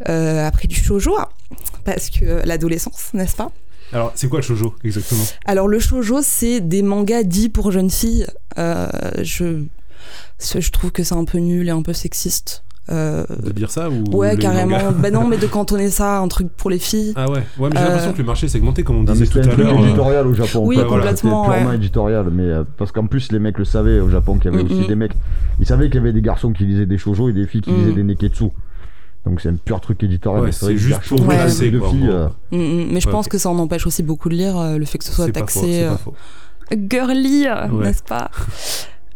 [0.09, 1.15] Euh, après du shoujo
[1.85, 3.51] parce que l'adolescence n'est-ce pas?
[3.93, 5.23] Alors c'est quoi le shoujo exactement?
[5.45, 8.25] Alors le shoujo, c'est des mangas dits pour jeunes filles.
[8.57, 8.87] Euh,
[9.21, 9.63] je,
[10.39, 12.63] je trouve que c'est un peu nul et un peu sexiste.
[12.91, 14.91] Euh, De dire ça ou ouais, les carrément.
[14.91, 17.13] Ben non, mais de cantonner ça un truc pour les filles.
[17.15, 17.41] Ah ouais.
[17.57, 19.41] Ouais mais j'ai Euh, l'impression que le marché est segmenté comme on disait tout à
[19.43, 19.79] truc l'heure.
[19.79, 20.63] euh, éditorial au Japon.
[20.65, 20.85] Oui, quoi.
[20.87, 21.75] Voilà, complètement, C'était purement ouais.
[21.77, 24.63] éditorial, mais euh, parce qu'en plus les mecs le savaient au Japon qu'il y avait
[24.63, 24.87] Mm, aussi mm.
[24.87, 25.13] des mecs.
[25.61, 27.71] Ils savaient qu'il y avait des garçons qui lisaient des shoujo et des filles qui
[27.71, 27.77] Mm.
[27.79, 28.45] lisaient des neketsu.
[29.25, 30.41] Donc c'est un pur truc éditorial.
[30.41, 31.79] Ouais, mais c'est juste pour quoi, en filles,
[32.09, 32.91] euh, Mm.
[32.91, 35.05] Mais je pense que ça en empêche aussi beaucoup de lire euh, le fait que
[35.05, 35.91] ce soit taxé euh,
[36.89, 38.29] girly, euh, n'est-ce pas?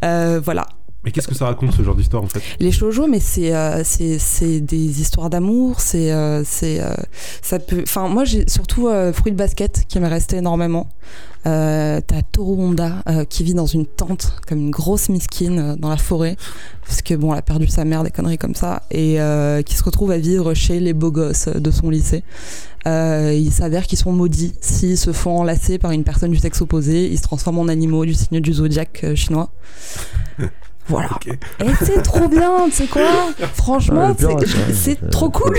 [0.05, 0.65] Euh, Voilà.
[1.07, 2.41] Mais qu'est-ce que ça raconte ce genre d'histoire en fait?
[2.59, 6.93] Les shoujo, mais c'est euh, c'est des histoires d'amour, c'est euh, c'est euh,
[7.41, 7.79] ça peut.
[7.81, 10.89] Enfin, moi j'ai surtout euh, Fruit de basket qui m'est resté énormément.
[11.45, 12.01] T'as
[12.33, 16.35] Toru Honda qui vit dans une tente comme une grosse miskine dans la forêt
[16.85, 19.17] parce que bon, elle a perdu sa mère, des conneries comme ça, et
[19.65, 22.25] qui se retrouve à vivre chez les beaux gosses de son lycée.
[22.85, 27.07] Il s'avère qu'ils sont maudits s'ils se font enlacer par une personne du sexe opposé.
[27.09, 29.49] Ils se transforment en animaux du signe du zodiaque chinois.
[30.89, 31.09] Voilà.
[31.27, 33.01] Et c'est trop bien, tu sais quoi
[33.55, 34.15] Franchement,
[34.73, 35.55] c'est- trop cool.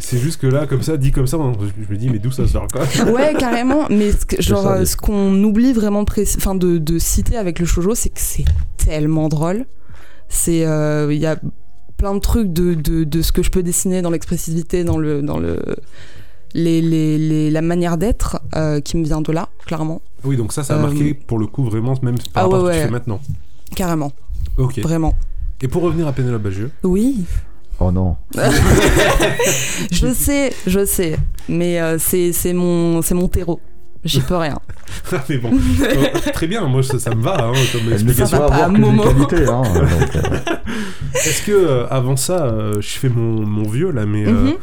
[0.00, 2.46] C'est juste que là, comme ça, dit comme ça, je me dis, mais d'où ça
[2.46, 3.86] sort quoi Ouais, carrément.
[3.90, 6.04] Mais ce genre, euh, ce qu'on oublie vraiment
[6.36, 8.44] enfin, de, de citer avec le shoujo, c'est que c'est
[8.76, 9.66] tellement drôle.
[10.28, 11.36] C'est, euh, il y a
[11.96, 15.22] plein de trucs de, de, de ce que je peux dessiner dans l'expressivité, dans le,
[15.22, 15.60] dans le,
[16.56, 20.52] les, les, les- la manière d'être euh, qui me vient de là, clairement, Oui, donc
[20.52, 22.72] ça, ça a Euh, marqué pour le coup vraiment, même par ah rapport ouais, à
[22.72, 23.20] ce que tu fais maintenant.
[23.74, 24.12] carrément,
[24.58, 24.78] Ok.
[24.80, 25.14] vraiment.
[25.62, 27.24] Et pour revenir à Pénélope Bagieux, Oui,
[27.78, 28.16] Oh non.
[29.92, 31.16] je sais, je sais,
[31.48, 33.60] mais euh, c'est, c'est mon, c'est mon terreau.
[34.04, 34.58] J'y peux rien.
[35.28, 38.38] mais bon, euh, très bien, moi ça, ça me va hein, comme explication.
[38.38, 39.46] va pas qualités.
[39.48, 39.86] Hein, euh,
[41.14, 44.54] Est-ce que euh, avant ça, euh, je fais mon, mon vieux là, mais euh, Mhm.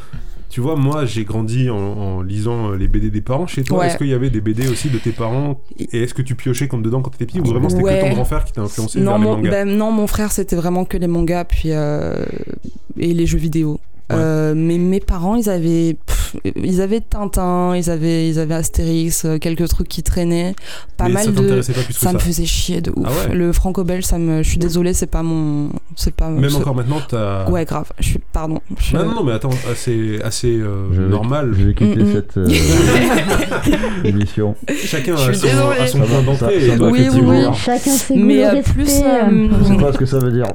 [0.53, 3.79] Tu vois, moi j'ai grandi en, en lisant euh, les BD des parents chez toi.
[3.79, 3.87] Ouais.
[3.87, 6.67] Est-ce qu'il y avait des BD aussi de tes parents Et est-ce que tu piochais
[6.67, 8.99] comme dedans quand t'étais petit ou vraiment c'était que ton grand frère qui t'a influencé
[8.99, 11.71] non, vers les mon, mangas ben, non, mon frère, c'était vraiment que les mangas puis,
[11.71, 12.23] euh,
[12.99, 13.79] et les jeux vidéo.
[14.11, 14.17] Ouais.
[14.19, 16.22] Euh, mais mes parents, ils avaient, pff,
[16.55, 20.55] ils avaient Tintin, ils avaient, ils avaient Astérix, euh, quelques trucs qui traînaient.
[20.97, 21.35] Pas Mais mal ça de.
[21.35, 22.13] pas plus que Ça ça.
[22.13, 23.05] me faisait chier de ouf.
[23.07, 24.43] Ah ouais Le franco-belge, ça me.
[24.43, 25.69] Je suis désolée, c'est pas mon.
[25.95, 26.29] C'est pas.
[26.29, 27.49] Même encore maintenant, t'as.
[27.49, 27.91] Ouais, grave.
[27.99, 28.19] Je suis.
[28.31, 28.59] Pardon.
[28.79, 31.53] Je- Non, non, non, mais attends, assez, assez euh, je vais- normal.
[31.57, 32.13] Je vais quitter Mm, mm.
[32.13, 32.47] cette euh,
[34.03, 34.55] émission.
[34.85, 36.61] Chacun a son, a son Ça point d'entrée.
[36.69, 37.53] ça- ça Oui, oui, hein.
[37.53, 40.31] Chacun ses goûts, Mais, euh, plus, euh, euh, Je sais pas ce que ça veut
[40.31, 40.45] dire.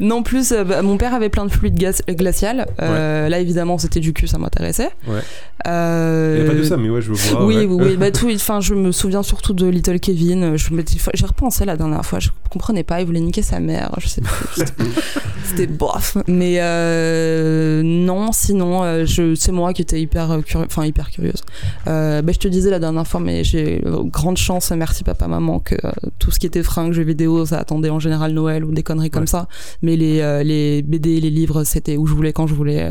[0.00, 2.66] Non plus, euh, bah, mon père avait plein de fluide gaz- glacial.
[2.80, 4.90] Euh, Là, évidemment, c'était du cul, ça m'intéressait.
[5.06, 5.20] Ouais.
[5.68, 7.44] Euh, Il y a pas que ça, mais ouais, je vois.
[7.46, 7.64] oui, ouais.
[7.66, 8.28] oui, oui, bah tout.
[8.34, 10.56] Enfin, je me souviens surtout de Little Kevin.
[10.56, 12.18] Je me dis, j'ai repensé la dernière fois.
[12.18, 13.00] Je comprenais pas.
[13.00, 13.92] Il voulait niquer sa mère.
[13.98, 14.64] Je sais plus.
[15.44, 16.16] C'était- bof.
[16.26, 21.42] Mais euh, non, sinon, euh, je, c'est moi qui étais hyper, enfin hyper curieuse.
[21.86, 25.60] Euh, bah, je te disais la dernière fois, mais j'ai grande chance, merci papa, maman,
[25.60, 25.76] que
[26.18, 29.10] tout ce qui était fringues, jeux vidéo, ça attendait en général Noël ou des conneries
[29.10, 29.46] comme ça.
[29.82, 32.90] Mais les, les BD, les livres, c'était où je voulais, quand je voulais.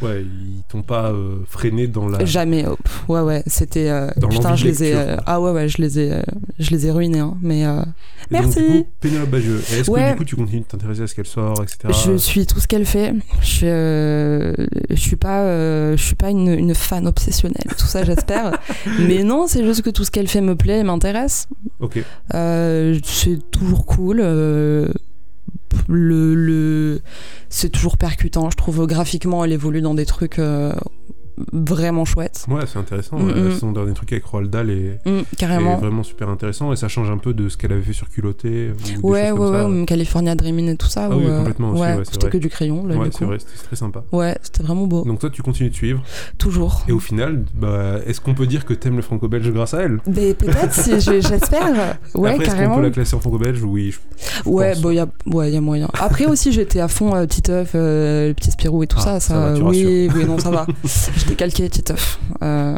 [0.00, 2.24] Ouais, ils t'ont pas euh, freiné dans la.
[2.24, 2.64] Jamais.
[2.68, 3.88] oh, pff, ouais, ouais, c'était.
[3.90, 4.94] euh, putain, je les ai.
[4.94, 6.12] euh, ah ouais, ouais, je les ai,
[6.58, 7.18] je les ai ruinés.
[7.18, 7.84] Hein, mais donc,
[8.30, 8.60] merci.
[8.60, 9.60] du coup, Pénélope Bagieux.
[9.72, 10.10] Et Est-ce que Ouais.
[10.12, 11.78] du coup tu continues de t'intéresser à ce qu'elle sort, etc.
[12.06, 13.12] Je suis tout ce qu'elle fait.
[13.42, 14.54] Je,
[14.90, 15.44] je suis pas,
[15.96, 17.66] je suis pas une, une fan obsessionnelle.
[17.76, 18.52] Tout ça, j'espère.
[19.00, 21.48] Mais non, c'est juste que tout ce qu'elle fait me plaît et m'intéresse.
[21.80, 21.98] Ok.
[22.32, 24.20] C'est toujours cool.
[25.88, 27.00] Le, le,
[27.48, 28.50] c'est toujours percutant.
[28.50, 30.72] Je trouve graphiquement, elle évolue dans des trucs euh,
[31.52, 32.44] vraiment chouettes.
[32.48, 33.18] Ouais, c'est intéressant.
[33.18, 33.34] Mm, ouais.
[33.34, 33.58] mm.
[33.58, 35.76] Son dernier truc avec Roald Dahl est, Mm, est carrément.
[35.76, 38.70] vraiment super intéressant et ça change un peu de ce qu'elle avait fait sur Culotté.
[39.02, 39.86] Ou Ouais, ouais, comme ouais, ça.
[39.86, 41.08] California Dreaming et tout ça.
[41.10, 42.30] Ah où, oui, euh, complètement aussi, ouais, ouais, c'est c'était vrai.
[42.30, 43.26] que du crayon, là, Ouais, du c'est coup.
[43.26, 44.04] vrai, c'était très sympa.
[44.12, 45.04] Ouais, c'était vraiment beau.
[45.04, 46.02] Donc toi, tu continues de suivre.
[46.38, 46.84] Toujours.
[46.88, 49.98] Et au final, bah, est-ce qu'on peut dire que t'aimes le franco-belge grâce à elle?
[50.06, 51.96] Mais peut-être, si je- j'espère.
[52.14, 52.76] Ouais, Après, est-ce qu'on carrément.
[52.76, 53.62] peut la classer en franco-belge?
[53.62, 53.92] Oui.
[54.44, 55.88] je- Ouais, bon, y a, ouais, y a moyen.
[55.98, 59.20] Après aussi, j'étais à fond euh, Titeuf, euh, le petit Spirou et tout Ah, ça.
[59.20, 60.66] ça Ça, va, tu oui, oui, non, ça va.
[61.36, 62.18] Calqué Titeuf.
[62.42, 62.76] Euh,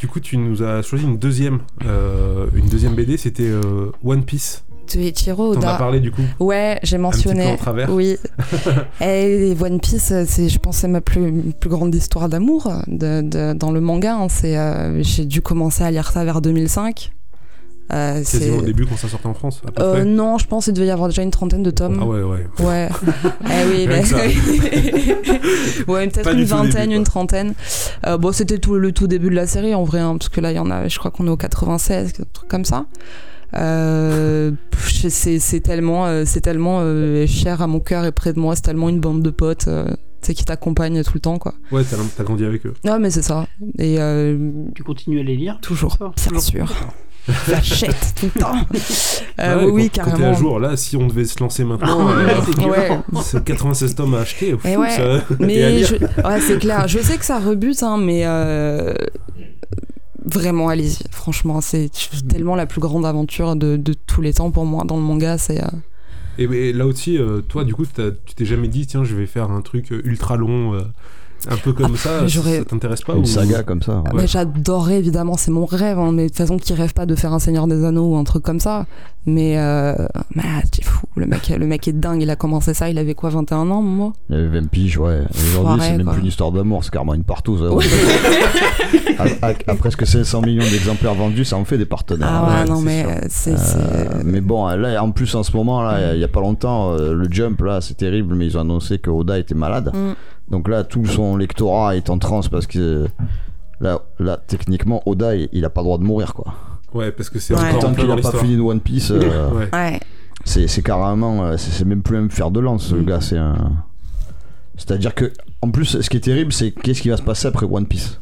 [0.00, 4.24] Du coup, tu nous as choisi une deuxième, euh, une deuxième BD, c'était euh, One
[4.24, 4.64] Piece.
[4.94, 5.74] de Ichiro T'en as Oda.
[5.78, 6.22] parlé du coup.
[6.40, 7.44] Ouais, j'ai mentionné.
[7.44, 7.90] peu en travers.
[7.90, 8.16] Oui.
[9.00, 13.54] Et One Piece, c'est, je pense, c'est ma plus, plus grande histoire d'amour de, de-
[13.54, 14.14] dans le manga.
[14.16, 14.26] hein.
[14.28, 17.12] C'est, euh, j'ai dû commencer à lire ça vers 2005.
[17.92, 18.38] Euh, c'est...
[18.38, 20.04] Quasiment au début quand ça sortait en France, à peu Euh, près.
[20.04, 21.98] non, je pense qu'il devait y avoir déjà une trentaine de tomes.
[22.00, 22.46] Ah ouais, ouais.
[22.60, 22.88] Ouais.
[23.44, 24.02] eh oui, mais...
[25.92, 27.54] ouais, peut-être une vingtaine, début, une trentaine.
[28.06, 30.40] Euh, bon, c'était tout le tout début de la série en vrai, hein, parce que
[30.40, 32.86] là, il y en a, je crois qu'on est au 96, un truc comme ça.
[33.56, 34.50] Euh,
[35.08, 38.56] c'est, tellement, euh, c'est tellement euh, cher à mon cœur et près de moi.
[38.56, 39.86] C'est tellement une bande de potes, euh,
[40.22, 41.54] qui t'accompagnent tout le temps, quoi.
[41.70, 41.82] Ouais,
[42.16, 42.74] t'as grandi avec eux.
[42.84, 43.46] Non, mais c'est ça.
[43.78, 45.58] Et euh, Tu continues à les lire?
[45.60, 45.98] Toujours,
[46.30, 46.72] bien sûr.
[47.48, 48.54] J'achète tout le temps.
[49.40, 50.30] Euh, Ouais, oui, quand, Quand carrément.
[50.30, 52.26] à jour, là, si on devait se lancer maintenant, euh.
[52.68, 52.98] Ouais.
[53.22, 54.52] c'est 96 tomes à acheter.
[54.58, 55.24] Fou, ouais, ça.
[55.40, 55.96] Mais je...
[56.46, 56.86] c'est clair.
[56.88, 58.92] Je sais que ça rebute, hein, mais euh,
[60.24, 61.04] vraiment, allez-y.
[61.10, 61.90] Franchement, c'est
[62.28, 65.38] tellement la plus grande aventure de, de tous les temps pour moi dans le manga.
[65.38, 65.60] C'est
[66.38, 69.14] Et, mais là aussi, euh, toi, du coup, t'as- tu t'es jamais dit, tiens, je
[69.14, 70.80] vais faire un truc euh, ultra long, euh,
[71.50, 72.28] un peu comme Ah, ça.
[72.28, 73.26] Ça, ça t'intéresse pas Une ou...
[73.26, 73.98] saga comme ça.
[73.98, 74.10] ouais.
[74.14, 75.98] mais j'adorerais évidemment, c'est mon rêve.
[75.98, 78.16] hein, mais de toute façon, qui rêve pas de faire un Seigneur des Anneaux ou
[78.16, 78.86] un truc comme ça?
[79.26, 79.94] Mais euh,
[80.34, 81.06] mais, ah, c'est fou.
[81.16, 82.20] Le mec, le mec est dingue.
[82.22, 82.90] Il a commencé ça.
[82.90, 85.20] Il avait quoi, 21 ans, moi Il avait 20 piges, ouais.
[85.50, 86.12] Aujourd'hui, c'est même quoi.
[86.14, 87.62] plus une histoire d'amour, c'est carrément une partouze.
[87.62, 87.70] hein.
[87.70, 87.84] Ouais.
[89.18, 92.28] à, à- à presque 500 millions d'exemplaires vendus, ça en fait des partenaires.
[92.30, 93.52] Ah ouais, ouais, non, mais euh, c'est.
[93.54, 96.40] Euh, c'est- mais bon, là, en plus, en ce moment, là, il y a pas
[96.40, 99.90] longtemps, euh, le Jump, là, c'est terrible, mais ils ont annoncé que Oda était malade.
[99.94, 100.12] Mm.
[100.50, 103.06] Donc là, tout son lectorat est en transe parce que
[103.80, 106.54] là, là techniquement, Oda, il, il a pas le droit de mourir, quoi.
[106.92, 107.60] Ouais, parce que c'est Ouais.
[107.70, 109.68] encore Tant qu'il dans a pas fini de One Piece, euh, Ouais.
[109.72, 110.00] Ouais.
[110.44, 111.56] c'est c'est carrément.
[111.56, 113.04] C'est c'est même plus un fer de lance, le Mm.
[113.06, 113.20] gars.
[113.20, 113.56] C'est un.
[114.76, 115.32] C'est-à-dire que,
[115.62, 118.20] en plus, ce qui est terrible, c'est qu'est-ce qui va se passer après One Piece?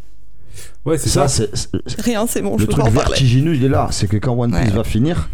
[0.85, 1.45] Ouais, c'est Ça, ça.
[1.55, 3.89] c'est c'est- Rien, c'est bon, je le pas truc vertigineux, il est là.
[3.91, 4.77] C'est que quand One Piece Ouais.
[4.77, 5.29] va finir,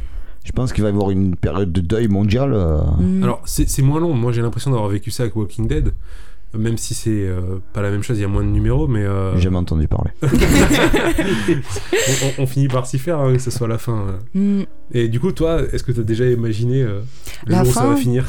[0.45, 2.53] je pense qu'il va y avoir une période de deuil mondial.
[2.55, 3.23] euh, Mm.
[3.23, 4.15] Alors, c'est c'est moins long.
[4.15, 5.93] Moi, j'ai l'impression d'avoir vécu ça avec Walking Dead.
[6.57, 9.05] Même si c'est euh, pas la même chose, il y a moins de numéros, mais
[9.05, 10.11] euh, J'ai jamais entendu parler.
[10.23, 10.27] on,
[12.39, 14.07] on- on finit par s'y faire, hein, que ce soit la fin.
[14.35, 14.63] euh.
[14.63, 14.67] Mm.
[14.93, 17.01] Et du coup, toi, est-ce que tu as déjà imaginé euh,
[17.47, 18.27] le La jour où ça fin va finir?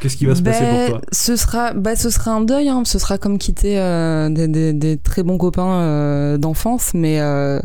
[0.00, 1.08] Qu'est-ce qui va se passer Ben, pour toi?
[1.12, 2.82] ce sera, bah, ce sera un deuil, hein.
[2.84, 7.60] ce sera comme quitter euh, des, des- des très bons copains euh, d'enfance, mais euh,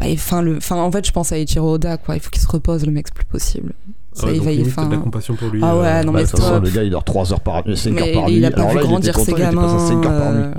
[0.00, 2.16] bah, enfin, le, enfin, en fait, je pense à Ichiro Oda, quoi.
[2.16, 3.72] Il faut qu'il se repose, le mec, c'est plus possible.
[4.20, 5.60] Ça, Ah il limite, t'as de la enfin, compassion pour lui.
[5.62, 7.40] Ah euh, ouais, non, Bah, mais de toute façon, le gars, il dort 3 heures
[7.40, 8.38] par nuit, 5 mais heures par il, nuit.
[8.40, 9.62] il a pas Alors vu là, il grandir ses content, il était gamins.
[9.74, 10.42] passé 5 heures par nuit.
[10.44, 10.52] euh,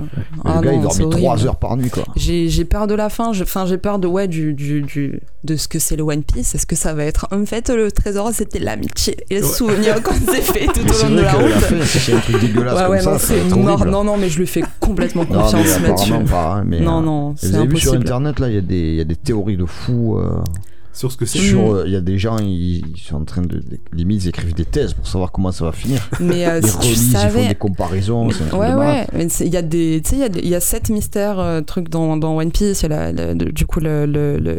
[0.44, 1.48] ah le gars, il non, dormait c'est 3 horrible.
[1.48, 2.04] heures par nuit, quoi.
[2.16, 5.20] J'ai j'ai peur de la fin, je- enfin j'ai peur de ouais du, du, du
[5.44, 6.54] de ce que c'est le One Piece.
[6.54, 9.48] Est-ce que ça va être en fait le trésor c'était l'amitié et le Ouais.
[9.48, 11.82] souvenir qu'on s'est fait tout Mais au long de la route.
[11.84, 13.84] c'est un truc dégueulasse Ouais non ça c'est mort.
[13.86, 16.12] Non non mais je lui fais complètement Non, confiance là-dessus.
[16.12, 18.76] hein, Non euh, non Vous c'est avez vu sur internet là, il y, a des-
[18.90, 20.18] il y a des théories de fous.
[20.92, 21.38] Euh, Sur ce que c'est.
[21.38, 21.74] sur, Mm.
[21.76, 24.28] euh, il y a des gens, ils, ils sont en train de, de- limite, ils
[24.28, 26.08] écrivent des thèses pour savoir comment ça va finir.
[26.20, 27.48] Mais euh, Ils si tu relisent, ils font savais.
[27.48, 28.28] des comparaisons.
[28.30, 29.06] un Ouais, ouais.
[29.40, 31.60] Il y a des, tu sais, il y a il y, a sept mystères, euh,
[31.62, 32.82] trucs dans, dans One Piece.
[32.82, 34.58] Il y a la- la- le- du coup le, le, le-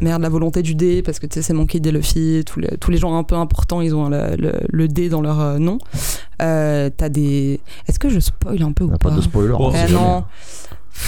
[0.00, 1.90] merde, la volonté du dé, parce que tu sais, c'est Monkey D.
[1.92, 2.42] Luffy.
[2.46, 5.20] Tous les, tous les gens un peu importants, ils ont le, le, le dé dans
[5.20, 5.78] leur euh, nom.
[6.42, 7.60] Euh, T'as des.
[7.88, 9.52] Est-ce que je spoil un peu ou pas pas de spoiler.
[9.58, 10.22] Oh, on Eh jamais.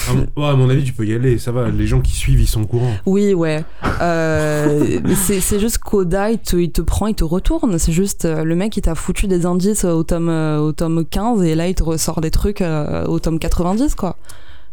[0.08, 0.12] Non.
[0.12, 1.68] À mon, ouais, à mon avis, tu peux y aller, ça va.
[1.70, 2.92] Les gens qui suivent, ils sont au courant.
[3.06, 3.64] Oui, ouais.
[4.00, 7.78] Euh, c'est juste qu'Oda, il te, il te prend, il te retourne.
[7.78, 11.04] C'est juste euh, le mec, il t'a foutu des indices au tome, euh, au tome
[11.04, 14.16] 15 et là, il te ressort des trucs au tome 90, quoi.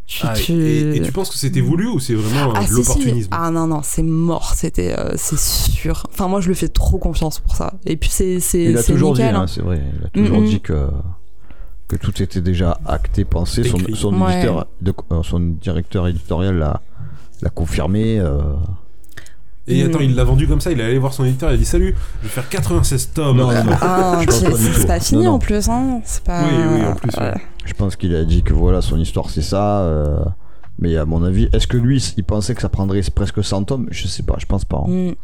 [0.08, 2.66] Tu, Ah, tu- et, et tu penses que c'était voulu ou c'est vraiment Ah, de
[2.66, 2.78] si, si.
[2.80, 6.04] l'opportunisme Ah non, non, c'est mort, c'était, euh, c'est sûr.
[6.12, 7.74] Enfin, moi, je lui fais trop confiance pour ça.
[7.86, 9.36] Et puis, c'est, c'est, Il a c'est toujours dit, nickel.
[9.36, 9.48] hein, hein.
[9.48, 10.48] c'est vrai, il a toujours Mhm.
[10.48, 10.74] dit que,
[11.92, 13.64] que tout était déjà acté, pensé.
[13.64, 13.96] Son, Écrit.
[13.96, 14.34] son, Ouais.
[14.38, 18.20] éditeur, de- euh, son directeur éditorial l'a, confirmé.
[18.20, 18.40] euh,
[19.68, 19.88] Et Mm.
[19.90, 21.66] attends, il l'a vendu comme ça, il est allé voir son éditeur, il a dit
[21.66, 23.38] Salut, je vais faire 96 tomes.
[23.38, 23.72] Non, non, non.
[23.82, 25.36] Ah, c'est pas fini Non, non.
[25.36, 26.02] en plus, hein.
[26.04, 26.44] C'est pas.
[26.44, 27.34] Oui, oui, en plus, ouais.
[27.66, 29.82] Je pense qu'il a dit que voilà, son histoire c'est ça.
[29.82, 30.24] euh,
[30.80, 33.88] mais à mon avis, est-ce que lui, il pensait que ça prendrait presque 100 tomes?
[33.92, 34.78] Je sais pas, je pense pas.
[34.88, 34.90] hein.
[35.12, 35.16] Mm.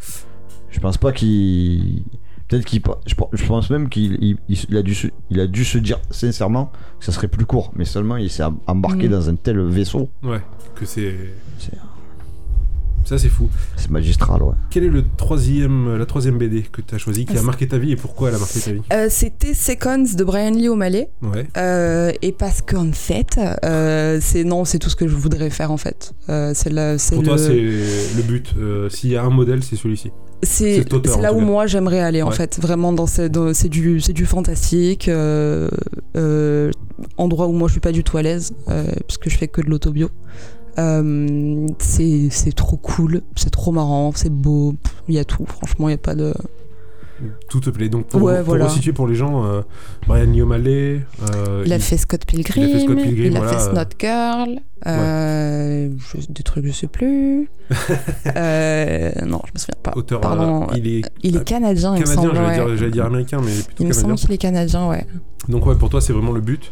[0.70, 2.04] Je pense pas qu'il.
[2.48, 2.82] Peut-être qu'il.
[3.06, 6.00] Je pense- je pense même qu'il il, a, dû se, il a dû se dire
[6.12, 7.72] sincèrement que ça serait plus court.
[7.76, 9.12] Mais seulement il s'est em- embarqué Mm.
[9.12, 10.10] dans un tel vaisseau.
[10.24, 10.42] Ouais,
[10.76, 11.14] que c'est.
[13.06, 13.48] Ça, c'est fou.
[13.78, 14.54] C'est magistral, ouais.
[14.70, 17.66] Quelle est le troisième, la troisième BD que tu as choisi, qui a C'est- marqué
[17.66, 18.82] ta vie et pourquoi elle a marqué ta vie?
[18.92, 21.10] Euh, c'était Seconds de Brian Lee O'Malley.
[21.22, 21.48] Ouais.
[21.56, 25.72] Euh, et parce qu'en fait, euh, c'est non, c'est tout ce que je voudrais faire
[25.72, 26.12] en fait.
[26.28, 28.54] Euh, c'est Pour le, toi, c'est le but.
[28.58, 30.12] Euh, S'il y a un modèle, c'est celui-ci.
[30.44, 30.84] C'est
[31.22, 32.36] là où moi j'aimerais aller en Ouais.
[32.36, 32.60] fait.
[32.62, 35.68] Vraiment dans ce- dans- c'est du c'est du fantastique, euh,
[36.16, 36.72] euh,
[37.18, 39.62] endroit où moi je suis pas du tout à l'aise euh, puisque je fais que
[39.62, 40.10] de l'autobio.
[41.80, 44.76] C'est c'est trop cool, c'est trop marrant, c'est beau,
[45.08, 45.46] il y a tout.
[45.48, 46.34] Franchement, il y a pas de.
[47.50, 47.90] Tout te plaît.
[47.90, 48.66] Donc, pour, Ouais, pour voilà.
[48.66, 49.62] resituer pour les gens, euh,
[50.08, 51.02] Brian Lee O'Malley,
[51.34, 53.58] euh, Il a il- fait Scott Pilgrim, il a fait Scott Pilgrim, il a voilà,
[53.58, 57.50] fait Snot Girl, euh, je- des trucs je sais plus.
[58.36, 59.94] Euh, non, je me souviens pas.
[59.96, 60.22] auteur.
[60.22, 62.36] Pardon, il est il est canadien, il me canadien, semble.
[62.36, 62.92] j'allais ouais.
[62.92, 64.26] dire, américain, mais plutôt Il me semble canadien.
[64.26, 65.06] qu'il est canadien, ouais.
[65.50, 66.72] Donc, ouais, pour toi, c'est vraiment le but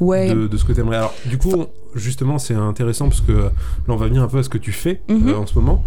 [0.00, 0.34] Ouais.
[0.34, 0.96] de, de ce que tu aimerais.
[0.96, 3.50] Alors, du coup, justement, c'est intéressant parce que là,
[3.88, 5.28] on va venir un peu à ce que tu fais Mhm.
[5.28, 5.84] euh, en ce moment.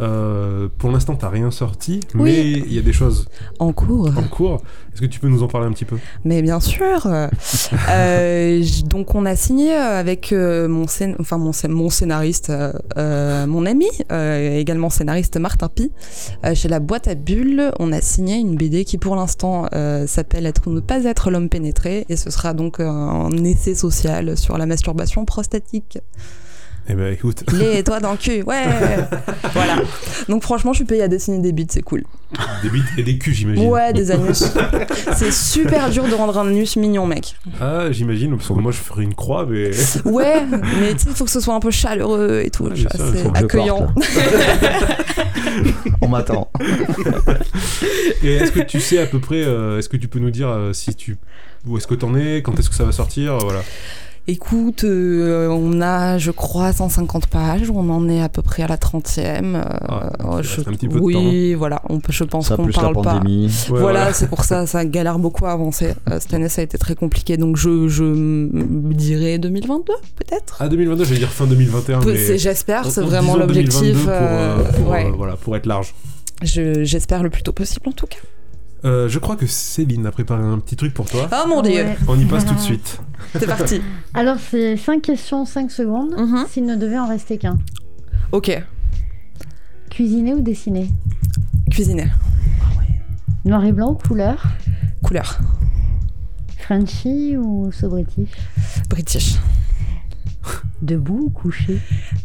[0.00, 2.22] Euh, pour l'instant, t'as rien sorti, Oui.
[2.22, 3.26] mais il y a des choses
[3.58, 4.08] En cours.
[4.16, 4.62] en cours.
[4.92, 5.96] Est-ce que tu peux nous en parler un petit peu?
[6.24, 7.06] Mais bien sûr.
[7.90, 12.50] Euh, donc on a signé euh, avec mon, scén- enfin, mon, scén- mon scénariste,
[12.96, 15.92] euh, mon ami, également scénariste Martin Pi,
[16.54, 17.70] chez la boîte à bulles.
[17.78, 19.66] On a signé une BD qui pour l'instant
[20.06, 24.36] s'appelle Être ou ne pas être l'homme pénétré et ce sera donc un essai social
[24.36, 25.98] sur la masturbation prostatique.
[26.90, 28.64] Eh ben, écoute, Les toi dans le cul, ouais
[29.54, 29.76] Voilà.
[30.28, 32.02] Donc franchement je suis payée à dessiner des bites, c'est cool.
[32.64, 33.68] des bites et des culs, j'imagine.
[33.68, 34.42] Ouais, des anus.
[35.14, 37.36] c'est super dur de rendre un anus mignon, mec.
[37.60, 39.70] Ah, j'imagine, parce que moi, je ferais une croix, mais.
[40.04, 40.44] Ouais,
[40.80, 43.86] mais tu sais, il faut que ce soit un peu chaleureux et tout, c'est accueillant.
[46.00, 46.50] On m'attend.
[48.22, 50.48] Et est-ce que tu sais à peu près, euh, est-ce que tu peux nous dire
[50.48, 51.18] euh, si tu.
[51.66, 53.62] Où est-ce que t'en es Quand est-ce que ça va sortir Voilà.
[54.28, 57.68] Écoute, euh, on a, je crois, 150 pages.
[57.74, 59.56] On en est à peu près à la 30e.
[59.56, 60.10] euh, Ah,
[60.42, 61.82] je- un petit peu de oui, voilà.
[61.88, 63.14] On peut, je pense Ça qu'on plus la parle pas.
[63.14, 63.46] pandémie.
[63.70, 65.94] Ouais, voilà, c'est pour ça, ça galère beaucoup à avancer.
[66.10, 67.38] Euh, cette année, ça a été très compliqué.
[67.38, 68.48] Donc, je, je
[68.92, 70.56] dirais 2022, peut-être.
[70.60, 73.78] Ah 2022, j'allais dire fin 2021, Peu- mais c'est- J'espère, c'est en vraiment disant 2022
[73.80, 74.04] l'objectif.
[74.04, 74.14] pour, euh,
[74.58, 75.06] euh, pour, ouais.
[75.06, 75.94] euh, voilà, pour être large.
[76.42, 78.18] Je- J'espère le plus tôt possible, en tout cas.
[78.84, 81.28] Euh, je crois que Céline a préparé un petit truc pour toi.
[81.32, 81.96] Oh mon dieu, Ouais.
[82.08, 83.00] On y passe tout de suite.
[83.38, 83.82] c'est parti.
[84.14, 86.14] Alors, c'est 5 questions, 5 secondes.
[86.16, 86.46] Mhm.
[86.48, 87.58] S'il ne devait en rester qu'un.
[88.32, 88.50] Ok,
[89.90, 90.88] Cuisiner ou dessiner?
[91.70, 92.06] Cuisiner.
[93.44, 94.42] Noir et blanc ou couleur?
[95.02, 95.38] Couleur.
[96.58, 98.30] Frenchy ou sobretif
[98.88, 99.34] British.
[100.80, 101.78] Debout ou couché?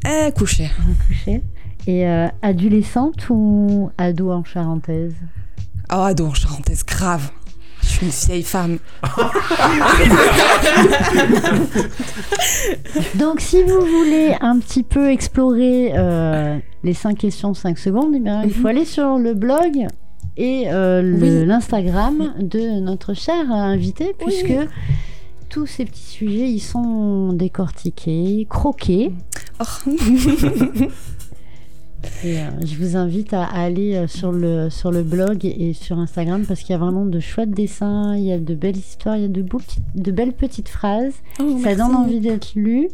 [0.08, 0.70] Eh, coucher.
[1.08, 1.42] Couché.
[1.88, 5.16] Et euh, adolescente ou ado en charentaise?
[5.92, 7.30] Oh, ado en charentaise, grave.
[7.82, 8.80] Je suis une vieille femme.
[13.16, 18.20] Donc, si vous voulez un petit peu explorer euh, les 5 questions 5 secondes, eh
[18.20, 18.66] bien, il faut Mhm.
[18.68, 19.88] aller sur le blog
[20.38, 21.46] et euh, Oui.
[21.46, 24.26] l'Instagram de notre cher invité, Oui.
[24.26, 24.54] puisque
[25.50, 29.14] tous ces petits sujets, ils sont décortiqués, croqués.
[29.60, 29.64] Oh.
[32.24, 36.00] Et euh, je vous invite à aller euh, sur le, sur le blog et sur
[36.00, 39.16] Instagram parce qu'il y a vraiment de chouettes dessins, il y a de belles histoires,
[39.18, 39.62] il y a de, beaux
[39.96, 41.14] de belles petites phrases.
[41.40, 42.90] Oh, Ça donne envie d'être lu.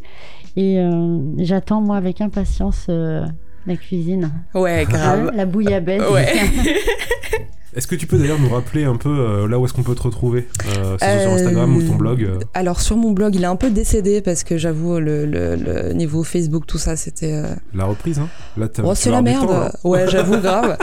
[0.56, 3.24] Et euh, j'attends, moi, avec impatience, euh,
[3.66, 4.30] la cuisine.
[4.54, 5.28] Ouais, grave.
[5.28, 6.02] Hein, la bouillabaisse.
[6.10, 6.26] Ouais.
[7.74, 9.94] Est-ce que tu peux d'ailleurs nous rappeler un peu euh, là où est-ce qu'on peut
[9.94, 10.46] te retrouver
[10.78, 13.56] euh, sur Euh, Instagram ou ton blog euh, Alors sur mon blog, il est un
[13.56, 17.42] peu décédé parce que j'avoue le, le- le niveau Facebook, tout ça, c'était.
[17.74, 18.28] La reprise, hein
[18.58, 19.46] Là, Oh, c'est la merde.
[19.46, 19.72] temps, là.
[19.84, 20.76] ouais, j'avoue grave.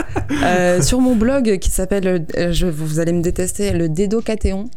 [0.82, 4.68] Sur mon blog qui s'appelle, je, vous allez me détester, le Dédocathéon.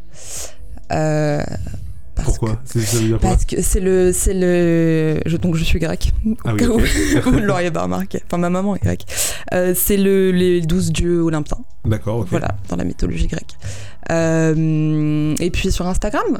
[2.23, 5.79] Parce Pourquoi Ça veut dire Parce que c'est le, c'est le, je, donc je suis
[5.79, 6.11] grec.
[6.45, 7.23] Ah oui, cas où ok.
[7.25, 8.21] vous ne l'auriez pas remarqué.
[8.25, 9.05] Enfin, ma maman est grecque.
[9.53, 11.57] Euh, c'est le, les douze dieux olympiens.
[11.85, 12.27] D'accord, ok.
[12.29, 13.57] Voilà, dans la mythologie grecque.
[14.11, 16.39] Euh, et puis sur Instagram,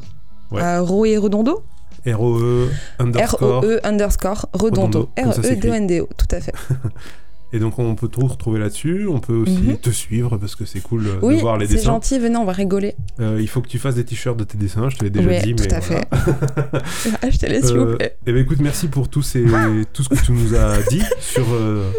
[0.52, 0.62] Ouais.
[0.62, 1.64] euh, Roé Redondo,
[2.06, 2.68] ROE
[3.00, 3.62] underscore.
[3.64, 5.70] R-O-E underscore Redondo, Redondo, comme ça s'écrit.
[5.70, 6.54] R-E-D-O-N-D-O, tout à fait.
[7.54, 9.08] Et donc on peut tout retrouver là-dessus.
[9.08, 9.78] On peut aussi Mhm.
[9.78, 11.92] te suivre parce que c'est cool euh, de voir les c'est dessins.
[11.92, 12.96] gentil, venez, on va rigoler.
[13.20, 15.30] Euh, il faut que tu fasses des t-shirts de tes dessins, je te l'ai déjà
[15.30, 15.56] Oui, dit.
[15.56, 16.02] tout mais à voilà.
[16.02, 17.22] fait.
[17.28, 18.18] Achetez-les, s'il Euh, vous plaît.
[18.26, 19.46] Eh ben écoute, merci pour tout, ces...
[19.94, 21.90] tout ce que tu nous as dit sur euh,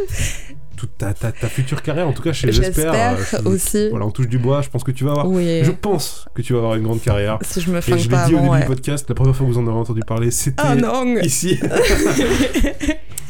[0.77, 2.09] toute ta, ta, ta future carrière.
[2.09, 2.65] En tout cas, j'espère.
[2.75, 3.89] J'espère euh, je- aussi.
[3.91, 4.61] Voilà, on touche du bois.
[4.61, 5.29] Je pense que tu vas avoir.
[5.29, 7.39] Oui, Je pense que tu vas avoir une grande carrière.
[7.43, 8.61] si je me Et flingue je l'ai pas dit au début ouais.
[8.63, 11.61] du podcast, la première fois que vous en avez entendu parler, c'était Ah non ici.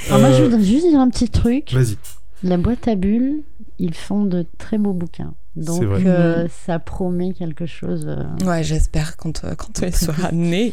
[0.09, 1.73] Alors, moi, je Euh, voudrais juste dire un petit truc.
[1.73, 1.97] Vas-y.
[2.43, 3.41] La boîte à bulles,
[3.79, 5.35] ils font de très beaux bouquins.
[5.57, 6.03] Donc, C'est vrai.
[6.07, 8.07] euh, ça promet quelque chose.
[8.09, 10.73] euh, Ouais, j'espère quand, euh, quand il sera né.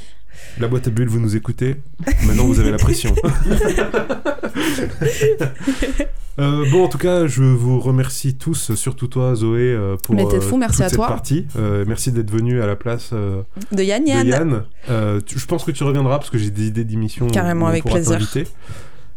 [0.60, 1.76] La boîte à bulles, vous nous écoutez.
[2.26, 3.14] Maintenant, vous avez la pression.
[6.40, 10.26] Euh, bon, en tout cas, je vous remercie tous, surtout toi, Zoé, euh, pour Mais
[10.28, 11.08] t'es fou, merci toute à cette toi.
[11.08, 11.46] partie.
[11.58, 13.42] Euh, merci d'être venu à la place euh,
[13.74, 14.28] De Yann de Yann.
[14.28, 14.64] Yann.
[14.90, 17.28] Euh, tu- je pense que tu reviendras parce que j'ai des idées d'émissions.
[17.28, 18.18] Carrément, avec plaisir.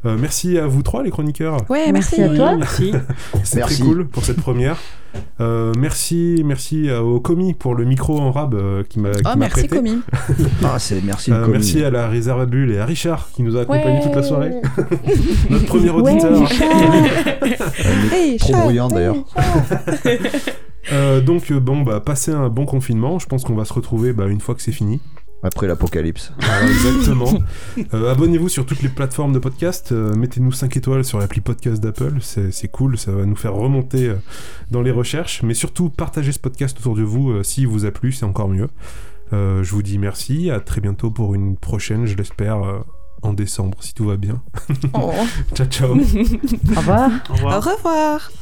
[0.07, 1.59] Euh, merci à vous trois, les chroniqueurs.
[1.71, 2.17] Ouais, merci.
[2.19, 2.57] Merci à toi.
[2.57, 2.93] Merci.
[3.43, 4.77] C'est très cool pour cette première.
[5.41, 9.31] Euh, merci, merci au commis pour le micro en rab euh, qui m'a qui Oh,
[9.39, 9.77] merci, prêté.
[9.77, 10.01] commis.
[10.65, 11.53] Ah, c'est merci Euh, le commis.
[11.59, 14.23] merci à la réserve à bulles et à Richard qui nous a accompagnés toute la
[14.25, 14.51] soirée.
[14.51, 14.63] Ouais.
[15.51, 16.41] Notre premier Ouais, auditeur.
[16.49, 18.13] Richard.
[18.13, 19.17] Hey, Trop bruyant d'ailleurs.
[20.93, 23.19] Euh, donc bon bah passez un bon confinement.
[23.19, 25.01] Je pense qu'on va se retrouver bah, une fois que c'est fini.
[25.45, 26.33] Après l'apocalypse.
[26.41, 27.33] Voilà, exactement.
[27.93, 29.93] Euh, Abonnez-vous sur toutes les plateformes de podcast.
[29.93, 32.15] Euh, Mettez-nous 5 étoiles sur l'appli podcast d'Apple.
[32.23, 32.97] C'est c'est cool.
[32.99, 34.15] Ça va nous faire remonter euh,
[34.71, 35.43] dans les recherches.
[35.43, 37.31] Mais surtout partagez ce podcast autour de vous.
[37.31, 38.69] euh, S'il vous a plu, c'est encore mieux.
[39.35, 40.51] Euh, je vous dis merci.
[40.51, 42.79] À très bientôt pour une prochaine, je l'espère, euh,
[43.23, 44.43] en décembre si tout va bien.
[44.95, 45.13] Oh.
[45.55, 45.91] Ciao ciao.
[45.95, 47.11] Au revoir.
[47.31, 47.67] Au revoir.
[47.67, 48.33] Au revoir.